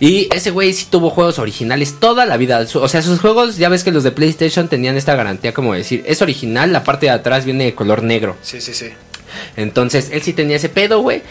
Y 0.00 0.28
ese 0.34 0.50
güey 0.50 0.72
sí 0.72 0.86
tuvo 0.90 1.10
juegos 1.10 1.38
originales 1.38 1.94
toda 2.00 2.26
la 2.26 2.36
vida. 2.36 2.64
O 2.74 2.88
sea, 2.88 3.02
sus 3.02 3.20
juegos, 3.20 3.56
ya 3.56 3.68
ves 3.68 3.82
que 3.84 3.92
los 3.92 4.02
de 4.04 4.10
PlayStation 4.10 4.68
tenían 4.68 4.96
esta 4.96 5.14
garantía 5.14 5.54
como 5.54 5.74
decir, 5.74 6.02
es 6.06 6.20
original, 6.22 6.72
la 6.72 6.84
parte 6.84 7.06
de 7.06 7.10
atrás 7.12 7.44
viene 7.44 7.64
de 7.64 7.74
color 7.74 8.02
negro. 8.02 8.36
Sí, 8.42 8.60
sí, 8.60 8.74
sí. 8.74 8.88
Entonces, 9.56 10.10
él 10.12 10.22
sí 10.22 10.32
tenía 10.32 10.56
ese 10.56 10.68
pedo, 10.68 11.00
güey. 11.00 11.22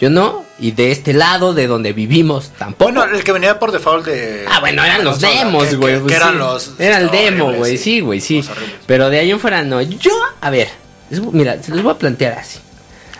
Yo 0.00 0.10
no. 0.10 0.44
Y 0.58 0.70
de 0.70 0.92
este 0.92 1.12
lado, 1.12 1.54
de 1.54 1.66
donde 1.66 1.92
vivimos, 1.92 2.50
tampoco. 2.58 2.92
Bueno, 2.92 3.16
el 3.16 3.24
que 3.24 3.32
venía 3.32 3.58
por 3.58 3.72
default 3.72 4.06
de. 4.06 4.44
Ah, 4.48 4.60
bueno, 4.60 4.84
eran 4.84 5.04
los 5.04 5.20
demos, 5.20 5.74
güey. 5.74 6.00
Pues 6.00 6.14
eran 6.14 6.38
los. 6.38 6.72
Era 6.78 6.98
el 6.98 7.10
demo, 7.10 7.52
güey. 7.52 7.76
Sí, 7.76 8.00
güey, 8.00 8.20
sí. 8.20 8.44
Pero 8.86 9.10
de 9.10 9.18
ahí 9.18 9.30
en 9.30 9.40
fuera 9.40 9.62
no. 9.62 9.80
Yo, 9.82 10.12
a 10.40 10.50
ver, 10.50 10.68
les 11.10 11.20
mira, 11.20 11.62
se 11.62 11.72
los 11.72 11.82
voy 11.82 11.92
a 11.92 11.98
plantear 11.98 12.38
así. 12.38 12.58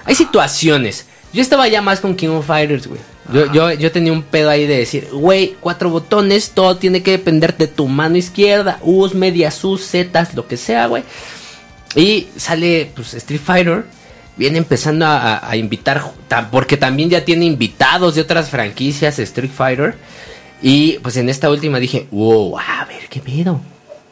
Hay 0.04 0.14
situaciones. 0.14 1.06
Yo 1.32 1.42
estaba 1.42 1.66
ya 1.66 1.82
más 1.82 2.00
con 2.00 2.14
King 2.14 2.28
of 2.28 2.46
Fighters, 2.46 2.86
güey. 2.86 3.00
Yo, 3.32 3.50
yo, 3.52 3.72
yo 3.72 3.90
tenía 3.90 4.12
un 4.12 4.22
pedo 4.22 4.50
ahí 4.50 4.66
de 4.66 4.78
decir, 4.78 5.08
güey, 5.10 5.56
cuatro 5.58 5.88
botones, 5.88 6.50
todo 6.50 6.76
tiene 6.76 7.02
que 7.02 7.12
depender 7.12 7.56
de 7.56 7.66
tu 7.66 7.88
mano 7.88 8.16
izquierda, 8.16 8.78
U's, 8.82 9.14
medias 9.14 9.64
U's, 9.64 9.82
Z's, 9.90 10.34
lo 10.34 10.46
que 10.46 10.56
sea, 10.56 10.86
güey. 10.86 11.02
Y 11.96 12.28
sale, 12.36 12.90
pues, 12.94 13.14
Street 13.14 13.40
Fighter. 13.42 13.84
Viene 14.36 14.58
empezando 14.58 15.06
a, 15.06 15.56
invitar, 15.56 16.02
porque 16.50 16.76
también 16.76 17.08
ya 17.08 17.24
tiene 17.24 17.44
invitados 17.44 18.16
de 18.16 18.22
otras 18.22 18.50
franquicias 18.50 19.18
Street 19.20 19.50
Fighter. 19.56 19.94
Y 20.60 20.98
pues 21.00 21.16
en 21.16 21.28
esta 21.28 21.50
última 21.50 21.78
dije, 21.78 22.08
wow, 22.10 22.58
a 22.58 22.84
ver, 22.86 23.08
qué 23.08 23.20
pedo. 23.20 23.60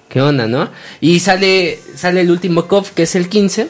¿Qué 0.08 0.20
onda, 0.20 0.46
no? 0.46 0.70
Y 1.00 1.18
sale, 1.20 1.78
sale 1.96 2.20
el 2.20 2.30
último 2.30 2.68
COF, 2.68 2.90
que 2.90 3.04
es 3.04 3.16
el 3.16 3.28
15. 3.28 3.68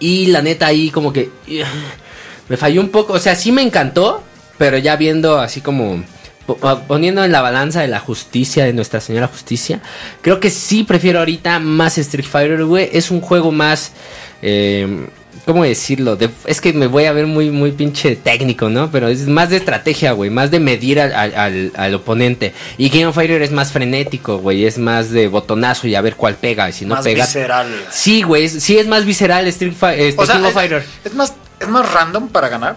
Y 0.00 0.26
la 0.26 0.40
neta 0.40 0.66
ahí 0.66 0.90
como 0.90 1.12
que 1.12 1.30
me 2.48 2.56
falló 2.56 2.80
un 2.80 2.88
poco. 2.88 3.12
O 3.14 3.18
sea, 3.18 3.34
sí 3.34 3.52
me 3.52 3.62
encantó, 3.62 4.22
pero 4.56 4.78
ya 4.78 4.96
viendo 4.96 5.38
así 5.38 5.60
como 5.60 6.02
po- 6.46 6.56
poniendo 6.86 7.24
en 7.24 7.32
la 7.32 7.42
balanza 7.42 7.82
de 7.82 7.88
la 7.88 8.00
justicia 8.00 8.64
de 8.64 8.72
Nuestra 8.72 9.00
Señora 9.00 9.26
Justicia, 9.28 9.80
creo 10.22 10.40
que 10.40 10.48
sí 10.50 10.84
prefiero 10.84 11.18
ahorita 11.18 11.58
más 11.58 11.98
Street 11.98 12.26
Fighter, 12.26 12.64
güey. 12.64 12.88
Es 12.92 13.10
un 13.10 13.20
juego 13.20 13.52
más... 13.52 13.92
Eh, 14.40 15.08
¿Cómo 15.44 15.64
decirlo? 15.64 16.16
De- 16.16 16.30
es 16.46 16.60
que 16.60 16.72
me 16.72 16.86
voy 16.86 17.06
a 17.06 17.12
ver 17.12 17.26
muy, 17.26 17.50
muy 17.50 17.72
pinche 17.72 18.14
técnico, 18.16 18.68
¿no? 18.68 18.90
Pero 18.90 19.08
es 19.08 19.26
más 19.26 19.50
de 19.50 19.56
estrategia, 19.56 20.12
güey. 20.12 20.30
Más 20.30 20.50
de 20.50 20.60
medir 20.60 21.00
al, 21.00 21.12
al- 21.34 21.72
al- 21.74 21.94
oponente. 21.94 22.52
Y 22.78 22.90
King 22.90 23.06
of 23.06 23.14
Fighter 23.14 23.42
es 23.42 23.50
más 23.50 23.72
frenético, 23.72 24.38
güey. 24.38 24.64
Es 24.64 24.78
más 24.78 25.10
de 25.10 25.28
botonazo 25.28 25.88
y 25.88 25.94
a 25.94 26.00
ver 26.00 26.14
cuál 26.16 26.36
pega. 26.36 26.68
Y 26.68 26.72
si 26.72 26.84
no 26.84 26.94
más 26.94 27.04
pega... 27.04 27.24
visceral. 27.24 27.68
Sí, 27.90 28.22
güey, 28.22 28.48
sí 28.48 28.78
es 28.78 28.86
más 28.86 29.04
visceral 29.04 29.46
Street 29.48 29.72
Fi- 29.78 30.00
este, 30.02 30.22
O 30.22 30.26
sea, 30.26 30.36
es, 30.46 30.52
Fighter. 30.54 30.84
es 31.04 31.14
más, 31.14 31.34
es 31.58 31.68
más 31.68 31.90
random 31.92 32.28
para 32.28 32.48
ganar. 32.48 32.76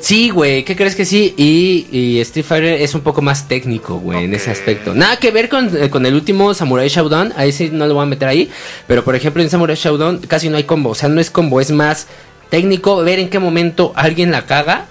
Sí, 0.00 0.30
güey, 0.30 0.64
¿qué 0.64 0.76
crees 0.76 0.94
que 0.94 1.04
sí? 1.04 1.34
Y, 1.36 1.86
y 1.90 2.20
Street 2.20 2.44
Fighter 2.44 2.80
es 2.80 2.94
un 2.94 3.00
poco 3.00 3.22
más 3.22 3.48
técnico, 3.48 3.98
güey, 3.98 4.24
en 4.24 4.34
ese 4.34 4.50
aspecto. 4.50 4.94
Nada 4.94 5.18
que 5.18 5.30
ver 5.30 5.48
con, 5.48 5.76
eh, 5.76 5.90
con 5.90 6.06
el 6.06 6.14
último 6.14 6.54
Samurai 6.54 6.88
Shodown, 6.88 7.32
ahí 7.36 7.52
sí 7.52 7.70
no 7.72 7.86
lo 7.86 7.94
voy 7.94 8.04
a 8.04 8.06
meter 8.06 8.28
ahí. 8.28 8.50
Pero 8.86 9.04
por 9.04 9.14
ejemplo 9.14 9.42
en 9.42 9.50
Samurai 9.50 9.76
Shodown 9.76 10.18
casi 10.18 10.48
no 10.48 10.56
hay 10.56 10.64
combo, 10.64 10.90
o 10.90 10.94
sea, 10.94 11.08
no 11.08 11.20
es 11.20 11.30
combo, 11.30 11.60
es 11.60 11.70
más 11.70 12.06
técnico 12.50 13.02
ver 13.02 13.18
en 13.18 13.28
qué 13.28 13.38
momento 13.38 13.92
alguien 13.94 14.30
la 14.30 14.46
caga 14.46 14.86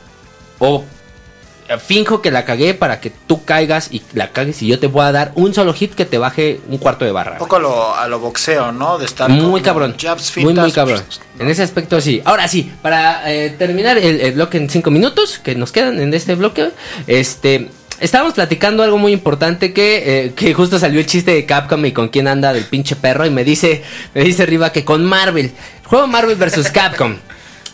o 0.59 0.83
finjo 1.79 2.21
que 2.21 2.31
la 2.31 2.45
cagué 2.45 2.73
para 2.73 2.99
que 3.01 3.09
tú 3.09 3.43
caigas 3.43 3.89
y 3.91 4.01
la 4.13 4.31
cagues 4.31 4.61
y 4.61 4.67
yo 4.67 4.79
te 4.79 4.87
voy 4.87 5.03
a 5.05 5.11
dar 5.11 5.31
un 5.35 5.53
solo 5.53 5.73
hit 5.73 5.93
que 5.93 6.05
te 6.05 6.17
baje 6.17 6.61
un 6.69 6.77
cuarto 6.77 7.03
de 7.05 7.11
barra. 7.11 7.33
Un 7.33 7.37
poco 7.39 7.57
a 7.57 7.59
lo, 7.59 7.95
a 7.95 8.07
lo 8.07 8.19
boxeo, 8.19 8.71
¿no? 8.71 8.97
De 8.97 9.05
estar 9.05 9.29
Muy 9.29 9.61
cabrón. 9.61 9.95
jabs, 9.99 10.35
muy, 10.37 10.53
muy 10.53 10.71
cabrón. 10.71 11.01
pues, 11.05 11.19
En 11.39 11.49
ese 11.49 11.63
aspecto 11.63 11.99
sí. 11.99 12.21
Ahora 12.25 12.47
sí, 12.47 12.71
para 12.81 13.31
eh, 13.33 13.49
terminar 13.57 13.97
el, 13.97 14.21
el 14.21 14.31
bloque 14.33 14.57
en 14.57 14.69
cinco 14.69 14.91
minutos 14.91 15.39
que 15.39 15.55
nos 15.55 15.71
quedan 15.71 15.99
en 15.99 16.13
este 16.13 16.35
bloque, 16.35 16.71
este... 17.07 17.69
Estábamos 17.99 18.35
platicando 18.35 18.83
algo 18.83 18.99
muy 18.99 19.11
importante 19.11 19.73
que, 19.73 20.25
eh, 20.25 20.33
que 20.35 20.53
justo 20.53 20.77
salió 20.77 20.99
el 20.99 21.07
chiste 21.07 21.31
de 21.31 21.47
Capcom 21.47 21.83
y 21.83 21.93
con 21.93 22.09
quién 22.09 22.27
anda 22.27 22.53
del 22.53 22.65
pinche 22.65 22.95
perro 22.95 23.25
y 23.25 23.31
me 23.31 23.43
dice, 23.43 23.83
me 24.13 24.21
dice 24.23 24.43
arriba 24.43 24.71
que 24.71 24.85
con 24.85 25.03
Marvel, 25.03 25.51
juego 25.83 26.05
Marvel 26.05 26.35
versus 26.35 26.69
Capcom. 26.69 27.15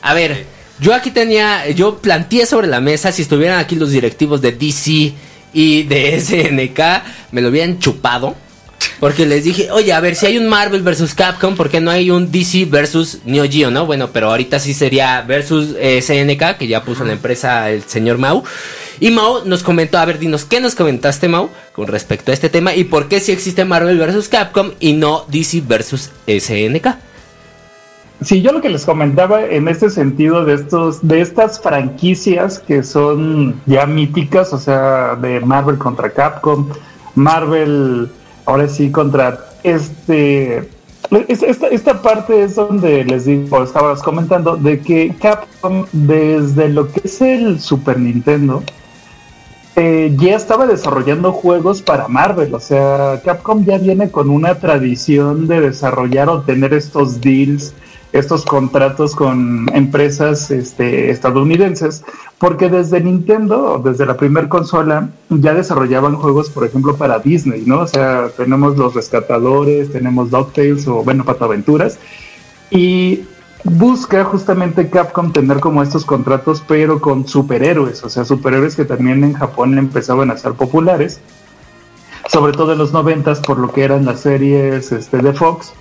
A 0.02 0.14
ver, 0.14 0.46
yo 0.80 0.94
aquí 0.94 1.12
tenía, 1.12 1.70
yo 1.70 1.98
planteé 1.98 2.46
sobre 2.46 2.68
la 2.68 2.82
mesa 2.82 3.12
si 3.12 3.22
estuvieran 3.22 3.60
aquí 3.60 3.76
los 3.76 3.92
directivos 3.92 4.42
de 4.42 4.52
DC 4.52 5.14
y 5.54 5.84
de 5.84 6.20
SNK, 6.22 7.32
me 7.32 7.42
lo 7.42 7.50
hubieran 7.50 7.80
chupado. 7.80 8.36
Porque 9.00 9.26
les 9.26 9.44
dije, 9.44 9.70
oye, 9.72 9.92
a 9.92 10.00
ver, 10.00 10.16
si 10.16 10.26
hay 10.26 10.38
un 10.38 10.48
Marvel 10.48 10.82
versus 10.82 11.14
Capcom, 11.14 11.56
¿por 11.56 11.70
qué 11.70 11.82
no 11.82 11.92
hay 11.92 12.10
un 12.10 12.32
DC 12.32 12.66
versus 12.66 13.20
Neo 13.26 13.46
Geo, 13.50 13.70
no? 13.70 13.86
Bueno, 13.86 14.12
pero 14.14 14.30
ahorita 14.30 14.60
sí 14.60 14.74
sería 14.74 15.22
versus 15.22 15.76
eh, 15.78 16.02
SNK, 16.02 16.58
que 16.58 16.68
ya 16.68 16.84
puso 16.84 17.04
la 17.04 17.12
empresa 17.12 17.70
el 17.70 17.84
señor 17.84 18.18
Mau. 18.18 18.44
Y 19.02 19.12
Mau 19.12 19.44
nos 19.46 19.64
comentó, 19.64 19.98
a 19.98 20.06
ver, 20.06 20.20
dinos, 20.20 20.46
¿qué 20.46 20.62
nos 20.62 20.76
comentaste, 20.76 21.28
Mau, 21.28 21.50
con 21.74 21.88
respecto 21.88 22.32
a 22.32 22.34
este 22.34 22.50
tema? 22.50 22.76
¿Y 22.76 22.86
por 22.86 23.10
qué 23.10 23.20
si 23.20 23.34
existe 23.34 23.66
Marvel 23.66 23.98
versus 23.98 24.30
Capcom 24.30 24.72
y 24.80 24.94
no 24.94 25.26
DC 25.28 25.64
versus 25.68 26.10
SNK? 26.26 27.13
Sí, 28.24 28.42
yo 28.42 28.52
lo 28.52 28.62
que 28.62 28.70
les 28.70 28.86
comentaba 28.86 29.44
en 29.46 29.68
este 29.68 29.90
sentido 29.90 30.46
de 30.46 30.54
estos, 30.56 31.06
de 31.08 31.22
estas 31.22 31.60
franquicias 31.60 32.60
que 32.60 32.84
son 32.84 33.60
ya 33.66 33.86
míticas, 33.86 34.54
o 34.54 34.58
sea, 34.58 35.16
de 35.16 35.40
Marvel 35.40 35.78
contra 35.78 36.10
Capcom, 36.12 36.68
Marvel 37.16 38.10
ahora 38.46 38.68
sí 38.68 38.92
contra 38.92 39.40
este 39.64 40.70
es- 41.28 41.44
esta, 41.44 41.68
esta 41.68 42.02
parte 42.02 42.44
es 42.44 42.56
donde 42.56 43.04
les 43.04 43.26
digo, 43.26 43.64
estabas 43.64 44.02
comentando, 44.02 44.56
de 44.58 44.80
que 44.80 45.14
Capcom 45.20 45.86
desde 45.92 46.70
lo 46.70 46.92
que 46.92 47.02
es 47.04 47.22
el 47.22 47.60
Super 47.60 48.00
Nintendo, 48.00 48.64
eh, 49.76 50.14
ya 50.18 50.36
estaba 50.36 50.66
desarrollando 50.68 51.32
juegos 51.32 51.82
para 51.82 52.08
Marvel. 52.08 52.54
O 52.54 52.60
sea, 52.60 53.22
Capcom 53.24 53.64
ya 53.66 53.78
viene 53.80 54.10
con 54.12 54.30
una 54.30 54.56
tradición 54.56 55.48
de 55.48 55.62
desarrollar 55.62 56.30
o 56.30 56.42
tener 56.42 56.74
estos 56.74 57.20
deals, 57.22 57.74
estos 58.14 58.46
contratos 58.46 59.16
con 59.16 59.66
empresas 59.74 60.52
este, 60.52 61.10
estadounidenses, 61.10 62.04
porque 62.38 62.70
desde 62.70 63.02
Nintendo, 63.02 63.82
desde 63.84 64.06
la 64.06 64.16
primera 64.16 64.48
consola, 64.48 65.10
ya 65.30 65.54
desarrollaban 65.56 66.16
juegos, 66.16 66.52
por 66.52 66.64
ejemplo, 66.64 66.96
para 66.96 67.20
Disney, 67.20 67.64
¿no? 67.66 67.80
O 67.80 67.88
sea, 67.88 68.30
tenemos 68.38 68.78
Los 68.78 68.94
Rescatadores, 68.94 69.92
tenemos 69.92 70.30
DuckTales 70.30 70.88
o, 70.88 71.04
bueno, 71.04 71.26
Pataventuras. 71.26 71.98
Y 72.70 73.24
busca 73.64 74.24
justamente 74.26 74.90
Capcom 74.90 75.32
tener 75.32 75.60
como 75.60 75.82
estos 75.82 76.06
contratos, 76.06 76.64
pero 76.68 77.02
con 77.02 77.28
superhéroes, 77.28 78.04
o 78.04 78.10
sea, 78.10 78.26
superhéroes 78.26 78.76
que 78.76 78.86
también 78.86 79.24
en 79.24 79.34
Japón 79.34 79.78
empezaban 79.78 80.30
a 80.30 80.38
ser 80.38 80.54
populares, 80.54 81.20
sobre 82.30 82.54
todo 82.54 82.74
en 82.74 82.78
los 82.78 82.94
noventas 82.94 83.40
por 83.40 83.58
lo 83.58 83.72
que 83.72 83.84
eran 83.84 84.06
las 84.06 84.20
series 84.20 84.92
este, 84.92 85.18
de 85.18 85.34
Fox, 85.34 85.74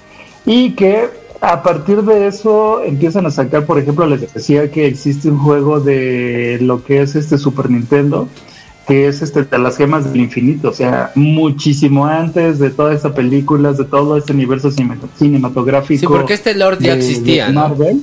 y 0.47 0.75
que 0.75 1.22
a 1.43 1.61
partir 1.61 2.03
de 2.03 2.29
eso 2.29 2.85
empiezan 2.85 3.27
a 3.27 3.31
sacar, 3.33 3.67
por 3.67 3.77
ejemplo, 3.77 4.07
les 4.07 4.33
decía 4.33 4.71
que 4.71 4.87
existe 4.87 5.29
un 5.29 5.39
juego 5.39 5.81
de 5.81 6.59
lo 6.61 6.85
que 6.85 7.03
es 7.03 7.17
este 7.17 7.37
Super 7.37 7.69
Nintendo, 7.69 8.29
que 8.87 9.09
es 9.09 9.23
este 9.23 9.43
de 9.43 9.59
las 9.59 9.77
gemas 9.77 10.05
del 10.05 10.21
infinito, 10.21 10.69
o 10.69 10.73
sea, 10.73 11.11
muchísimo 11.17 12.07
antes 12.07 12.61
de 12.61 12.71
todas 12.71 12.95
estas 12.95 13.13
películas, 13.13 13.77
de 13.77 13.85
todo 13.85 14.17
este 14.17 14.33
universo 14.33 14.71
cinematográfico. 14.71 16.01
Sí, 16.01 16.07
porque 16.07 16.35
este 16.35 16.55
Lord 16.55 16.79
ya 16.79 16.95
existía, 16.95 17.51
Marvel, 17.51 18.03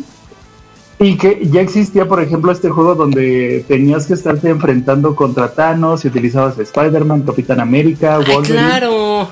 Y 1.00 1.16
que 1.16 1.40
ya 1.50 1.62
existía, 1.62 2.10
por 2.10 2.22
ejemplo, 2.22 2.52
este 2.52 2.68
juego 2.68 2.94
donde 2.94 3.64
tenías 3.70 4.06
que 4.06 4.16
estarte 4.16 4.50
enfrentando 4.50 5.16
contra 5.16 5.54
Thanos 5.54 6.04
y 6.04 6.10
utilizabas 6.10 6.60
Spider-Man, 6.60 7.22
Capitán 7.22 7.62
América, 7.62 8.18
Wolverine. 8.18 8.44
claro. 8.44 9.30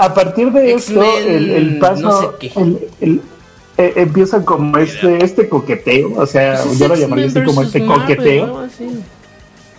A 0.00 0.14
partir 0.14 0.50
de 0.52 0.72
esto, 0.72 1.02
el, 1.18 1.78
paso, 1.78 2.36
el, 2.40 3.20
eh, 3.76 3.92
empieza 3.96 4.44
como 4.44 4.76
este, 4.78 5.24
este 5.24 5.48
coqueteo, 5.48 6.14
o 6.16 6.26
sea, 6.26 6.64
yo 6.78 6.88
lo 6.88 6.94
llamaría 6.94 7.26
así 7.26 7.42
como 7.42 7.62
este 7.62 7.84
coqueteo 7.84 8.68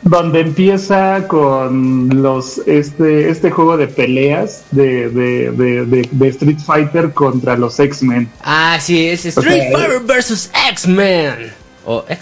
donde 0.03 0.39
empieza 0.39 1.28
con 1.28 2.22
los 2.22 2.59
este 2.65 3.30
este 3.30 3.51
juego 3.51 3.78
de 3.78 3.88
peleas 3.88 4.63
de, 4.72 5.09
de, 5.09 6.07
de, 6.11 6.28
Street 6.30 6.57
Fighter 6.57 7.11
contra 7.13 7.55
los 7.55 7.80
X-Men. 7.80 8.28
Ah, 8.41 8.80
sí, 8.82 9.07
es 9.07 9.26
Street 9.26 9.72
Fighter 9.72 9.99
versus 10.01 10.49
X-Men. 10.72 11.61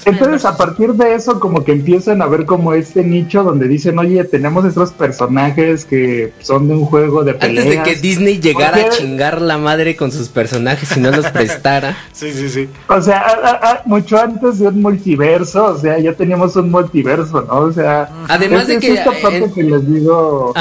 Entonces, 0.06 0.46
a 0.46 0.56
partir 0.56 0.94
de 0.94 1.16
eso, 1.16 1.40
como 1.40 1.64
que 1.64 1.74
empiezan 1.74 2.22
a 2.22 2.28
ver 2.28 2.46
como 2.46 2.74
este 2.74 3.04
nicho 3.04 3.44
donde 3.44 3.68
dicen, 3.68 4.00
oye, 4.00 4.24
tenemos 4.24 4.66
estos 4.66 4.92
personajes 4.92 5.86
que 5.86 6.34
son 6.42 6.68
de 6.68 6.76
un 6.76 6.86
juego 6.86 7.24
de 7.24 7.34
peleas. 7.34 7.66
Antes 7.66 7.78
de 7.78 7.84
que 7.84 8.00
Disney 8.00 8.40
llegara 8.40 8.78
a 8.78 8.90
chingar 8.90 9.42
la 9.42 9.58
madre 9.58 9.96
con 9.96 10.12
sus 10.12 10.30
personajes 10.30 10.96
y 10.96 11.00
no 11.00 11.12
los 11.12 11.26
prestara. 11.32 11.98
sí, 12.14 12.32
sí, 12.32 12.50
sí. 12.50 12.70
O 12.88 13.02
sea, 13.02 13.84
mucho 13.86 14.20
antes 14.20 14.60
de 14.60 14.68
un 14.68 14.82
multiverso, 14.82 15.66
o 15.66 15.78
sea, 15.78 16.00
ya 16.00 16.14
teníamos 16.14 16.56
un 16.56 16.72
multiverso, 16.72 17.42
¿no? 17.42 17.60
O 17.60 17.74
sea, 17.74 18.10
además 18.28 18.68
de 18.68 18.80
que. 18.80 18.94
Esta 18.94 19.12
parte 19.22 19.52
que 19.54 19.64
les 19.64 19.90
digo, 19.90 20.54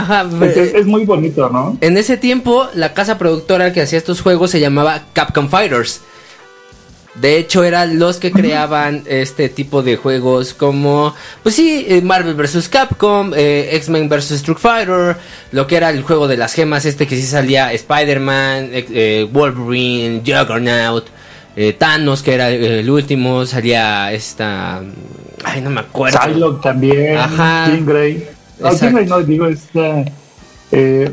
es, 0.75 0.87
muy 0.87 1.05
bonito, 1.05 1.49
¿no? 1.49 1.77
En 1.81 1.97
ese 1.97 2.17
tiempo, 2.17 2.67
la 2.75 2.95
casa 2.95 3.19
productora 3.19 3.73
que 3.73 3.81
hacía 3.81 3.99
estos 3.99 4.21
juegos 4.21 4.51
se 4.51 4.61
llamaba 4.61 5.05
Capcom 5.13 5.49
Fighters. 5.49 6.03
De 7.21 7.37
hecho, 7.37 7.65
eran 7.65 7.99
los 7.99 8.19
que 8.19 8.31
creaban 8.31 9.03
este 9.07 9.49
tipo 9.49 9.83
de 9.83 9.97
juegos 9.97 10.55
como, 10.55 11.15
pues 11.43 11.57
sí, 11.57 11.85
eh, 11.89 12.01
Marvel 12.01 12.35
vs. 12.35 12.69
Capcom, 12.69 13.33
eh, 13.35 13.71
X-Men 13.73 14.09
vs. 14.09 14.31
Street 14.33 14.59
Fighter, 14.59 15.17
lo 15.51 15.67
que 15.67 15.77
era 15.77 15.91
el 15.91 16.03
juego 16.03 16.29
de 16.29 16.37
las 16.37 16.55
gemas, 16.55 16.85
este 16.85 17.07
que 17.07 17.17
sí 17.17 17.23
salía 17.23 17.73
Spider-Man, 17.73 18.71
eh, 18.73 19.29
Wolverine, 19.33 20.23
Juggernaut, 20.25 21.07
Thanos, 21.79 22.23
que 22.23 22.35
era 22.35 22.51
el 22.51 22.89
último, 22.89 23.45
salía 23.45 24.13
esta... 24.13 24.81
Ay, 25.43 25.61
no 25.61 25.71
me 25.71 25.81
acuerdo. 25.81 26.19
Psylocke 26.23 26.63
también, 26.63 27.17
Ajá. 27.17 27.69
Grey. 27.81 28.29
No, 28.61 28.71
Grey 28.77 29.07
no, 29.07 29.23
digo 29.23 29.47
esta... 29.49 30.05
Eh, 30.71 31.11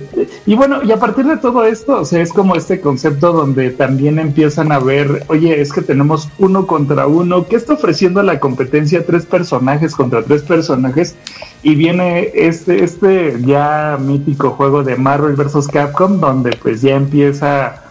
y 0.47 0.53
bueno, 0.53 0.83
y 0.83 0.91
a 0.91 0.97
partir 0.97 1.25
de 1.25 1.37
todo 1.37 1.65
esto, 1.65 2.01
o 2.01 2.05
sea, 2.05 2.21
es 2.21 2.31
como 2.31 2.55
este 2.55 2.79
concepto 2.79 3.33
donde 3.33 3.71
también 3.71 4.19
empiezan 4.19 4.71
a 4.71 4.77
ver, 4.77 5.23
oye, 5.27 5.59
es 5.59 5.73
que 5.73 5.81
tenemos 5.81 6.29
uno 6.37 6.67
contra 6.67 7.07
uno, 7.07 7.47
¿qué 7.47 7.55
está 7.55 7.73
ofreciendo 7.73 8.21
la 8.21 8.39
competencia? 8.39 9.05
Tres 9.05 9.25
personajes 9.25 9.95
contra 9.95 10.23
tres 10.23 10.43
personajes, 10.43 11.15
y 11.63 11.73
viene 11.73 12.31
este, 12.35 12.83
este 12.83 13.37
ya 13.41 13.97
mítico 13.99 14.51
juego 14.51 14.83
de 14.83 14.95
Marvel 14.97 15.35
vs. 15.35 15.67
Capcom, 15.67 16.19
donde 16.19 16.55
pues 16.61 16.83
ya 16.83 16.95
empieza 16.95 17.81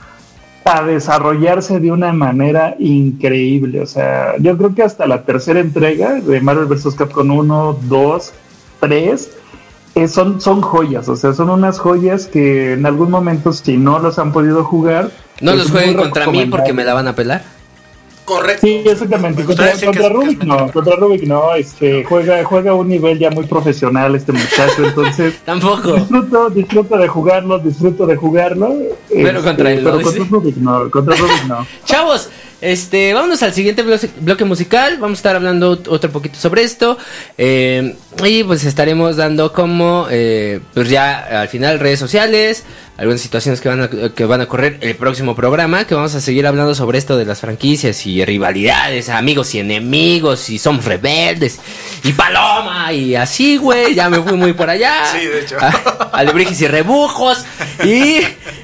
a 0.64 0.82
desarrollarse 0.84 1.80
de 1.80 1.90
una 1.90 2.12
manera 2.12 2.76
increíble, 2.78 3.80
o 3.80 3.86
sea, 3.86 4.36
yo 4.38 4.56
creo 4.56 4.74
que 4.76 4.84
hasta 4.84 5.08
la 5.08 5.24
tercera 5.24 5.58
entrega 5.58 6.20
de 6.20 6.40
Marvel 6.40 6.66
vs. 6.66 6.94
Capcom 6.94 7.30
1, 7.30 7.78
2, 7.82 8.32
3, 8.78 9.30
eh, 9.94 10.08
son, 10.08 10.40
son 10.40 10.60
joyas, 10.60 11.08
o 11.08 11.16
sea, 11.16 11.32
son 11.32 11.50
unas 11.50 11.78
joyas 11.78 12.26
que 12.26 12.72
en 12.72 12.84
algún 12.86 13.10
momento, 13.10 13.52
si 13.52 13.76
no 13.76 13.98
los 13.98 14.18
han 14.18 14.32
podido 14.32 14.64
jugar, 14.64 15.10
no 15.40 15.54
los 15.54 15.70
jueguen 15.70 15.94
contra 15.94 16.26
mí 16.26 16.46
porque 16.46 16.72
me 16.72 16.84
la 16.84 16.94
van 16.94 17.08
a 17.08 17.14
pelar. 17.14 17.42
Correcto. 18.24 18.66
Sí, 18.66 18.82
exactamente. 18.86 19.44
Contra, 19.44 19.72
contra 19.84 20.08
Rubik 20.08 20.44
no, 20.44 20.72
contra 20.72 20.96
Rubik 20.96 21.24
no, 21.24 21.54
este, 21.54 22.04
juega, 22.04 22.42
juega 22.44 22.70
a 22.70 22.74
un 22.74 22.88
nivel 22.88 23.18
ya 23.18 23.30
muy 23.30 23.44
profesional 23.44 24.14
este 24.14 24.32
muchacho, 24.32 24.84
entonces. 24.84 25.40
Tampoco. 25.44 25.92
Disfruto, 25.92 26.50
disfruto 26.50 26.96
de 26.96 27.06
jugarlo, 27.06 27.58
disfruto 27.58 28.06
de 28.06 28.16
jugarlo. 28.16 28.74
Pero 29.10 29.28
este, 29.28 29.42
contra 29.42 29.72
él, 29.72 29.80
pero 29.84 30.00
contra 30.00 30.24
Rubik 30.24 30.56
no, 30.56 30.90
contra 30.90 31.16
Rubik 31.16 31.44
no. 31.46 31.66
Chavos, 31.84 32.30
este, 32.60 33.14
vámonos 33.14 33.42
al 33.42 33.52
siguiente 33.52 33.82
bloque, 33.82 34.44
musical. 34.44 34.98
Vamos 34.98 35.18
a 35.18 35.20
estar 35.20 35.36
hablando 35.36 35.70
otro 35.88 36.10
poquito 36.10 36.38
sobre 36.38 36.62
esto. 36.62 36.98
Eh, 37.36 37.96
y 38.24 38.44
pues 38.44 38.64
estaremos 38.64 39.16
dando 39.16 39.52
como, 39.52 40.06
eh, 40.10 40.60
pues 40.72 40.88
ya 40.88 41.40
al 41.42 41.48
final 41.48 41.80
redes 41.80 41.98
sociales, 41.98 42.64
algunas 42.96 43.20
situaciones 43.20 43.60
que 43.60 43.68
van, 43.68 43.82
a, 43.82 43.88
que 43.88 44.24
van 44.24 44.40
a 44.40 44.46
correr 44.46 44.78
el 44.80 44.94
próximo 44.94 45.34
programa, 45.34 45.84
que 45.84 45.94
vamos 45.94 46.14
a 46.14 46.20
seguir 46.20 46.46
hablando 46.46 46.74
sobre 46.74 46.98
esto 46.98 47.16
de 47.16 47.24
las 47.24 47.40
franquicias 47.40 48.06
y 48.06 48.24
rivalidades, 48.24 49.08
amigos 49.08 49.54
y 49.54 49.60
enemigos, 49.60 50.48
y 50.48 50.58
somos 50.58 50.84
rebeldes, 50.84 51.58
y 52.04 52.12
paloma, 52.12 52.92
y 52.92 53.16
así, 53.16 53.56
güey, 53.56 53.94
ya 53.94 54.08
me 54.08 54.20
fui 54.22 54.34
muy 54.34 54.52
por 54.52 54.70
allá. 54.70 54.94
Sí, 55.14 55.26
de 55.26 55.40
hecho. 55.40 55.56
Alebrijes 56.12 56.60
y 56.60 56.66
rebujos, 56.66 57.44
y 57.84 58.20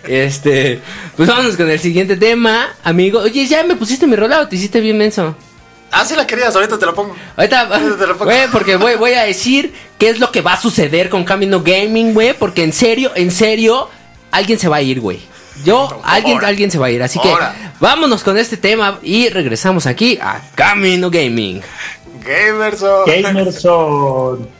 este, 0.07 0.81
pues 1.17 1.29
vámonos 1.29 1.57
con 1.57 1.71
el 1.71 1.79
siguiente 1.79 2.17
tema, 2.17 2.69
amigo. 2.83 3.21
Oye, 3.21 3.47
ya 3.47 3.63
me 3.63 3.77
pusiste 3.77 4.07
mi 4.07 4.17
rolado, 4.17 4.49
te 4.49 4.57
hiciste 4.57 4.81
bien 4.81 4.99
menso. 4.99 5.37
Ah, 5.93 6.05
sí 6.05 6.15
la 6.15 6.27
querías, 6.27 6.55
ahorita 6.55 6.79
te 6.79 6.87
la 6.87 6.93
pongo. 6.93 7.17
Ahorita, 7.37 7.69
güey, 8.21 8.49
porque 8.53 8.77
voy, 8.77 8.95
voy 8.95 9.13
a 9.13 9.25
decir 9.25 9.73
qué 9.99 10.09
es 10.09 10.21
lo 10.21 10.31
que 10.31 10.41
va 10.41 10.53
a 10.53 10.61
suceder 10.61 11.09
con 11.09 11.25
Camino 11.25 11.63
Gaming, 11.63 12.15
güey, 12.15 12.33
porque 12.33 12.63
en 12.63 12.73
serio, 12.73 13.11
en 13.17 13.31
serio, 13.33 13.89
alguien 14.31 14.59
se 14.59 14.69
va 14.69 14.77
a 14.77 14.83
ir, 14.83 15.01
güey. 15.01 15.21
Yo, 15.65 16.01
alguien, 16.05 16.43
alguien 16.45 16.71
se 16.71 16.79
va 16.79 16.87
a 16.87 16.91
ir. 16.91 17.03
Así 17.03 17.19
que 17.21 17.33
vámonos 17.81 18.23
con 18.23 18.39
este 18.39 18.57
tema 18.57 18.99
y 19.03 19.29
regresamos 19.29 19.87
aquí 19.87 20.19
a 20.21 20.41
Camino 20.55 21.11
Gaming. 21.11 21.61
Gamerson. 22.25 23.07
Gamerson. 23.07 24.60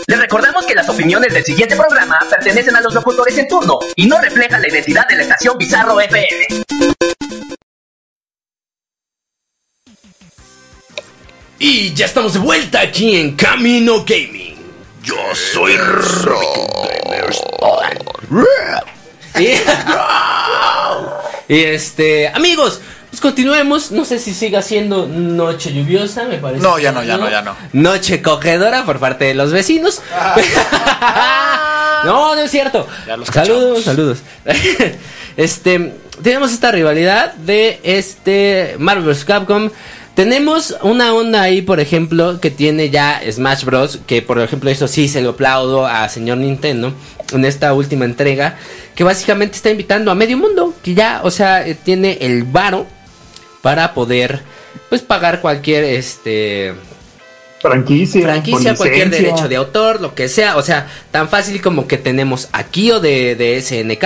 Les 0.11 0.19
recordamos 0.19 0.65
que 0.65 0.75
las 0.75 0.89
opiniones 0.89 1.33
del 1.33 1.41
siguiente 1.41 1.73
programa 1.73 2.19
pertenecen 2.29 2.75
a 2.75 2.81
los 2.81 2.93
locutores 2.93 3.37
en 3.37 3.47
turno 3.47 3.79
y 3.95 4.07
no 4.07 4.19
reflejan 4.19 4.61
la 4.61 4.67
identidad 4.67 5.07
de 5.07 5.15
la 5.15 5.21
estación 5.21 5.57
Bizarro 5.57 6.01
FM. 6.01 6.47
Y 11.59 11.93
ya 11.93 12.07
estamos 12.07 12.33
de 12.33 12.39
vuelta 12.39 12.81
aquí 12.81 13.15
en 13.15 13.37
Camino 13.37 14.03
Gaming. 14.03 14.57
Yo 15.01 15.15
soy 15.33 15.77
y, 19.39 19.47
y 21.55 21.63
este, 21.63 22.27
amigos, 22.27 22.81
pues 23.11 23.19
continuemos. 23.19 23.91
No 23.91 24.05
sé 24.05 24.19
si 24.19 24.33
siga 24.33 24.61
siendo 24.61 25.05
noche 25.05 25.73
lluviosa, 25.73 26.23
me 26.23 26.37
parece. 26.37 26.63
No, 26.63 26.79
ya 26.79 26.93
no, 26.93 27.03
ya 27.03 27.17
no, 27.17 27.29
ya 27.29 27.41
no. 27.41 27.57
Noche 27.73 28.21
cogedora 28.21 28.85
por 28.85 28.99
parte 28.99 29.25
de 29.25 29.33
los 29.33 29.51
vecinos. 29.51 30.01
no, 32.05 32.35
no 32.35 32.41
es 32.41 32.49
cierto. 32.49 32.87
Ya 33.05 33.17
los 33.17 33.27
saludos, 33.27 33.83
saludos. 33.83 34.19
este, 35.35 35.93
tenemos 36.23 36.53
esta 36.53 36.71
rivalidad 36.71 37.33
de 37.33 37.81
este 37.83 38.75
Marvel 38.79 39.03
vs. 39.03 39.25
Capcom. 39.25 39.69
Tenemos 40.15 40.77
una 40.81 41.13
onda 41.13 41.41
ahí, 41.41 41.61
por 41.61 41.81
ejemplo, 41.81 42.39
que 42.39 42.49
tiene 42.49 42.89
ya 42.89 43.21
Smash 43.29 43.65
Bros. 43.65 43.99
Que 44.07 44.21
por 44.21 44.39
ejemplo, 44.39 44.69
eso 44.69 44.87
sí 44.87 45.09
se 45.09 45.19
lo 45.19 45.31
aplaudo 45.31 45.85
a 45.85 46.07
señor 46.07 46.37
Nintendo 46.37 46.93
en 47.33 47.43
esta 47.43 47.73
última 47.73 48.05
entrega. 48.05 48.55
Que 48.95 49.03
básicamente 49.03 49.57
está 49.57 49.69
invitando 49.69 50.11
a 50.11 50.15
medio 50.15 50.37
mundo. 50.37 50.73
Que 50.81 50.93
ya, 50.93 51.19
o 51.25 51.31
sea, 51.31 51.67
eh, 51.67 51.75
tiene 51.75 52.17
el 52.21 52.45
varo 52.45 52.87
para 53.61 53.93
poder, 53.93 54.41
pues, 54.89 55.01
pagar 55.01 55.41
cualquier, 55.41 55.83
este, 55.83 56.73
Franquicia. 57.61 58.21
franquicia, 58.23 58.75
cualquier 58.75 59.07
licencia. 59.07 59.29
derecho 59.29 59.47
de 59.47 59.55
autor, 59.55 60.01
lo 60.01 60.15
que 60.15 60.27
sea. 60.27 60.57
O 60.57 60.61
sea, 60.61 60.87
tan 61.11 61.29
fácil 61.29 61.61
como 61.61 61.87
que 61.87 61.97
tenemos 61.97 62.49
a 62.51 62.63
Kyo 62.65 62.99
de, 62.99 63.35
de 63.35 63.61
SNK, 63.61 64.05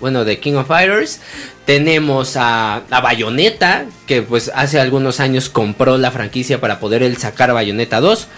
bueno, 0.00 0.24
de 0.24 0.38
King 0.38 0.54
of 0.54 0.68
Fighters. 0.68 1.20
Tenemos 1.64 2.36
a, 2.36 2.82
a 2.90 3.00
Bayonetta, 3.00 3.86
que 4.06 4.22
pues 4.22 4.50
hace 4.54 4.80
algunos 4.80 5.20
años 5.20 5.48
compró 5.48 5.98
la 5.98 6.10
franquicia 6.10 6.60
para 6.60 6.80
poder 6.80 7.02
él 7.02 7.16
sacar 7.16 7.52
Bayonetta 7.52 8.00
2. 8.00 8.28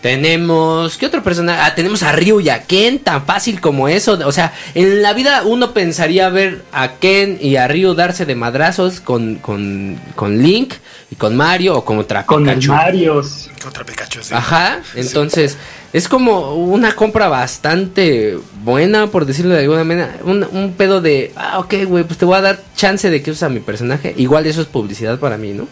Tenemos, 0.00 0.96
¿qué 0.96 1.06
otro 1.06 1.24
personaje? 1.24 1.60
Ah, 1.60 1.74
tenemos 1.74 2.04
a 2.04 2.12
Ryu 2.12 2.40
y 2.40 2.50
a 2.50 2.62
Ken, 2.62 3.00
tan 3.00 3.24
fácil 3.26 3.60
como 3.60 3.88
eso. 3.88 4.18
O 4.24 4.32
sea, 4.32 4.52
en 4.74 5.02
la 5.02 5.12
vida 5.12 5.42
uno 5.44 5.72
pensaría 5.72 6.28
ver 6.28 6.62
a 6.72 6.92
Ken 6.94 7.38
y 7.40 7.56
a 7.56 7.66
Ryu 7.66 7.94
darse 7.94 8.24
de 8.24 8.36
madrazos 8.36 9.00
con, 9.00 9.36
con, 9.36 9.98
con 10.14 10.40
Link 10.40 10.74
y 11.10 11.16
con 11.16 11.36
Mario 11.36 11.76
o 11.76 11.84
contra 11.84 12.24
Con 12.26 12.48
el 12.48 12.56
Pikachu. 12.56 12.72
Marios. 12.72 13.50
Contra 13.60 13.84
Pikachu, 13.84 14.22
sí. 14.22 14.34
Ajá, 14.34 14.82
entonces 14.94 15.56
es 15.92 16.06
como 16.06 16.54
una 16.54 16.94
compra 16.94 17.28
bastante 17.28 18.38
buena, 18.62 19.08
por 19.08 19.26
decirlo 19.26 19.54
de 19.54 19.62
alguna 19.62 19.82
manera. 19.82 20.16
Un, 20.22 20.46
un 20.52 20.74
pedo 20.74 21.00
de, 21.00 21.32
ah, 21.34 21.58
ok, 21.58 21.74
güey, 21.86 22.04
pues 22.04 22.18
te 22.18 22.24
voy 22.24 22.36
a 22.36 22.42
dar 22.42 22.60
chance 22.76 23.10
de 23.10 23.20
que 23.20 23.32
uses 23.32 23.42
a 23.42 23.48
mi 23.48 23.58
personaje. 23.60 24.14
Igual 24.16 24.46
eso 24.46 24.60
es 24.60 24.68
publicidad 24.68 25.18
para 25.18 25.38
mí, 25.38 25.54
¿no? 25.54 25.66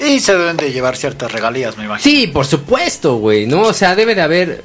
Y 0.00 0.20
se 0.20 0.36
deben 0.36 0.56
de 0.56 0.72
llevar 0.72 0.96
ciertas 0.96 1.30
regalías, 1.32 1.76
me 1.76 1.84
imagino. 1.84 2.02
Sí, 2.02 2.26
por 2.26 2.46
supuesto, 2.46 3.16
güey, 3.16 3.46
¿no? 3.46 3.62
O 3.62 3.72
sea, 3.72 3.94
debe 3.94 4.14
de 4.14 4.22
haber, 4.22 4.64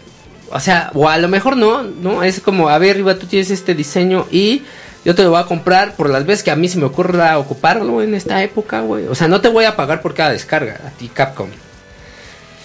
o 0.52 0.60
sea, 0.60 0.92
o 0.94 1.08
a 1.08 1.18
lo 1.18 1.28
mejor 1.28 1.58
no, 1.58 1.84
¿no? 1.84 2.24
Es 2.24 2.40
como, 2.40 2.70
a 2.70 2.78
ver, 2.78 2.98
Riva, 2.98 3.16
tú 3.16 3.28
tienes 3.28 3.52
este 3.52 3.76
diseño 3.76 4.28
y 4.32 4.64
yo 5.06 5.16
te 5.16 5.24
lo 5.24 5.32
voy 5.32 5.40
a 5.40 5.46
comprar 5.46 5.96
por 5.96 6.10
las 6.10 6.26
veces 6.26 6.44
que 6.44 6.52
a 6.52 6.56
mí 6.56 6.68
se 6.68 6.78
me 6.78 6.86
ocurra 6.86 7.38
ocuparlo 7.38 8.02
en 8.02 8.16
esta 8.16 8.44
época, 8.44 8.82
güey. 8.82 9.06
O 9.08 9.16
sea, 9.16 9.28
no 9.28 9.40
te 9.42 9.48
voy 9.48 9.66
a 9.66 9.76
pagar 9.76 10.02
por 10.02 10.14
cada 10.14 10.32
descarga, 10.32 10.80
a 10.86 10.90
ti 10.90 11.10
Capcom. 11.14 11.50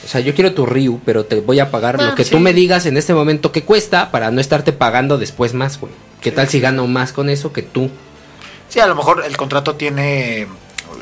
O 0.04 0.08
sea, 0.08 0.20
yo 0.20 0.34
quiero 0.34 0.52
tu 0.52 0.66
Ryu, 0.66 1.00
pero 1.04 1.24
te 1.24 1.40
voy 1.40 1.60
a 1.60 1.70
pagar 1.70 2.02
lo 2.02 2.14
que 2.14 2.24
sí. 2.24 2.30
tú 2.30 2.38
me 2.38 2.52
digas 2.52 2.84
en 2.86 2.96
este 2.96 3.14
momento 3.14 3.52
que 3.52 3.62
cuesta 3.62 4.10
para 4.10 4.30
no 4.30 4.40
estarte 4.40 4.72
pagando 4.72 5.16
después 5.16 5.54
más, 5.54 5.80
güey. 5.80 5.92
¿Qué 6.20 6.30
tal 6.30 6.48
si 6.48 6.60
gano 6.60 6.86
más 6.86 7.12
con 7.12 7.30
eso 7.30 7.52
que 7.52 7.62
tú? 7.62 7.90
Sí, 8.68 8.80
a 8.80 8.86
lo 8.86 8.94
mejor 8.94 9.24
el 9.26 9.36
contrato 9.36 9.76
tiene 9.76 10.46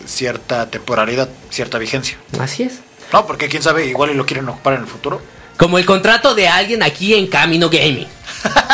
cierta 0.07 0.70
temporalidad, 0.70 1.28
cierta 1.51 1.78
vigencia. 1.78 2.16
Así 2.38 2.64
es. 2.64 2.80
No, 3.12 3.26
porque 3.26 3.49
quién 3.49 3.62
sabe, 3.62 3.86
igual 3.86 4.11
y 4.11 4.14
lo 4.14 4.26
quieren 4.26 4.49
ocupar 4.49 4.74
en 4.74 4.80
el 4.80 4.86
futuro. 4.86 5.20
Como 5.57 5.78
el 5.78 5.84
contrato 5.84 6.34
de 6.34 6.49
alguien 6.49 6.82
aquí 6.82 7.14
en 7.14 7.26
Camino 7.26 7.68
Gaming. 7.68 8.09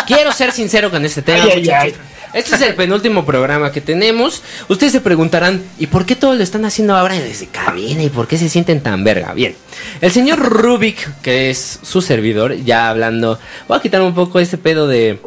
Quiero 0.06 0.32
ser 0.32 0.52
sincero 0.52 0.90
con 0.90 1.04
este 1.04 1.22
tema. 1.22 1.44
Ay, 1.44 1.50
ay, 1.50 1.60
muchachos. 1.60 1.98
ay. 1.98 2.08
Este 2.34 2.56
es 2.56 2.62
el 2.62 2.74
penúltimo 2.74 3.24
programa 3.24 3.72
que 3.72 3.80
tenemos. 3.80 4.42
Ustedes 4.68 4.92
se 4.92 5.00
preguntarán, 5.00 5.62
¿y 5.78 5.86
por 5.86 6.04
qué 6.04 6.14
todo 6.14 6.34
lo 6.34 6.42
están 6.42 6.64
haciendo 6.66 6.94
ahora 6.94 7.14
desde 7.14 7.46
cabina? 7.46 8.02
¿Y 8.02 8.10
por 8.10 8.28
qué 8.28 8.36
se 8.36 8.50
sienten 8.50 8.82
tan 8.82 9.02
verga? 9.02 9.32
Bien, 9.32 9.56
el 10.02 10.12
señor 10.12 10.38
Rubik, 10.38 11.22
que 11.22 11.48
es 11.48 11.80
su 11.82 12.02
servidor, 12.02 12.54
ya 12.56 12.90
hablando, 12.90 13.38
voy 13.66 13.78
a 13.78 13.80
quitar 13.80 14.02
un 14.02 14.14
poco 14.14 14.40
ese 14.40 14.58
pedo 14.58 14.86
de, 14.86 15.18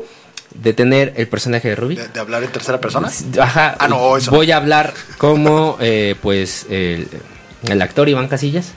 de 0.56 0.74
tener 0.74 1.14
el 1.18 1.28
personaje 1.28 1.70
de 1.70 1.76
Rubik. 1.76 2.00
De, 2.00 2.08
de 2.10 2.20
hablar 2.20 2.44
en 2.44 2.52
tercera 2.52 2.80
persona. 2.80 3.10
Ajá, 3.40 3.76
Ah, 3.80 3.88
no, 3.88 4.18
eso 4.18 4.32
no. 4.32 4.38
voy 4.38 4.52
a 4.52 4.58
hablar 4.58 4.94
como, 5.18 5.78
eh, 5.80 6.16
pues, 6.22 6.66
el, 6.70 7.08
el 7.68 7.82
actor 7.82 8.08
Iván 8.10 8.28
Casillas. 8.28 8.72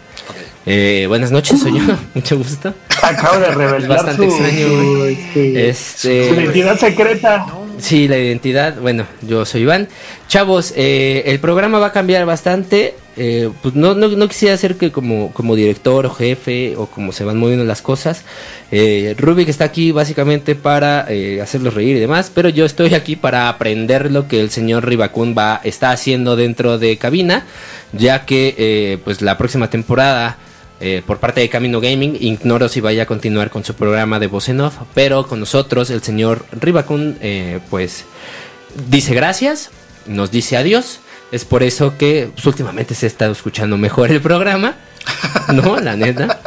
Eh, 0.67 1.05
buenas 1.09 1.31
noches, 1.31 1.61
soy 1.61 1.79
yo, 1.79 1.95
mucho 2.15 2.39
gusto. 2.39 2.73
Acaba 3.03 3.39
de 3.39 3.49
revelar 3.51 3.87
bastante 3.89 4.31
su, 4.31 4.37
extraño, 4.37 4.97
güey. 4.99 5.13
este, 5.15 5.69
Este- 5.69 6.29
su 6.29 6.35
identidad 6.41 6.79
secreta. 6.79 7.47
Sí, 7.79 8.09
la 8.09 8.17
identidad. 8.17 8.77
Bueno, 8.81 9.05
yo 9.21 9.45
soy 9.45 9.63
Iván. 9.63 9.89
Chavos, 10.29 10.73
eh, 10.77 11.25
el 11.27 11.41
programa 11.41 11.81
va 11.81 11.89
a 11.89 11.93
cambiar 11.93 12.25
bastante. 12.25 12.95
Eh, 13.17 13.51
pues 13.63 13.75
no, 13.75 13.95
no, 13.95 14.29
quisiera 14.29 14.57
ser 14.57 14.77
que 14.77 14.91
como, 14.91 15.33
como 15.33 15.55
director 15.55 16.07
o 16.07 16.11
jefe 16.11 16.75
o 16.77 16.87
como 16.87 17.13
se 17.13 17.25
van 17.25 17.39
moviendo 17.39 17.65
las 17.65 17.83
cosas. 17.83 18.25
Eh, 18.73 19.15
Rubik 19.17 19.49
está 19.49 19.65
aquí 19.65 19.93
básicamente 19.93 20.55
para 20.55 21.07
eh, 21.09 21.41
hacerlos 21.41 21.75
reír 21.75 21.97
y 21.97 22.01
demás, 22.01 22.31
pero 22.35 22.49
yo 22.49 22.65
estoy 22.65 22.95
aquí 22.95 23.15
para 23.15 23.49
aprender 23.49 24.11
lo 24.11 24.27
que 24.27 24.41
el 24.41 24.51
señor 24.51 24.87
Ribacun 24.87 25.35
va 25.37 25.61
está 25.63 25.93
haciendo 25.93 26.35
dentro 26.35 26.79
de 26.79 26.97
cabina, 26.97 27.47
ya 27.93 28.25
que 28.25 28.55
eh, 28.59 28.99
pues 29.05 29.23
la 29.23 29.39
próxima 29.39 29.71
temporada 29.71 30.39
por 31.07 31.17
parte 31.17 31.41
de 31.41 31.49
Camino 31.49 31.81
Gaming. 31.81 32.19
Ignoro 32.21 32.69
si 32.69 32.83
vaya 32.83 33.05
a 33.05 33.07
continuar 33.07 33.49
con 33.49 33.65
su 33.65 33.73
programa 33.73 34.19
de 34.19 34.27
voz 34.27 34.51
en 34.51 34.61
off, 34.61 34.75
pero 34.93 35.27
con 35.27 35.41
nosotros 35.41 35.89
el 35.89 36.03
señor 36.03 36.45
Ribacun, 36.53 37.17
pues 37.71 38.05
dice 38.91 39.15
gracias, 39.15 39.71
nos 40.05 40.31
dice 40.31 40.59
adiós. 40.59 41.01
Es 41.35 41.45
por 41.45 41.65
eso 41.65 41.99
que 41.99 42.31
pues, 42.33 42.47
últimamente 42.47 42.95
se 42.95 43.07
ha 43.07 43.09
estado 43.09 43.33
escuchando 43.33 43.77
mejor 43.77 44.13
el 44.13 44.21
programa, 44.21 44.77
¿no? 45.53 45.81
La 45.81 45.97
neta. 45.97 46.39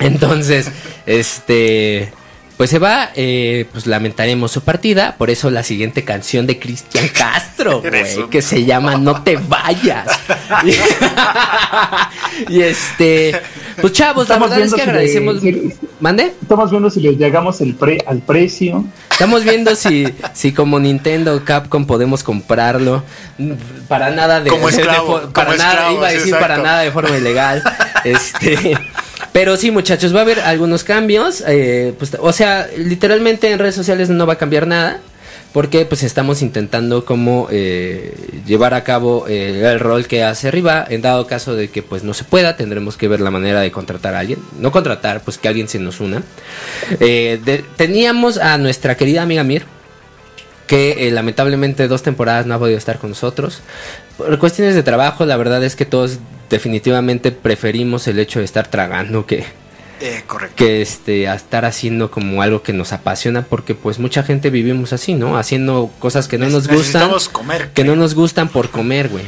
Entonces, 0.00 0.72
este, 1.06 2.12
pues 2.56 2.68
se 2.68 2.80
va, 2.80 3.10
eh, 3.14 3.66
pues 3.70 3.86
lamentaremos 3.86 4.50
su 4.50 4.62
partida. 4.62 5.14
Por 5.16 5.30
eso 5.30 5.52
la 5.52 5.62
siguiente 5.62 6.04
canción 6.04 6.48
de 6.48 6.58
Cristian 6.58 7.06
Castro, 7.10 7.80
güey, 7.88 8.28
que 8.28 8.42
se 8.42 8.64
llama 8.64 8.96
No 8.96 9.22
te 9.22 9.36
vayas. 9.36 10.08
y 12.48 12.62
este, 12.62 13.40
pues 13.80 13.92
chavos, 13.92 14.28
la 14.28 14.34
Estamos 14.36 14.50
verdad 14.50 14.64
es 14.66 14.72
viendo 14.72 14.76
que 14.76 14.82
si 14.82 14.86
le- 14.86 14.90
agradecemos. 14.92 15.40
si- 15.80 15.88
¿Mande? 16.00 16.32
Estamos 16.42 16.70
viendo 16.70 16.90
si 16.90 17.00
les 17.00 17.16
llegamos 17.18 17.60
el 17.60 17.74
pre, 17.74 17.98
al 18.06 18.18
precio. 18.18 18.84
Estamos 19.10 19.42
viendo 19.44 19.74
si, 19.74 20.06
si 20.32 20.52
como 20.52 20.78
Nintendo 20.78 21.34
o 21.34 21.44
Capcom 21.44 21.86
podemos 21.86 22.22
comprarlo. 22.22 23.02
Para 23.88 24.10
nada 24.10 24.40
de, 24.40 24.50
Como 24.50 24.68
de- 24.68 24.76
de 24.76 24.82
esclavo, 24.82 25.20
fo- 25.20 25.32
para 25.32 25.46
como 25.46 25.58
nada, 25.58 25.72
esclavo, 25.72 25.94
iba 25.96 26.06
a 26.06 26.12
decir 26.12 26.34
para 26.38 26.58
nada 26.58 26.80
de 26.80 26.90
forma 26.92 27.16
ilegal. 27.16 27.62
este, 28.04 28.78
pero 29.32 29.56
sí, 29.56 29.70
muchachos, 29.70 30.14
va 30.14 30.20
a 30.20 30.22
haber 30.22 30.40
algunos 30.40 30.84
cambios. 30.84 31.42
eh, 31.46 31.94
pues, 31.98 32.16
o 32.20 32.32
sea, 32.32 32.68
literalmente 32.76 33.50
en 33.50 33.58
redes 33.58 33.74
sociales 33.74 34.08
no 34.08 34.26
va 34.26 34.34
a 34.34 34.38
cambiar 34.38 34.66
nada. 34.66 35.00
Porque 35.52 35.86
pues 35.86 36.02
estamos 36.02 36.42
intentando 36.42 37.04
como 37.04 37.48
eh, 37.50 38.14
llevar 38.46 38.74
a 38.74 38.84
cabo 38.84 39.26
eh, 39.28 39.62
el 39.72 39.80
rol 39.80 40.06
que 40.06 40.22
hace 40.22 40.48
arriba. 40.48 40.84
En 40.88 41.00
dado 41.02 41.26
caso 41.26 41.54
de 41.56 41.68
que 41.68 41.82
pues 41.82 42.04
no 42.04 42.12
se 42.14 42.24
pueda, 42.24 42.56
tendremos 42.56 42.96
que 42.96 43.08
ver 43.08 43.20
la 43.20 43.30
manera 43.30 43.60
de 43.60 43.72
contratar 43.72 44.14
a 44.14 44.18
alguien. 44.20 44.38
No 44.60 44.70
contratar, 44.70 45.22
pues 45.22 45.38
que 45.38 45.48
alguien 45.48 45.66
se 45.66 45.78
nos 45.78 46.00
una. 46.00 46.22
Eh, 47.00 47.40
de- 47.44 47.64
teníamos 47.76 48.36
a 48.38 48.58
nuestra 48.58 48.96
querida 48.96 49.22
amiga 49.22 49.42
Mir, 49.42 49.64
que 50.66 51.08
eh, 51.08 51.10
lamentablemente 51.10 51.88
dos 51.88 52.02
temporadas 52.02 52.44
no 52.44 52.54
ha 52.54 52.58
podido 52.58 52.76
estar 52.76 52.98
con 52.98 53.10
nosotros. 53.10 53.60
Por 54.18 54.38
cuestiones 54.38 54.74
de 54.74 54.82
trabajo, 54.82 55.24
la 55.24 55.38
verdad 55.38 55.64
es 55.64 55.76
que 55.76 55.86
todos 55.86 56.18
definitivamente 56.50 57.32
preferimos 57.32 58.06
el 58.06 58.18
hecho 58.18 58.38
de 58.40 58.44
estar 58.44 58.68
tragando 58.68 59.24
que, 59.24 59.44
Eh, 60.00 60.22
correcto. 60.26 60.56
que 60.56 60.80
este 60.80 61.28
a 61.28 61.34
estar 61.34 61.64
haciendo 61.64 62.10
como 62.10 62.40
algo 62.42 62.62
que 62.62 62.72
nos 62.72 62.92
apasiona 62.92 63.42
porque 63.42 63.74
pues 63.74 63.98
mucha 63.98 64.22
gente 64.22 64.50
vivimos 64.50 64.92
así, 64.92 65.14
¿no? 65.14 65.36
Haciendo 65.36 65.90
cosas 65.98 66.28
que 66.28 66.38
no 66.38 66.48
nos 66.48 66.68
gustan, 66.68 67.10
comer. 67.32 67.70
que 67.72 67.84
no 67.84 67.96
nos 67.96 68.14
gustan 68.14 68.48
por 68.48 68.70
comer, 68.70 69.08
güey. 69.08 69.24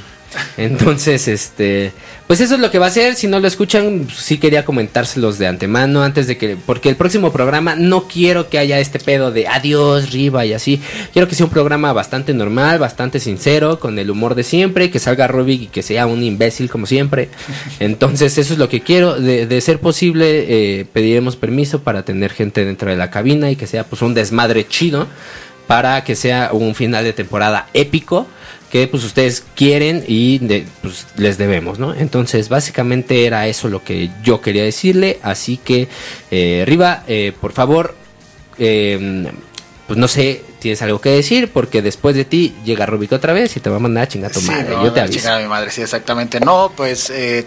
Entonces, 0.57 1.27
este, 1.29 1.93
pues 2.27 2.41
eso 2.41 2.55
es 2.55 2.61
lo 2.61 2.71
que 2.71 2.79
va 2.79 2.87
a 2.87 2.91
ser. 2.91 3.15
Si 3.15 3.27
no 3.27 3.41
lo 3.41 3.49
escuchan, 3.49 4.05
pues, 4.07 4.19
sí 4.19 4.39
quería 4.39 4.65
comentárselos 4.65 5.39
de 5.39 5.47
antemano 5.47 6.03
antes 6.03 6.27
de 6.27 6.37
que, 6.37 6.57
porque 6.57 6.89
el 6.89 6.97
próximo 6.97 7.33
programa 7.33 7.75
no 7.75 8.07
quiero 8.07 8.49
que 8.49 8.59
haya 8.59 8.79
este 8.79 8.99
pedo 8.99 9.33
de 9.33 9.49
adiós, 9.49 10.13
riba 10.13 10.45
y 10.47 10.53
así. 10.53 10.81
Quiero 11.13 11.29
que 11.29 11.35
sea 11.35 11.47
un 11.47 11.53
programa 11.53 11.93
bastante 11.93 12.33
normal, 12.35 12.79
bastante 12.79 13.19
sincero, 13.19 13.81
con 13.81 13.99
el 13.99 14.11
humor 14.11 14.35
de 14.35 14.45
siempre, 14.45 14.91
que 14.91 14.99
salga 14.99 15.27
Rubik 15.27 15.63
y 15.63 15.67
que 15.67 15.83
sea 15.83 16.07
un 16.07 16.23
imbécil 16.23 16.71
como 16.71 16.87
siempre. 16.87 17.29
Entonces, 17.81 18.39
eso 18.39 18.53
es 18.53 18.59
lo 18.59 18.69
que 18.69 18.81
quiero. 18.81 19.21
De, 19.21 19.47
de 19.47 19.61
ser 19.61 19.81
posible, 19.81 20.81
eh, 20.81 20.87
pediremos 20.93 21.37
permiso 21.37 21.81
para 21.81 22.05
tener 22.05 22.33
gente 22.33 22.65
dentro 22.65 22.91
de 22.91 22.97
la 22.97 23.11
cabina 23.11 23.51
y 23.51 23.57
que 23.57 23.67
sea 23.67 23.85
pues 23.85 24.03
un 24.03 24.15
desmadre 24.15 24.67
chido 24.67 25.09
para 25.67 26.03
que 26.03 26.17
sea 26.17 26.51
un 26.53 26.75
final 26.75 27.05
de 27.05 27.13
temporada 27.13 27.69
épico 27.75 28.27
que 28.71 28.87
pues 28.87 29.03
ustedes 29.05 29.45
quieren 29.57 30.05
y 30.07 30.39
de- 30.39 30.65
pues, 30.83 31.07
les 31.17 31.39
debemos, 31.39 31.79
¿no? 31.79 31.95
Entonces 31.95 32.49
básicamente 32.49 33.25
era 33.27 33.47
eso 33.49 33.69
lo 33.69 33.83
que 33.83 34.11
yo 34.23 34.41
quería 34.41 34.63
decirle, 34.65 35.19
así 35.23 35.57
que 35.57 35.89
eh, 36.31 36.65
Riva, 36.67 37.03
eh, 37.09 37.33
por 37.41 37.53
favor, 37.53 37.95
eh, 38.59 39.31
pues 39.87 39.99
no 39.99 40.07
sé, 40.09 40.43
tienes 40.61 40.81
algo 40.83 41.01
que 41.01 41.11
decir 41.11 41.51
porque 41.53 41.83
después 41.83 42.15
de 42.15 42.25
ti 42.25 42.55
llega 42.65 42.87
Rubik 42.87 43.11
otra 43.13 43.33
vez 43.33 43.57
y 43.57 43.61
te 43.61 43.71
va 43.71 43.77
a 43.77 43.81
mandar 43.81 44.05
a 44.05 44.09
chingar 44.09 44.31
a 44.31 44.35
tu 44.35 44.41
Sí, 44.41 44.47
madre, 44.51 44.69
no, 44.77 44.85
yo 44.85 44.93
te 44.93 45.01
aviso. 45.01 45.29
a 45.33 45.39
mi 45.41 45.49
madre, 45.49 45.71
sí, 45.71 45.83
exactamente. 45.83 46.39
No, 46.39 46.73
pues 46.77 47.11
eh, 47.11 47.47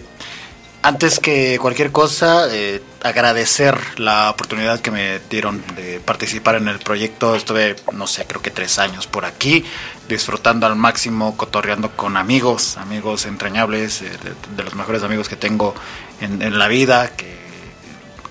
antes 0.84 1.20
que 1.20 1.58
cualquier 1.60 1.92
cosa, 1.92 2.54
eh, 2.54 2.82
agradecer 3.02 3.80
la 3.98 4.30
oportunidad 4.30 4.82
que 4.82 4.92
me 4.92 5.20
dieron 5.30 5.64
de 5.78 6.02
participar 6.02 6.56
en 6.56 6.68
el 6.68 6.80
proyecto. 6.80 7.36
Estuve, 7.36 7.78
no 7.94 8.06
sé, 8.06 8.26
creo 8.26 8.42
que 8.42 8.52
tres 8.52 8.78
años 8.80 9.08
por 9.08 9.24
aquí, 9.24 9.64
disfrutando 10.10 10.68
al 10.68 10.76
máximo, 10.76 11.38
cotorreando 11.38 11.92
con 11.92 12.18
amigos, 12.18 12.76
amigos 12.78 13.26
entrañables, 13.26 14.02
eh, 14.02 14.12
de, 14.58 14.64
los 14.64 14.76
mejores 14.76 15.04
amigos 15.04 15.30
que 15.30 15.38
tengo 15.38 15.74
en, 16.20 16.60
la 16.60 16.68
vida, 16.68 17.12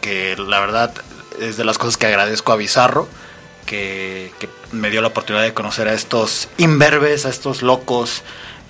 que, 0.01 0.37
la 0.37 0.61
verdad 0.61 0.93
es 1.41 1.57
de 1.57 1.65
las 1.65 1.79
cosas 1.79 1.97
que 1.97 2.07
agradezco 2.07 2.53
a 2.53 2.57
Bizarro. 2.57 3.09
Que, 3.67 4.31
que 4.39 4.51
me 4.73 4.91
dio 4.91 5.01
la 5.01 5.09
oportunidad 5.09 5.45
de 5.45 5.55
conocer 5.55 5.89
a 5.89 5.95
estos 5.95 6.49
imberbes, 6.59 7.25
a 7.25 7.31
estos 7.31 7.63
locos 7.63 8.23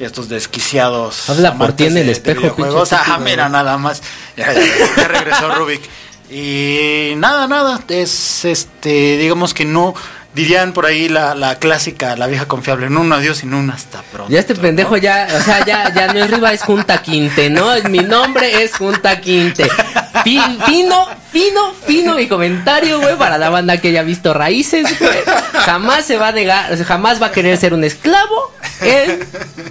estos 0.07 0.29
desquiciados. 0.29 1.29
Habla 1.31 1.55
por 1.55 1.73
ti 1.73 1.85
en 1.85 1.91
el 1.91 1.95
de- 1.95 2.05
de 2.05 2.13
espejo, 2.13 2.41
videojuegos. 2.41 2.89
pinche 2.91 3.05
Ah, 3.11 3.19
mira, 3.19 3.49
nada 3.49 3.77
más. 3.79 4.03
Ya, 4.37 4.53
ya- 4.53 4.61
ya 4.97 5.09
regresó 5.09 5.55
Rubik. 5.55 5.83
Y 6.31 7.13
nada, 7.17 7.47
nada. 7.47 7.81
Es 7.89 8.45
este, 8.45 9.17
digamos 9.19 9.55
que 9.55 9.65
no. 9.65 9.95
Dirían 10.35 10.73
por 10.73 10.87
ahí 10.87 11.11
la, 11.11 11.35
la 11.35 11.57
clásica, 11.59 12.17
la 12.17 12.27
vieja 12.27 12.47
confiable. 12.47 12.89
No 12.89 13.03
un 13.03 13.13
adiós, 13.13 13.37
sino 13.37 13.59
un 13.59 13.71
hasta 13.71 14.01
pronto. 14.01 14.33
Ya 14.33 14.41
este 14.41 14.55
pendejo 14.55 14.93
¿no? 14.93 14.97
ya, 14.97 15.29
o 15.39 15.43
sea, 15.43 15.63
ya, 15.67 15.93
ya 15.95 16.07
no 16.11 16.25
es 16.25 16.31
Riva, 16.31 16.55
es 16.55 16.63
Junta 16.63 17.03
Quinte, 17.03 17.51
¿no? 17.51 17.67
Mi 17.91 17.99
nombre 17.99 18.63
es 18.63 18.75
Junta 18.75 19.21
Quinte. 19.21 19.69
Fi- 20.25 20.59
Fino, 20.65 21.07
fino, 21.33 21.73
fino 21.87 22.15
mi 22.15 22.29
comentario, 22.29 23.01
güey, 23.01 23.17
para 23.17 23.39
la 23.39 23.49
banda 23.51 23.79
que 23.79 23.89
haya 23.89 24.03
visto 24.03 24.35
raíces, 24.35 24.99
güey. 24.99 25.19
Jamás 25.65 26.05
se 26.05 26.17
va 26.17 26.29
a 26.29 26.33
negar, 26.33 26.73
o 26.73 26.77
sea, 26.77 26.85
jamás 26.85 27.21
va 27.21 27.27
a 27.27 27.33
querer 27.33 27.57
ser 27.57 27.75
un 27.75 27.85
esclavo. 27.85 28.53
Él 28.83 29.25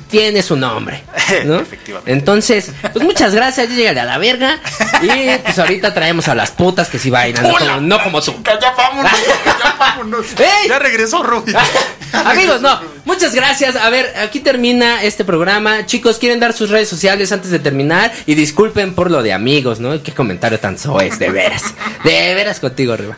tiene 0.09 0.41
su 0.41 0.55
nombre, 0.55 1.03
¿no? 1.45 1.59
Efectivamente. 1.59 2.11
Entonces, 2.11 2.71
pues 2.93 3.03
muchas 3.03 3.35
gracias, 3.35 3.69
llegaré 3.69 3.99
a 3.99 4.05
la 4.05 4.17
verga. 4.17 4.59
Y 5.01 5.37
pues 5.43 5.59
ahorita 5.59 5.93
traemos 5.93 6.27
a 6.27 6.35
las 6.35 6.51
putas 6.51 6.89
que 6.89 6.97
sí 6.97 7.09
bailan, 7.09 7.43
no 7.43 7.55
como, 7.55 7.81
no 7.81 8.03
como 8.03 8.21
tú. 8.21 8.35
Ya, 8.43 8.71
vámonos, 8.71 9.11
ya 9.45 9.75
vámonos. 9.77 10.25
¡Ey! 10.39 10.69
Ya 10.69 10.79
regresó 10.79 11.23
Rubik. 11.23 11.57
Amigos, 12.13 12.61
no, 12.61 12.79
muchas 13.05 13.33
gracias. 13.33 13.75
A 13.75 13.89
ver, 13.89 14.13
aquí 14.17 14.39
termina 14.39 15.03
este 15.03 15.23
programa. 15.23 15.85
Chicos, 15.85 16.17
¿quieren 16.17 16.39
dar 16.39 16.53
sus 16.53 16.69
redes 16.69 16.89
sociales 16.89 17.31
antes 17.31 17.51
de 17.51 17.59
terminar? 17.59 18.11
Y 18.25 18.35
disculpen 18.35 18.93
por 18.93 19.09
lo 19.11 19.23
de 19.23 19.33
amigos, 19.33 19.79
¿no? 19.79 20.01
Qué 20.03 20.11
comentario 20.11 20.59
tan 20.59 20.77
soez, 20.77 21.19
de 21.19 21.29
veras. 21.51 21.73
De 22.03 22.35
veras 22.35 22.59
contigo, 22.59 22.95
Riva. 22.95 23.17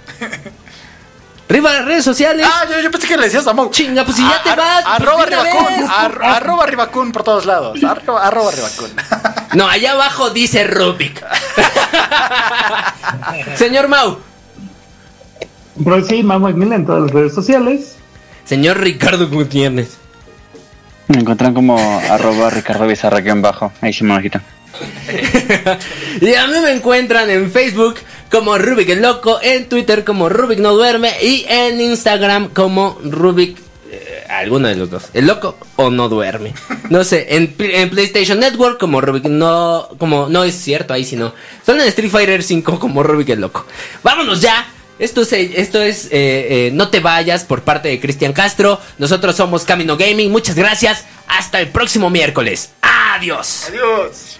Riva, 1.49 1.81
redes 1.81 2.03
sociales. 2.05 2.47
Ah, 2.49 2.65
yo, 2.69 2.79
yo 2.81 2.89
pensé 2.89 3.07
que 3.07 3.17
le 3.17 3.25
decías 3.25 3.45
a 3.45 3.53
Mau. 3.53 3.69
Chinga, 3.69 4.03
pues 4.05 4.17
si 4.17 4.23
ya 4.23 4.41
te 4.41 4.55
vas, 4.55 4.83
pues, 4.83 4.95
Arroba 4.95 5.23
ar- 5.89 6.19
Arroba 6.23 6.65
Ribacún 6.65 7.11
por 7.11 7.23
todos 7.23 7.45
lados. 7.45 7.83
Arroba, 7.83 8.25
arroba. 8.27 8.51
No, 9.53 9.67
allá 9.69 9.91
abajo 9.91 10.31
dice 10.31 10.63
Rubik. 10.63 11.23
Señor 13.55 13.87
Mau. 13.87 14.17
Pero 15.83 16.03
sí, 16.05 16.23
Mamo 16.23 16.49
Mil 16.49 16.71
en 16.73 16.85
todas 16.85 17.03
las 17.03 17.11
redes 17.11 17.33
sociales. 17.35 17.95
Señor 18.45 18.79
Ricardo 18.79 19.27
Gutiérrez. 19.29 19.97
Me 21.07 21.19
encuentran 21.19 21.53
como 21.53 21.77
arroba 22.09 22.49
Ricardo 22.49 22.87
Bizarra 22.87 23.19
en 23.19 23.41
bajo. 23.43 23.71
Ahí 23.81 23.93
sí 23.93 24.03
me 24.03 24.15
lo 24.15 24.21
quitan. 24.21 24.41
Y 26.21 26.33
a 26.33 26.47
mí 26.47 26.59
me 26.61 26.71
encuentran 26.71 27.29
en 27.29 27.51
Facebook 27.51 27.97
como 28.33 28.57
Rubik 28.57 28.89
el 28.89 29.01
Loco, 29.01 29.39
en 29.41 29.69
Twitter 29.69 30.03
como 30.03 30.27
Rubik 30.27 30.57
No 30.59 30.73
Duerme 30.73 31.13
y 31.21 31.45
en 31.47 31.79
Instagram 31.79 32.49
como 32.49 32.99
Rubik. 33.03 33.57
eh, 33.91 34.25
alguno 34.27 34.67
de 34.67 34.75
los 34.75 34.89
dos, 34.89 35.03
el 35.13 35.27
loco 35.27 35.55
o 35.75 35.91
no 35.91 36.09
duerme. 36.09 36.53
No 36.89 37.03
sé, 37.03 37.27
en, 37.35 37.53
Pl- 37.53 37.79
en 37.79 37.89
PlayStation 37.91 38.39
Network 38.39 38.79
como 38.79 38.99
Rubik 39.01 39.25
no. 39.25 39.87
Como 39.99 40.27
no 40.29 40.43
es 40.43 40.55
cierto, 40.55 40.93
ahí 40.95 41.05
sí 41.05 41.15
no. 41.15 41.31
Solo 41.65 41.83
en 41.83 41.87
Street 41.89 42.09
Fighter 42.09 42.41
5 42.43 42.79
como 42.79 43.03
Rubik 43.03 43.29
el 43.29 43.41
Loco. 43.41 43.65
Vámonos 44.01 44.41
ya. 44.41 44.67
Esto 44.99 45.21
es, 45.21 45.33
esto 45.33 45.81
es 45.81 46.05
eh, 46.05 46.09
eh, 46.11 46.71
No 46.73 46.89
te 46.89 46.99
vayas 46.99 47.43
por 47.43 47.61
parte 47.63 47.89
de 47.89 47.99
Cristian 47.99 48.33
Castro. 48.33 48.79
Nosotros 48.97 49.35
somos 49.35 49.63
Camino 49.63 49.95
Gaming. 49.97 50.31
Muchas 50.31 50.55
gracias. 50.55 51.05
Hasta 51.27 51.59
el 51.61 51.69
próximo 51.69 52.09
miércoles. 52.09 52.71
Adiós. 52.81 53.65
Adiós. 53.69 54.37